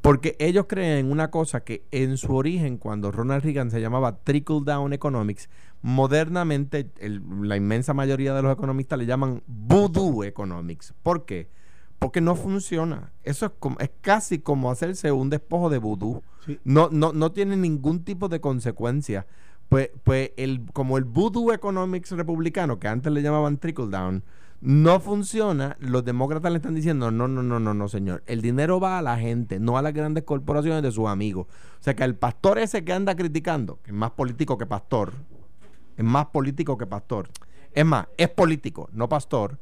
porque 0.00 0.36
ellos 0.38 0.66
creen 0.68 0.98
en 1.06 1.10
una 1.10 1.30
cosa 1.32 1.64
que 1.64 1.82
en 1.90 2.16
su 2.18 2.32
origen, 2.36 2.78
cuando 2.78 3.10
Ronald 3.10 3.42
Reagan 3.42 3.72
se 3.72 3.80
llamaba 3.80 4.18
Trickle 4.22 4.60
Down 4.64 4.92
Economics, 4.92 5.48
modernamente 5.82 6.88
la 7.00 7.56
inmensa 7.56 7.94
mayoría 7.94 8.32
de 8.34 8.42
los 8.42 8.52
economistas 8.52 8.98
le 8.98 9.06
llaman 9.06 9.42
Voodoo 9.48 10.22
Economics. 10.22 10.94
¿Por 11.02 11.24
qué? 11.24 11.48
Porque 11.98 12.20
no 12.20 12.36
funciona. 12.36 13.12
Eso 13.22 13.46
es, 13.46 13.52
como, 13.58 13.78
es 13.78 13.90
casi 14.00 14.38
como 14.38 14.70
hacerse 14.70 15.12
un 15.12 15.30
despojo 15.30 15.70
de 15.70 15.78
vudú. 15.78 16.22
Sí. 16.44 16.58
No, 16.64 16.88
no, 16.90 17.12
no 17.12 17.32
tiene 17.32 17.56
ningún 17.56 18.04
tipo 18.04 18.28
de 18.28 18.40
consecuencia. 18.40 19.26
Pues, 19.68 19.90
pues 20.04 20.30
el, 20.36 20.64
como 20.72 20.98
el 20.98 21.04
voodoo 21.04 21.52
economics 21.52 22.12
republicano, 22.12 22.78
que 22.78 22.88
antes 22.88 23.12
le 23.12 23.22
llamaban 23.22 23.58
trickle 23.58 23.88
down, 23.88 24.22
no 24.60 25.00
funciona, 25.00 25.76
los 25.80 26.04
demócratas 26.04 26.50
le 26.50 26.58
están 26.58 26.74
diciendo, 26.74 27.10
no, 27.10 27.28
no, 27.28 27.42
no, 27.42 27.60
no, 27.60 27.74
no, 27.74 27.88
señor. 27.88 28.22
El 28.26 28.42
dinero 28.42 28.80
va 28.80 28.98
a 28.98 29.02
la 29.02 29.18
gente, 29.18 29.60
no 29.60 29.76
a 29.76 29.82
las 29.82 29.92
grandes 29.92 30.24
corporaciones 30.24 30.82
de 30.82 30.92
sus 30.92 31.08
amigos. 31.08 31.46
O 31.80 31.82
sea 31.82 31.94
que 31.94 32.04
el 32.04 32.14
pastor 32.14 32.58
ese 32.58 32.84
que 32.84 32.92
anda 32.92 33.14
criticando, 33.14 33.80
que 33.82 33.90
es 33.90 33.96
más 33.96 34.12
político 34.12 34.56
que 34.56 34.66
pastor, 34.66 35.12
es 35.96 36.04
más 36.04 36.26
político 36.26 36.78
que 36.78 36.86
pastor. 36.86 37.28
Es 37.72 37.84
más, 37.84 38.06
es 38.16 38.28
político, 38.28 38.88
no 38.92 39.08
pastor. 39.08 39.58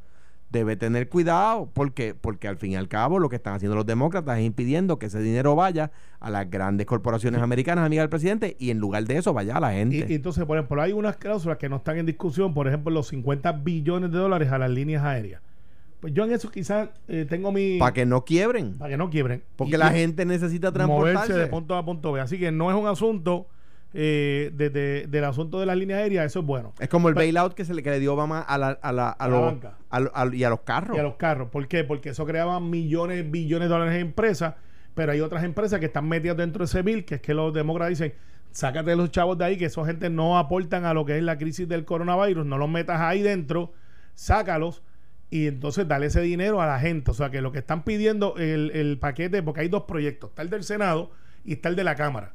Debe 0.55 0.77
tener 0.77 1.09
cuidado 1.09 1.69
porque, 1.73 2.15
porque 2.15 2.47
al 2.47 2.57
fin 2.57 2.71
y 2.71 2.77
al 2.77 2.87
cabo 2.87 3.19
lo 3.19 3.29
que 3.29 3.35
están 3.35 3.55
haciendo 3.55 3.75
los 3.75 3.85
demócratas 3.87 4.39
es 4.39 4.45
impidiendo 4.45 5.01
que 5.01 5.07
ese 5.07 5.19
dinero 5.21 5.57
vaya 5.57 5.91
a 6.21 6.31
las 6.31 6.49
grandes 6.49 6.87
corporaciones 6.87 7.43
americanas, 7.43 7.85
amigas 7.85 8.05
del 8.05 8.09
presidente, 8.09 8.57
y 8.61 8.71
en 8.71 8.79
lugar 8.79 9.03
de 9.05 9.17
eso 9.17 9.33
vaya 9.33 9.57
a 9.57 9.61
la 9.61 9.73
gente. 9.73 10.07
Y, 10.09 10.13
y 10.13 10.15
entonces, 10.15 10.45
por 10.45 10.57
ejemplo, 10.57 10.81
hay 10.81 10.93
unas 10.93 11.17
cláusulas 11.17 11.59
que 11.59 11.69
no 11.69 11.77
están 11.77 11.99
en 11.99 12.07
discusión, 12.07 12.55
por 12.55 12.69
ejemplo, 12.69 12.93
los 12.93 13.09
50 13.09 13.51
billones 13.51 14.13
de 14.13 14.19
dólares 14.19 14.53
a 14.53 14.59
las 14.59 14.71
líneas 14.71 15.03
aéreas. 15.03 15.43
Pues 16.01 16.15
yo 16.15 16.25
en 16.25 16.31
eso 16.33 16.49
quizás 16.53 16.91
eh, 17.09 17.27
tengo 17.29 17.51
mi... 17.51 17.79
para 17.79 17.93
que 17.93 18.07
no 18.07 18.25
quiebren. 18.25 18.75
para 18.79 18.91
que 18.91 18.97
no 18.97 19.11
quiebren. 19.11 19.43
Porque 19.57 19.75
Y- 19.75 19.79
la 19.79 19.91
gente 19.91 20.25
necesita 20.25 20.71
moverse 20.71 20.87
transportarse. 21.15 21.33
de 21.35 21.47
punto 21.49 21.75
A 21.75 21.79
a 21.79 21.85
punto 21.85 22.13
B. 22.13 22.21
Así 22.21 22.39
que 22.39 22.53
no 22.53 22.71
es 22.71 22.77
un 22.77 22.87
asunto 22.87 23.49
eh, 23.97 24.51
de- 24.55 24.70
de- 24.70 25.07
del 25.09 25.24
asunto 25.24 25.61
de 25.61 25.66
las 25.66 25.76
líneas 25.76 26.01
aéreas, 26.01 26.26
eso 26.26 26.40
es 26.40 26.47
bueno. 26.47 26.74
Es 26.80 26.88
como 26.88 27.09
el 27.09 27.14
Pero- 27.14 27.24
bailout 27.24 27.55
que 27.55 27.64
se 27.64 27.72
le 27.74 27.82
que 27.82 27.90
le 27.90 28.01
dio 28.01 28.14
Obama 28.14 28.40
a 28.40 28.59
la, 28.59 28.70
a 28.82 28.92
la, 28.92 29.09
a 29.09 29.12
A 29.12 29.28
la 29.28 29.36
los- 29.36 29.45
banca. 29.47 29.78
a 29.90 30.26
y 30.34 30.42
a 30.45 30.51
los 30.51 30.61
carros. 30.62 30.97
Y 30.97 31.01
a 31.01 31.05
los 31.05 31.14
carros. 31.14 31.49
¿Por 31.51 31.66
qué? 31.68 31.84
Porque 31.84 32.09
eso 32.11 32.26
creaba 32.26 32.59
millones, 32.61 33.30
billones 33.30 33.68
de 33.68 33.72
dólares 33.72 33.95
en 33.95 34.01
empresas, 34.01 34.55
pero 34.95 35.12
hay 35.12 35.20
otras 35.20 35.45
empresas 35.45 35.78
que 35.80 35.86
están 35.86 36.09
metidas 36.09 36.36
dentro 36.36 36.61
de 36.61 36.64
ese 36.64 36.82
bill, 36.82 37.05
que 37.05 37.14
es 37.16 37.20
que 37.20 37.34
los 37.34 37.55
demócratas 37.55 37.90
dicen, 37.90 38.14
sácate 38.51 38.95
los 38.97 39.11
chavos 39.11 39.38
de 39.38 39.45
ahí, 39.45 39.57
que 39.57 39.66
esa 39.66 39.84
gente 39.84 40.11
no 40.11 40.38
aportan 40.38 40.84
a 40.84 40.92
lo 40.95 41.05
que 41.05 41.16
es 41.16 41.22
la 41.22 41.38
crisis 41.38 41.68
del 41.68 41.84
coronavirus, 41.84 42.45
no 42.47 42.59
los 42.59 42.68
metas 42.68 43.01
ahí 43.01 43.22
dentro, 43.22 43.72
sácalos 44.14 44.82
y 45.30 45.47
entonces 45.49 45.88
dale 45.88 46.07
ese 46.07 46.20
dinero 46.20 46.61
a 46.61 46.66
la 46.66 46.78
gente. 46.78 47.11
O 47.11 47.14
sea 47.14 47.30
que 47.30 47.40
lo 47.40 47.51
que 47.53 47.59
están 47.59 47.82
pidiendo 47.82 48.34
el, 48.38 48.70
el 48.72 48.99
paquete, 48.99 49.42
porque 49.42 49.61
hay 49.62 49.68
dos 49.68 49.84
proyectos, 49.84 50.30
está 50.30 50.42
el 50.42 50.51
del 50.51 50.62
Senado 50.64 51.11
y 51.45 51.55
está 51.55 51.68
el 51.68 51.76
de 51.76 51.84
la 51.84 51.95
Cámara. 51.97 52.32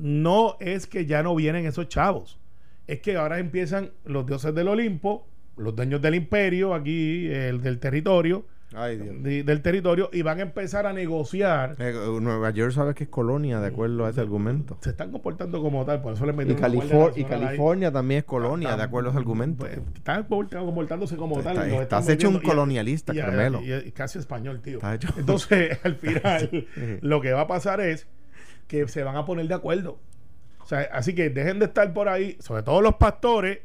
No 0.00 0.56
es 0.60 0.86
que 0.86 1.04
ya 1.04 1.22
no 1.22 1.34
vienen 1.34 1.66
esos 1.66 1.88
chavos, 1.88 2.38
es 2.86 3.00
que 3.00 3.16
ahora 3.16 3.38
empiezan 3.38 3.90
los 4.06 4.24
dioses 4.26 4.54
del 4.54 4.68
Olimpo, 4.68 5.26
los 5.58 5.76
dueños 5.76 6.00
del 6.00 6.14
imperio, 6.14 6.72
aquí, 6.74 7.28
el 7.28 7.60
del 7.60 7.78
territorio, 7.78 8.46
Ay, 8.72 8.96
Dios. 8.96 9.22
de- 9.22 9.42
del 9.44 9.60
territorio, 9.60 10.08
y 10.12 10.22
van 10.22 10.38
a 10.38 10.42
empezar 10.42 10.86
a 10.86 10.94
negociar. 10.94 11.76
Eh, 11.80 11.92
Nueva 12.20 12.48
York 12.50 12.72
sabes 12.72 12.94
que 12.94 13.04
es 13.04 13.10
colonia, 13.10 13.60
de 13.60 13.66
acuerdo 13.66 14.06
a 14.06 14.10
ese 14.10 14.20
argumento. 14.22 14.78
Se 14.80 14.90
están 14.90 15.10
comportando 15.12 15.60
como 15.60 15.84
tal, 15.84 16.00
por 16.00 16.14
eso 16.14 16.24
les 16.24 16.34
Y, 16.34 16.38
metieron 16.38 16.62
una 16.64 16.68
Califor- 16.84 17.12
y 17.16 17.18
ahí. 17.20 17.24
California 17.28 17.92
también 17.92 18.18
es 18.20 18.24
colonia, 18.24 18.68
Están- 18.68 18.78
de 18.78 18.84
acuerdo 18.84 19.08
a 19.08 19.10
ese 19.12 19.18
argumento. 19.18 19.66
pues, 19.66 19.78
están 19.94 20.24
comportándose 20.24 21.16
como 21.16 21.38
Está- 21.40 21.52
tal. 21.52 21.70
y 21.70 21.74
estás 21.74 22.08
hecho 22.08 22.30
un 22.30 22.36
y- 22.36 22.40
colonialista, 22.40 23.12
y- 23.12 23.18
y- 23.18 23.20
Carmelo. 23.20 23.60
y- 23.60 23.88
y 23.88 23.92
casi 23.92 24.18
español, 24.18 24.62
tío. 24.62 24.78
Entonces, 25.18 25.78
al 25.84 25.96
final, 25.96 26.66
lo 27.02 27.20
que 27.20 27.32
va 27.32 27.42
a 27.42 27.46
pasar 27.48 27.80
es 27.82 28.06
que 28.70 28.86
se 28.86 29.02
van 29.02 29.16
a 29.16 29.24
poner 29.24 29.48
de 29.48 29.54
acuerdo. 29.54 29.98
O 30.60 30.66
sea, 30.66 30.88
así 30.92 31.12
que 31.12 31.28
dejen 31.28 31.58
de 31.58 31.64
estar 31.64 31.92
por 31.92 32.08
ahí, 32.08 32.36
sobre 32.38 32.62
todo 32.62 32.80
los 32.80 32.94
pastores, 32.94 33.58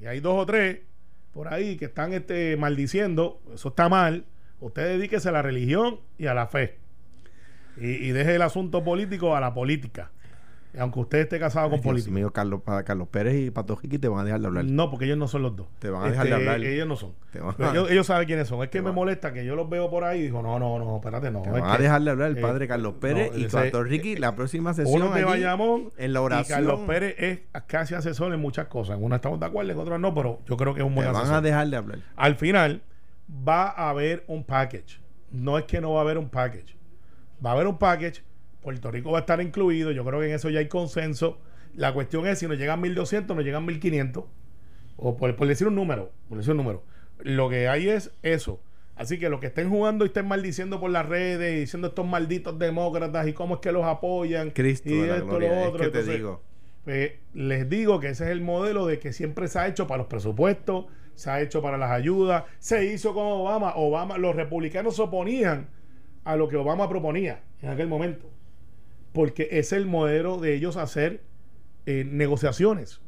y 0.00 0.06
hay 0.06 0.20
dos 0.20 0.38
o 0.38 0.46
tres 0.46 0.78
por 1.32 1.52
ahí 1.52 1.76
que 1.76 1.86
están 1.86 2.12
este, 2.12 2.56
maldiciendo, 2.56 3.40
eso 3.52 3.70
está 3.70 3.88
mal. 3.88 4.24
Usted 4.60 4.96
dedíquese 4.96 5.28
a 5.28 5.32
la 5.32 5.42
religión 5.42 5.98
y 6.18 6.26
a 6.26 6.34
la 6.34 6.46
fe. 6.46 6.78
Y, 7.76 7.88
y 7.88 8.12
deje 8.12 8.36
el 8.36 8.42
asunto 8.42 8.84
político 8.84 9.34
a 9.34 9.40
la 9.40 9.52
política. 9.52 10.11
Y 10.74 10.78
aunque 10.78 11.00
usted 11.00 11.18
esté 11.18 11.38
casado 11.38 11.66
con 11.68 11.76
Dios 11.80 11.84
políticos. 11.84 12.14
mío, 12.14 12.32
Carlos, 12.32 12.62
para 12.64 12.82
Carlos 12.82 13.06
Pérez 13.08 13.34
y 13.36 13.50
Pato 13.50 13.76
Jiqui 13.76 13.98
te 13.98 14.08
van 14.08 14.20
a 14.20 14.24
dejar 14.24 14.40
de 14.40 14.46
hablar. 14.46 14.64
No, 14.64 14.88
porque 14.90 15.04
ellos 15.04 15.18
no 15.18 15.28
son 15.28 15.42
los 15.42 15.54
dos. 15.54 15.66
Te 15.78 15.90
van 15.90 16.04
a 16.06 16.10
dejar 16.10 16.26
de 16.26 16.32
hablar. 16.34 16.60
Ellos 16.64 16.88
no 16.88 16.96
son. 16.96 17.12
Te 17.30 17.40
van 17.40 17.54
a- 17.58 17.70
ellos, 17.72 17.90
ellos 17.90 18.06
saben 18.06 18.26
quiénes 18.26 18.48
son. 18.48 18.62
Es 18.62 18.68
que 18.70 18.78
Te 18.78 18.82
me 18.82 18.86
van- 18.86 18.94
molesta 18.94 19.34
que 19.34 19.44
yo 19.44 19.54
los 19.54 19.68
veo 19.68 19.90
por 19.90 20.04
ahí 20.04 20.20
y 20.20 20.22
digo, 20.22 20.40
no, 20.40 20.58
no, 20.58 20.78
no, 20.78 20.96
espérate, 20.96 21.30
no. 21.30 21.42
Te 21.42 21.50
van 21.50 21.64
a 21.64 21.76
dejar 21.76 22.02
de 22.02 22.10
hablar 22.10 22.30
el 22.30 22.38
eh, 22.38 22.40
padre 22.40 22.66
Carlos 22.68 22.94
Pérez 23.00 23.32
no, 23.32 23.38
y 23.38 23.44
ese- 23.44 23.56
Pato 23.56 23.84
Ricky. 23.84 24.16
La 24.16 24.34
próxima 24.34 24.72
sesión 24.72 25.02
Uno 25.02 25.14
de 25.14 25.24
Bayamón 25.24 25.90
en 25.98 26.12
la 26.14 26.20
y 26.20 26.22
oración. 26.22 26.58
Carlos 26.58 26.80
Pérez 26.86 27.16
es 27.18 27.40
casi 27.66 27.94
asesor 27.94 28.32
en 28.32 28.40
muchas 28.40 28.68
cosas. 28.68 28.96
En 28.96 29.04
unas 29.04 29.16
estamos 29.18 29.40
de 29.40 29.46
acuerdo, 29.46 29.72
en 29.72 29.78
otras 29.78 30.00
no, 30.00 30.14
pero 30.14 30.40
yo 30.48 30.56
creo 30.56 30.72
que 30.72 30.80
es 30.80 30.86
un 30.86 30.92
Te 30.94 31.00
buen 31.02 31.06
van 31.08 31.16
asesor. 31.16 31.36
a 31.36 31.40
dejar 31.42 31.68
de 31.68 31.76
hablar. 31.76 31.98
Al 32.16 32.36
final 32.36 32.80
va 33.46 33.68
a 33.68 33.90
haber 33.90 34.24
un 34.26 34.42
package. 34.44 35.00
No 35.30 35.58
es 35.58 35.64
que 35.64 35.82
no 35.82 35.92
va 35.92 36.00
a 36.00 36.02
haber 36.02 36.16
un 36.16 36.30
package. 36.30 36.76
Va 37.44 37.50
a 37.50 37.52
haber 37.52 37.66
un 37.66 37.76
package. 37.76 38.22
Puerto 38.62 38.90
Rico 38.90 39.10
va 39.12 39.18
a 39.18 39.20
estar 39.20 39.40
incluido. 39.40 39.90
Yo 39.90 40.04
creo 40.04 40.20
que 40.20 40.26
en 40.28 40.34
eso 40.34 40.50
ya 40.50 40.60
hay 40.60 40.68
consenso. 40.68 41.38
La 41.74 41.92
cuestión 41.92 42.26
es 42.26 42.38
si 42.38 42.46
nos 42.46 42.58
llegan 42.58 42.80
1200, 42.80 43.34
nos 43.36 43.44
llegan 43.44 43.64
1500. 43.64 44.24
O 44.96 45.16
por, 45.16 45.34
por 45.36 45.48
decir 45.48 45.66
un 45.66 45.74
número. 45.74 46.12
Por 46.28 46.38
decir 46.38 46.52
un 46.52 46.58
número. 46.58 46.82
Lo 47.20 47.48
que 47.48 47.68
hay 47.68 47.88
es 47.88 48.12
eso. 48.22 48.60
Así 48.94 49.18
que 49.18 49.28
los 49.30 49.40
que 49.40 49.46
estén 49.46 49.70
jugando 49.70 50.04
y 50.04 50.08
estén 50.08 50.28
maldiciendo 50.28 50.78
por 50.78 50.90
las 50.90 51.06
redes 51.06 51.58
diciendo 51.60 51.88
estos 51.88 52.06
malditos 52.06 52.58
demócratas 52.58 53.26
y 53.26 53.32
cómo 53.32 53.54
es 53.54 53.60
que 53.60 53.72
los 53.72 53.84
apoyan. 53.84 54.50
Cristo 54.50 54.90
y 54.90 55.00
esto, 55.00 55.40
lo 55.40 55.46
Es 55.46 55.66
otro. 55.68 55.72
que 55.72 55.78
te 55.78 55.98
Entonces, 55.98 56.14
digo. 56.16 56.42
pues, 56.84 57.12
les 57.32 57.68
digo 57.68 58.00
que 58.00 58.08
ese 58.10 58.24
es 58.24 58.30
el 58.30 58.42
modelo 58.42 58.86
de 58.86 58.98
que 58.98 59.12
siempre 59.12 59.48
se 59.48 59.58
ha 59.58 59.66
hecho 59.66 59.86
para 59.86 59.98
los 59.98 60.06
presupuestos, 60.08 60.86
se 61.14 61.30
ha 61.30 61.40
hecho 61.40 61.62
para 61.62 61.78
las 61.78 61.90
ayudas, 61.90 62.44
se 62.58 62.84
hizo 62.84 63.14
con 63.14 63.24
Obama. 63.26 63.72
Obama, 63.76 64.18
los 64.18 64.36
republicanos 64.36 64.94
se 64.96 65.02
oponían 65.02 65.68
a 66.24 66.36
lo 66.36 66.48
que 66.48 66.56
Obama 66.56 66.88
proponía 66.88 67.40
en 67.62 67.70
aquel 67.70 67.88
momento, 67.88 68.26
porque 69.12 69.48
es 69.52 69.72
el 69.72 69.86
modelo 69.86 70.38
de 70.38 70.54
ellos 70.54 70.76
hacer 70.76 71.22
eh, 71.86 72.04
negociaciones. 72.08 73.00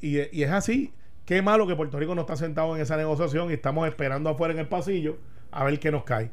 Y, 0.00 0.18
y 0.36 0.42
es 0.42 0.50
así. 0.50 0.92
Qué 1.24 1.42
malo 1.42 1.66
que 1.66 1.76
Puerto 1.76 1.98
Rico 1.98 2.14
no 2.14 2.22
está 2.22 2.36
sentado 2.36 2.74
en 2.74 2.82
esa 2.82 2.96
negociación 2.96 3.50
y 3.50 3.54
estamos 3.54 3.86
esperando 3.88 4.30
afuera 4.30 4.52
en 4.52 4.60
el 4.60 4.68
pasillo 4.68 5.18
a 5.50 5.64
ver 5.64 5.78
qué 5.78 5.90
nos 5.90 6.04
cae. 6.04 6.30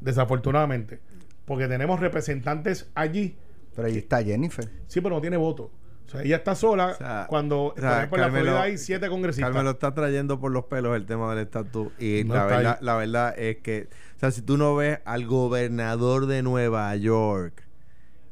Desafortunadamente. 0.00 1.00
Porque 1.44 1.68
tenemos 1.68 2.00
representantes 2.00 2.90
allí 2.94 3.36
Pero 3.74 3.88
ahí 3.88 3.98
está 3.98 4.22
Jennifer. 4.22 4.68
Sí, 4.88 5.00
pero 5.00 5.14
no 5.14 5.20
tiene 5.20 5.36
voto. 5.36 5.70
O 6.06 6.08
sea, 6.08 6.22
ella 6.22 6.36
está 6.36 6.54
sola 6.54 6.88
O 6.88 6.94
sea, 6.94 7.26
cuando, 7.28 7.66
o 7.66 7.74
sea, 7.76 8.08
por 8.08 8.20
la 8.20 8.30
Florida 8.30 8.62
hay 8.62 8.78
siete 8.78 9.08
congresistas. 9.08 9.50
Carmelo 9.50 9.70
está 9.70 9.92
trayendo 9.94 10.38
por 10.38 10.52
los 10.52 10.64
pelos 10.66 10.96
el 10.96 11.06
tema 11.06 11.34
del 11.34 11.44
estatus. 11.44 11.88
Y 11.98 12.22
No 12.24 12.34
la, 12.34 12.46
verdad, 12.46 12.78
ahí. 12.80 12.84
la 12.84 12.96
verdad 12.96 13.38
es 13.38 13.56
que, 13.58 13.88
o 14.16 14.20
sea, 14.20 14.30
si 14.30 14.42
tú 14.42 14.56
no 14.56 14.76
ves 14.76 15.00
al 15.04 15.26
gobernador 15.26 16.26
de 16.26 16.42
Nueva 16.42 16.94
York, 16.94 17.65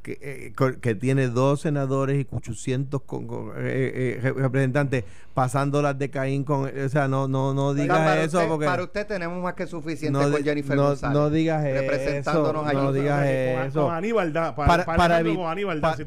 que, 0.05 0.19
eh, 0.21 0.53
que 0.83 0.95
tiene 0.95 1.29
dos 1.29 1.63
senadores 1.63 2.21
y 2.21 2.27
800 2.31 3.01
con- 3.03 3.27
con- 3.27 3.49
eh, 3.57 3.63
eh, 3.95 4.21
re- 4.23 4.33
representantes 4.35 5.05
pasando 5.33 5.81
las 5.81 5.99
de 5.99 6.11
Caín 6.11 6.45
con. 6.45 6.67
O 6.79 6.89
sea, 6.91 7.09
no, 7.09 7.27
no, 7.27 7.55
no 7.55 7.73
digas 7.73 7.99
para 7.99 8.23
eso 8.23 8.37
usted, 8.37 8.49
porque. 8.51 8.67
Para 8.67 8.83
usted 8.85 9.07
tenemos 9.07 9.43
más 9.43 9.55
que 9.55 9.67
suficiente 9.67 10.19
no, 10.19 10.31
con 10.31 10.45
Jennifer 10.45 10.77
no, 10.77 10.89
González. 10.89 11.17
no 11.17 11.31
digas 11.31 11.65
eso. 11.65 11.81
representándonos 11.81 12.67
allí. 12.67 12.77
No 12.77 12.93
digas 12.93 13.19
Con- 13.21 13.67
eso. 13.67 13.83
Con 13.87 13.95
Aníbal 13.95 14.33
da. 14.35 14.55
Para, 14.55 14.69
Para- 14.69 14.85
para, 14.85 14.99
para 14.99 15.21
evi-. 15.21 15.31
Si 15.31 16.05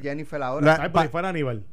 Jennifer 0.00 0.40
ahora. 0.40 0.64
La- 0.64 0.84
Aníbal. 1.26 1.64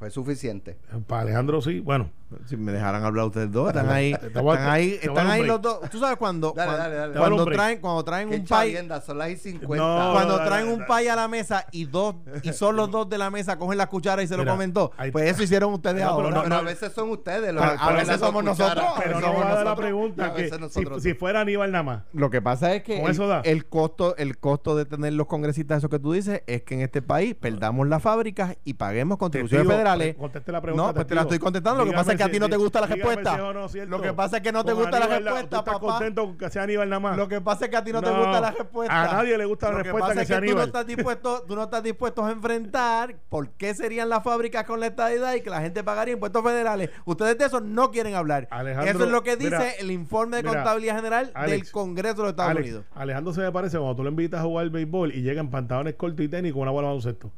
Pues 0.00 0.12
suficiente. 0.14 0.78
Para 1.06 1.22
Alejandro 1.22 1.60
sí. 1.60 1.78
Bueno. 1.80 2.10
Si 2.46 2.56
me 2.56 2.70
dejaran 2.70 3.02
hablar 3.04 3.24
ustedes 3.26 3.50
dos, 3.50 3.66
están 3.70 3.90
ahí, 3.90 4.12
están 4.12 4.46
ahí, 4.70 5.00
están 5.02 5.26
ahí 5.28 5.44
los 5.44 5.60
dos. 5.60 5.80
Tú 5.90 5.98
sabes 5.98 6.16
cuando, 6.16 6.52
Dale, 6.54 6.68
cuando, 6.76 6.96
dale, 6.96 7.12
dale. 7.44 7.54
Traen, 7.56 7.80
cuando 7.80 8.04
traen 8.04 8.28
Qué 8.28 8.36
un 8.36 8.40
pay, 8.42 8.46
chavienda, 8.70 9.00
son 9.00 9.18
las 9.18 9.30
y 9.30 9.36
50. 9.36 9.76
No, 9.84 10.12
cuando 10.12 10.36
traen 10.44 10.68
un 10.68 10.86
pay 10.86 11.08
a 11.08 11.16
la 11.16 11.26
mesa 11.26 11.66
y 11.72 11.86
dos 11.86 12.14
y 12.44 12.52
son 12.52 12.76
los 12.76 12.88
dos 12.88 13.08
de 13.10 13.18
la 13.18 13.30
mesa 13.30 13.58
cogen 13.58 13.76
la 13.76 13.88
cuchara 13.88 14.22
y 14.22 14.28
se 14.28 14.36
lo 14.36 14.46
comentó, 14.46 14.92
pues 15.10 15.28
eso 15.28 15.42
hicieron 15.42 15.72
ustedes 15.74 16.04
No, 16.04 16.16
pero 16.18 16.28
ahora. 16.28 16.36
no, 16.36 16.42
Pero 16.44 16.54
a 16.54 16.62
veces 16.62 16.92
son 16.92 17.10
ustedes 17.10 17.52
los 17.52 17.64
A- 17.64 17.70
que 17.70 17.74
a 17.74 17.78
ponen 17.80 17.96
veces 17.96 18.20
somos 18.20 18.44
nosotros, 18.44 18.84
Pero 19.02 19.18
Eso 19.18 19.26
no 19.26 19.34
va 19.34 19.50
a 19.50 19.54
dar 19.56 19.64
la 19.66 19.74
pregunta 19.74 20.32
que 20.32 20.42
veces 20.42 20.54
si, 20.56 20.60
nosotros 20.62 21.02
si 21.02 21.14
fuera 21.14 21.40
Aníbal 21.40 21.72
nada 21.72 21.82
más. 21.82 22.02
Lo 22.12 22.30
que 22.30 22.40
pasa 22.40 22.72
es 22.74 22.84
que 22.84 22.94
Con 22.98 23.06
el, 23.06 23.10
eso 23.10 23.26
da. 23.26 23.40
el 23.40 23.66
costo 23.66 24.16
el 24.18 24.38
costo 24.38 24.76
de 24.76 24.84
tener 24.84 25.14
los 25.14 25.26
congresistas, 25.26 25.78
eso 25.78 25.88
que 25.88 25.98
tú 25.98 26.12
dices, 26.12 26.44
es 26.46 26.62
que 26.62 26.74
en 26.74 26.82
este 26.82 27.02
país 27.02 27.34
perdamos 27.34 27.88
las 27.88 28.00
fábricas 28.00 28.56
y 28.64 28.74
paguemos 28.74 29.18
contribuciones 29.18 29.66
digo- 29.66 29.76
federales. 29.92 30.16
Conteste 30.16 30.52
la 30.52 30.60
pregunta. 30.60 30.86
No, 30.86 30.94
pues 30.94 31.06
te 31.06 31.14
la 31.14 31.22
estoy 31.22 31.38
contestando. 31.38 31.84
Lo 31.84 31.90
que 31.90 31.96
pasa 31.96 32.12
es 32.12 32.18
que 32.18 32.24
a 32.24 32.30
ti 32.30 32.38
no 32.38 32.48
te 32.48 32.56
gusta 32.56 32.80
la 32.80 32.86
respuesta. 32.86 33.36
si 33.68 33.78
no. 33.80 33.86
Lo 33.86 34.00
que 34.00 34.12
pasa 34.12 34.36
es 34.38 34.42
que 34.42 34.52
no 34.52 34.64
te 34.64 34.72
gusta 34.72 34.98
la 34.98 35.04
Aníbal, 35.06 35.24
respuesta, 35.24 35.48
¿tú 35.50 35.56
estás 35.56 35.74
papá. 35.74 35.86
contento 35.92 36.24
con 36.26 36.38
que 36.38 36.50
sea 36.50 36.62
Aníbal 36.62 36.88
nada 36.88 37.00
más? 37.00 37.16
Lo 37.16 37.28
que 37.28 37.40
pasa 37.40 37.64
es 37.64 37.70
que 37.70 37.76
a 37.76 37.84
ti 37.84 37.92
no, 37.92 38.00
te 38.02 38.10
gusta 38.10 38.40
la 38.40 38.50
respuesta. 38.52 39.02
a 39.02 39.12
nadie 39.14 39.38
le 39.38 39.44
gusta 39.44 39.66
la 39.66 39.72
Lo 39.72 39.78
respuesta 39.82 40.08
que 40.08 40.12
que 40.12 40.16
pasa 40.16 40.26
sea 40.26 40.36
es 40.36 40.40
que 40.42 40.46
tú 40.48 40.54
no 40.54 40.60
Aníbal. 40.62 40.66
estás 40.66 40.86
dispuesto, 40.86 41.44
tú 41.46 41.56
no 41.56 41.62
estás 41.64 41.82
dispuesto 41.82 42.24
a 42.24 42.30
enfrentar 42.30 43.16
por 43.28 43.50
qué 43.50 43.74
serían 43.74 44.08
las 44.08 44.22
fábricas 44.22 44.64
con 44.64 44.80
la 44.80 44.86
estadidad 44.86 45.34
y 45.34 45.40
que 45.42 45.50
la 45.50 45.60
gente 45.60 45.82
pagaría 45.84 46.14
impuestos 46.14 46.42
federales. 46.42 46.90
Ustedes 47.04 47.38
de 47.38 47.44
eso 47.46 47.60
no 47.60 47.90
quieren 47.90 48.14
hablar. 48.14 48.48
Alejandro, 48.50 48.90
eso 48.92 49.04
es 49.04 49.10
lo 49.10 49.22
que 49.22 49.36
dice 49.36 49.50
mira, 49.50 49.70
el 49.72 49.90
informe 49.90 50.36
de 50.38 50.42
mira, 50.42 50.54
contabilidad 50.56 50.96
general 50.96 51.30
Alex, 51.34 51.50
del 51.64 51.70
Congreso 51.72 52.16
de 52.16 52.22
los 52.22 52.30
Estados 52.30 52.50
Alex, 52.50 52.66
Unidos. 52.66 52.84
Alejandro 52.94 53.32
se 53.32 53.40
me 53.40 53.52
parece 53.52 53.78
cuando 53.78 53.96
tú 53.96 54.02
lo 54.04 54.10
invitas 54.10 54.40
a 54.40 54.44
jugar 54.44 54.68
béisbol 54.70 55.12
y 55.14 55.22
llega 55.22 55.40
en 55.40 55.50
pantalones 55.50 55.94
cortos 55.94 56.24
y 56.24 56.28
tenis 56.28 56.52
con 56.52 56.62
una 56.62 56.70
bola 56.70 56.88
de 56.88 56.94
baloncesto. 56.94 57.30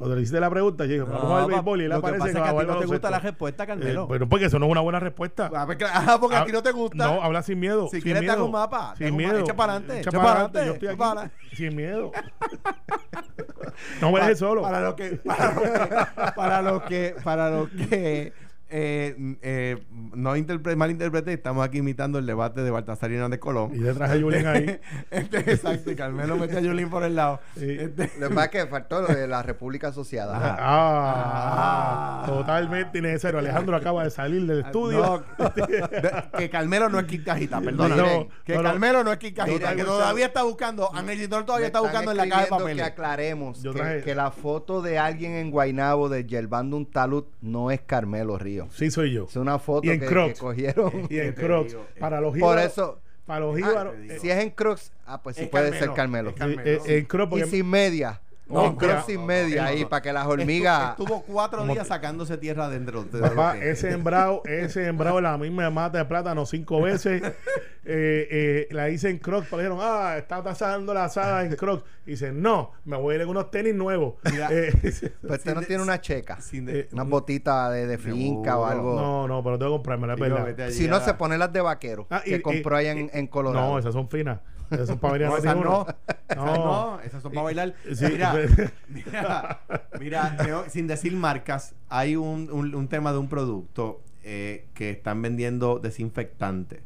Cuando 0.00 0.16
le 0.16 0.22
hiciste 0.22 0.40
la 0.40 0.48
pregunta, 0.48 0.86
yo 0.86 0.92
dije, 0.92 1.02
vamos 1.02 1.18
a 1.22 1.26
jugar 1.26 1.42
No, 1.42 1.48
béisbol 1.48 1.80
y 1.80 1.84
él 1.84 1.90
lo 1.90 1.94
que 1.96 1.98
aparece 1.98 2.18
pasa 2.18 2.30
es 2.30 2.34
que 2.34 2.40
a 2.40 2.60
ti 2.60 2.66
no 2.66 2.78
te 2.78 2.86
gusta 2.86 3.10
la 3.10 3.18
respuesta, 3.18 3.66
Carmelo. 3.66 4.04
Eh, 4.04 4.06
pero 4.08 4.28
porque 4.30 4.46
eso 4.46 4.58
no 4.58 4.64
es 4.64 4.72
una 4.72 4.80
buena 4.80 4.98
respuesta. 4.98 5.50
Ah, 5.54 5.66
porque- 5.66 5.84
Ajá, 5.84 6.18
porque 6.18 6.36
a 6.36 6.44
ti 6.46 6.52
no 6.52 6.62
te 6.62 6.72
gusta. 6.72 6.96
No, 7.06 7.22
habla 7.22 7.42
sin 7.42 7.60
miedo. 7.60 7.84
Si 7.88 7.96
sin 7.96 8.00
quieres 8.02 8.20
te 8.20 8.24
miedo. 8.24 8.32
hago 8.32 8.46
un 8.46 8.52
mapa, 8.52 8.94
te 8.96 9.04
Sin 9.06 9.16
miedo. 9.16 9.38
Echa 9.40 9.54
para 9.54 9.74
adelante, 9.74 10.00
Echa 10.00 10.10
para 10.10 10.30
adelante. 10.30 10.64
Yo 10.66 10.72
estoy 10.72 10.88
aquí. 10.88 10.96
para 10.96 11.30
Sin 11.52 11.76
miedo. 11.76 12.12
no 14.00 14.10
me 14.12 14.20
dejes 14.20 14.38
solo. 14.38 14.62
Para 14.62 14.80
lo 14.80 14.96
que, 14.96 15.10
para 15.16 15.52
lo 15.52 15.60
que, 15.62 16.32
para 16.34 16.62
lo 16.62 16.84
que, 16.84 17.14
para 17.22 17.50
lo 17.50 17.68
que 17.70 18.32
eh, 18.70 19.36
eh, 19.42 19.82
no 20.14 20.36
interpre- 20.36 20.76
malinterprete, 20.76 21.32
estamos 21.32 21.64
aquí 21.66 21.78
imitando 21.78 22.18
el 22.18 22.26
debate 22.26 22.62
de 22.62 22.70
Baltasar 22.70 23.10
y 23.10 23.14
Hernández 23.16 23.40
Colón. 23.40 23.72
Y 23.74 23.78
detrás 23.78 24.10
de 24.12 24.22
Julián 24.22 24.46
ahí. 24.46 24.80
Este, 25.10 25.38
exacto, 25.52 25.90
y 25.90 25.96
Carmelo 25.96 26.36
mete 26.36 26.56
a 26.56 26.60
Yulín 26.60 26.88
por 26.88 27.02
el 27.02 27.16
lado. 27.16 27.40
Sí. 27.56 27.66
Este, 27.68 28.10
Lo 28.18 28.28
que 28.28 28.34
pasa 28.34 28.44
es 28.46 28.50
que 28.50 28.66
faltó 28.66 29.00
lo 29.02 29.08
de 29.08 29.26
la 29.26 29.42
República 29.42 29.88
Asociada. 29.88 30.36
Ah, 30.58 32.22
Ah. 32.22 32.26
totalmente 32.26 32.98
innecesario. 32.98 33.38
Alejandro 33.38 33.76
acaba 33.76 34.04
de 34.04 34.10
salir 34.10 34.46
del 34.46 34.60
estudio. 34.60 35.24
no, 35.38 35.48
de- 35.66 36.24
que 36.38 36.50
Carmelo 36.50 36.88
no 36.88 36.98
es 37.00 37.06
Kikajita, 37.06 37.60
perdona. 37.60 37.96
No, 37.96 38.28
que 38.44 38.54
no. 38.56 38.62
Carmelo 38.62 39.04
no 39.04 39.12
es 39.12 39.18
Miren, 39.22 39.76
que 39.76 39.84
todavía 39.84 40.26
está 40.26 40.42
buscando, 40.42 40.94
Ángel 40.94 41.28
todavía 41.28 41.66
está 41.66 41.80
buscando 41.80 42.10
en 42.10 42.16
la 42.16 42.28
caja 42.28 42.42
de 42.42 42.48
papeles. 42.48 42.76
que 42.76 42.82
aclaremos 42.82 43.62
que, 44.04 44.14
la 44.14 44.30
foto 44.30 44.82
de 44.82 44.98
alguien 44.98 45.32
en 45.32 45.50
Guaynabo 45.50 46.08
de 46.08 46.24
yerbando 46.26 46.76
un 46.76 46.86
talud 46.90 47.24
no 47.40 47.70
es 47.70 47.80
Carmelo 47.80 48.38
Río. 48.38 48.59
Sí, 48.72 48.90
soy 48.90 49.12
yo. 49.12 49.26
Es 49.28 49.36
una 49.36 49.58
foto 49.58 49.86
Y 49.86 49.90
en 49.90 50.00
que, 50.00 50.06
Crocs. 50.06 50.34
que 50.34 50.40
cogieron. 50.40 51.06
Y 51.10 51.18
en 51.18 51.32
Crocs. 51.32 51.70
digo? 51.70 51.86
Para 51.98 52.20
los 52.20 52.30
Por 52.30 52.38
íbaros. 52.38 52.64
eso, 52.64 53.00
Para 53.26 53.40
los 53.40 53.54
ah, 53.54 53.56
digo. 53.56 53.92
eh, 54.14 54.18
si 54.20 54.30
es 54.30 54.38
en 54.38 54.50
Crocs, 54.50 54.92
ah, 55.06 55.22
pues 55.22 55.36
sí 55.36 55.46
puede 55.46 55.70
Carmelo, 55.94 56.30
ser 56.30 56.38
Carmelo. 56.38 56.60
eh, 56.64 56.80
eh, 56.86 56.98
en 56.98 57.04
Crocs 57.06 57.36
Y 57.38 57.44
sin 57.50 57.68
media. 57.70 58.20
No, 58.50 58.66
en 58.66 58.72
Crocs 58.76 58.92
mira, 58.94 59.02
sin 59.04 59.20
no, 59.20 59.26
media 59.26 59.64
ahí 59.66 59.84
para 59.84 60.02
que 60.02 60.12
las 60.12 60.26
hormigas. 60.26 60.90
Estuvo, 60.98 61.22
cuatro 61.22 61.64
días 61.66 61.86
sacándose 61.86 62.36
tierra 62.38 62.68
dentro. 62.68 63.04
de- 63.04 63.20
de 63.20 63.28
Papá, 63.28 63.56
ese 63.58 63.90
sembrado, 63.90 64.42
ese 64.44 64.84
sembrado 64.84 65.20
la 65.20 65.36
misma 65.38 65.70
mata 65.70 65.98
de 65.98 66.04
plátano 66.04 66.44
cinco 66.46 66.82
veces. 66.82 67.22
eh, 67.84 68.28
eh, 68.30 68.68
la 68.70 68.88
hice 68.90 69.08
en 69.08 69.18
Crocs, 69.18 69.46
pero 69.50 69.62
dijeron, 69.62 69.78
ah, 69.80 70.16
está 70.18 70.42
tasando 70.42 70.92
la 70.94 71.04
asada 71.04 71.44
en 71.44 71.54
Crocs. 71.56 71.84
Y 72.06 72.10
dice, 72.12 72.32
no, 72.32 72.72
me 72.84 72.96
voy 72.96 73.12
a 73.12 73.16
ir 73.16 73.22
en 73.22 73.28
unos 73.28 73.50
tenis 73.50 73.74
nuevos. 73.74 74.14
Eh, 74.50 74.72
Pero 75.22 75.34
usted 75.34 75.54
no 75.54 75.60
de- 75.60 75.66
tiene 75.66 75.82
una 75.82 76.00
checa. 76.00 76.40
sin 76.40 76.66
de- 76.66 76.80
eh, 76.80 76.88
Una 76.92 77.04
botita 77.04 77.70
de, 77.70 77.86
de 77.86 77.98
finca 77.98 78.58
o 78.58 78.64
algo. 78.66 78.96
no, 79.00 79.28
no, 79.28 79.42
pero 79.44 79.58
tengo 79.58 79.72
que 79.72 79.76
comprármela, 79.76 80.14
es 80.14 80.20
Digo, 80.20 80.34
verdad. 80.44 80.70
Si 80.70 80.86
no, 80.88 80.98
la- 80.98 81.04
se 81.04 81.14
pone 81.14 81.38
las 81.38 81.52
de 81.52 81.60
vaquero 81.60 82.06
Ah, 82.10 82.22
y- 82.24 82.30
que 82.30 82.42
compró 82.42 82.76
allá 82.76 82.92
en, 82.92 83.10
en 83.12 83.26
Colorado. 83.26 83.66
No, 83.72 83.78
esas 83.78 83.92
son 83.94 84.08
finas. 84.08 84.40
Esas 84.70 84.98
para 84.98 85.14
a 85.26 85.28
No, 85.30 85.36
esas 85.36 85.56
no. 85.56 85.86
Esas 86.28 86.58
no, 86.58 87.00
esas 87.00 87.22
son 87.22 87.32
para 87.32 87.42
bailar. 87.42 87.74
Sí, 87.94 88.04
mira, 88.10 88.32
pues. 88.32 88.72
mira, 88.88 89.60
mira, 89.98 90.36
sin 90.68 90.86
decir 90.86 91.14
marcas, 91.16 91.74
hay 91.88 92.16
un, 92.16 92.50
un- 92.52 92.74
un 92.74 92.88
tema 92.88 93.12
de 93.12 93.18
un 93.18 93.28
producto 93.28 94.02
eh, 94.22 94.66
que 94.74 94.90
están 94.90 95.22
vendiendo 95.22 95.78
desinfectante. 95.78 96.82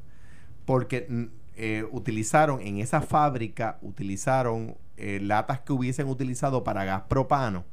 Porque 0.64 1.28
eh, 1.56 1.84
utilizaron 1.92 2.60
en 2.60 2.78
esa 2.78 3.00
fábrica, 3.02 3.78
utilizaron 3.82 4.76
eh, 4.96 5.20
latas 5.22 5.60
que 5.60 5.72
hubiesen 5.72 6.08
utilizado 6.08 6.64
para 6.64 6.84
gas 6.84 7.02
propano. 7.08 7.64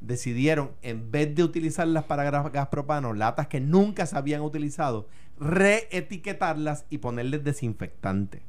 Decidieron, 0.00 0.70
en 0.82 1.10
vez 1.10 1.34
de 1.34 1.42
utilizarlas 1.42 2.04
para 2.04 2.30
gas, 2.30 2.52
gas 2.52 2.68
propano, 2.68 3.12
latas 3.14 3.48
que 3.48 3.60
nunca 3.60 4.06
se 4.06 4.16
habían 4.16 4.42
utilizado, 4.42 5.08
reetiquetarlas 5.40 6.86
y 6.88 6.98
ponerles 6.98 7.42
desinfectante. 7.44 8.42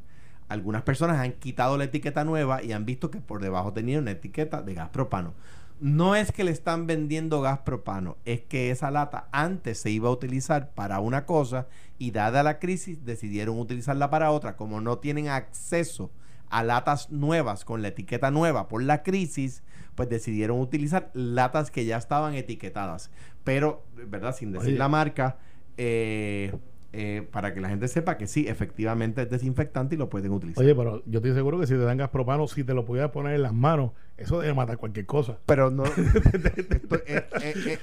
Algunas 0.50 0.82
personas 0.82 1.20
han 1.20 1.34
quitado 1.34 1.78
la 1.78 1.86
etiqueta 1.86 2.26
nueva 2.26 2.64
y 2.64 2.74
han 2.74 2.86
visto 2.86 3.12
que 3.12 3.22
por 3.22 3.42
debajo 3.42 3.72
tenía 3.72 4.00
una 4.00 4.12
etiqueta 4.12 4.62
de 4.62 4.74
gas 4.74 4.90
propano. 4.90 5.34
No 5.80 6.16
es 6.16 6.34
que 6.34 6.44
le 6.44 6.52
están 6.52 6.88
vendiendo 6.88 7.40
gas 7.40 7.60
propano, 7.60 8.18
es 8.26 8.42
que 8.42 8.70
esa 8.70 8.92
lata 8.92 9.30
antes 9.32 9.80
se 9.80 9.92
iba 9.92 10.10
a 10.10 10.12
utilizar 10.12 10.72
para 10.72 11.00
una 11.00 11.26
cosa 11.26 11.68
y 11.98 12.12
dada 12.12 12.44
la 12.44 12.60
crisis 12.60 13.06
decidieron 13.06 13.58
utilizarla 13.58 14.10
para 14.10 14.32
otra. 14.32 14.58
Como 14.58 14.82
no 14.82 14.98
tienen 14.98 15.30
acceso 15.30 16.12
a 16.50 16.64
latas 16.64 17.12
nuevas 17.12 17.64
con 17.64 17.82
la 17.82 17.90
etiqueta 17.90 18.32
nueva 18.32 18.68
por 18.68 18.84
la 18.84 19.04
crisis, 19.04 19.64
pues 19.96 20.10
decidieron 20.10 20.60
utilizar 20.60 21.12
latas 21.14 21.72
que 21.72 21.86
ya 21.86 21.98
estaban 21.98 22.34
etiquetadas. 22.34 23.12
Pero, 23.44 23.86
¿verdad? 24.08 24.36
Sin 24.36 24.52
decir 24.52 24.70
Oye. 24.70 24.78
la 24.78 24.90
marca, 24.90 25.38
eh, 25.78 26.54
eh, 26.92 27.28
para 27.32 27.54
que 27.54 27.62
la 27.62 27.70
gente 27.70 27.88
sepa 27.88 28.18
que 28.18 28.26
sí, 28.26 28.48
efectivamente 28.48 29.22
es 29.22 29.30
desinfectante 29.30 29.96
y 29.96 29.98
lo 29.98 30.10
pueden 30.10 30.32
utilizar. 30.32 30.64
Oye, 30.64 30.74
pero 30.74 31.04
yo 31.06 31.20
estoy 31.20 31.34
seguro 31.34 31.60
que 31.60 31.68
si 31.68 31.74
te 31.74 31.80
dan 31.80 31.98
gas 31.98 32.10
propano, 32.10 32.48
si 32.48 32.64
te 32.64 32.74
lo 32.74 32.86
pudieras 32.86 33.12
poner 33.12 33.36
en 33.36 33.44
las 33.44 33.54
manos, 33.54 33.92
eso 34.22 34.40
debe 34.42 34.54
matar 34.54 34.78
cualquier 34.78 35.06
cosa. 35.06 35.38
pero 35.46 35.70
no 35.70 35.84
estoy- 35.86 37.02
eh, 37.08 37.26
eh, 37.42 37.54
eh, 37.66 37.80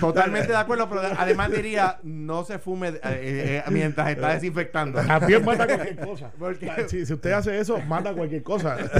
totalmente 0.00 0.48
de 0.48 0.56
acuerdo 0.56 0.88
pero 0.88 1.02
además 1.16 1.50
diría 1.50 1.98
no 2.02 2.44
se 2.44 2.58
fume 2.58 2.88
eh, 2.88 3.00
eh, 3.02 3.62
eh, 3.66 3.70
mientras 3.70 4.08
está 4.10 4.34
desinfectando 4.34 5.00
También 5.02 5.44
mata 5.44 5.66
cualquier 5.66 5.98
cosa. 6.00 6.30
Porque- 6.38 6.86
Si, 6.88 7.06
si 7.06 7.12
usted 7.12 7.32
hace 7.32 7.58
eso, 7.58 7.78
mata 7.82 8.12
cualquier 8.14 8.42
cosa. 8.42 8.76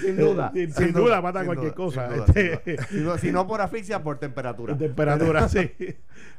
sin 0.00 0.16
duda 0.16 0.50
Sin, 0.54 0.72
sin 0.74 0.92
duda, 0.92 1.20
mata 1.20 1.40
sin 1.40 1.46
cualquier 1.46 1.74
duda, 1.74 1.84
cosa. 1.84 2.08
sin 2.08 2.16
duda, 2.16 2.26
Este, 2.34 2.82
sin 2.88 3.04
duda. 3.04 3.18
Si 3.18 3.32
no- 3.32 3.46
por 3.46 3.60
asfixia 3.60 4.02
por 4.02 4.18
temperatura 4.18 4.76
temperatura, 4.76 5.48
sí. 5.48 5.70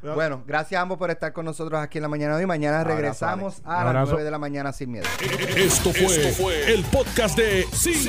Bueno, 0.02 0.44
gracias 0.46 0.80
a 0.80 0.82
ambos 0.82 0.98
por 0.98 1.10
estar 1.10 1.34
con 1.34 1.46
nosotros 1.46 1.80
aquí 1.82 1.98
en 1.98 2.04
la 2.04 2.08
mañana 2.08 2.36
de 2.36 2.42
hoy. 2.44 2.48
Mañana 2.48 2.84
regresamos 2.84 3.62
a 3.66 3.80
las 3.84 3.88
Abrazo. 3.88 4.12
9 4.14 4.24
de 4.24 4.32
la 4.32 4.38
mañana 4.40 4.72
sin 4.72 4.92
miedo. 4.92 5.06
Esto 5.56 5.92
fue, 5.94 6.74
el 6.74 6.84
podcast 6.86 7.38
de 7.38 7.66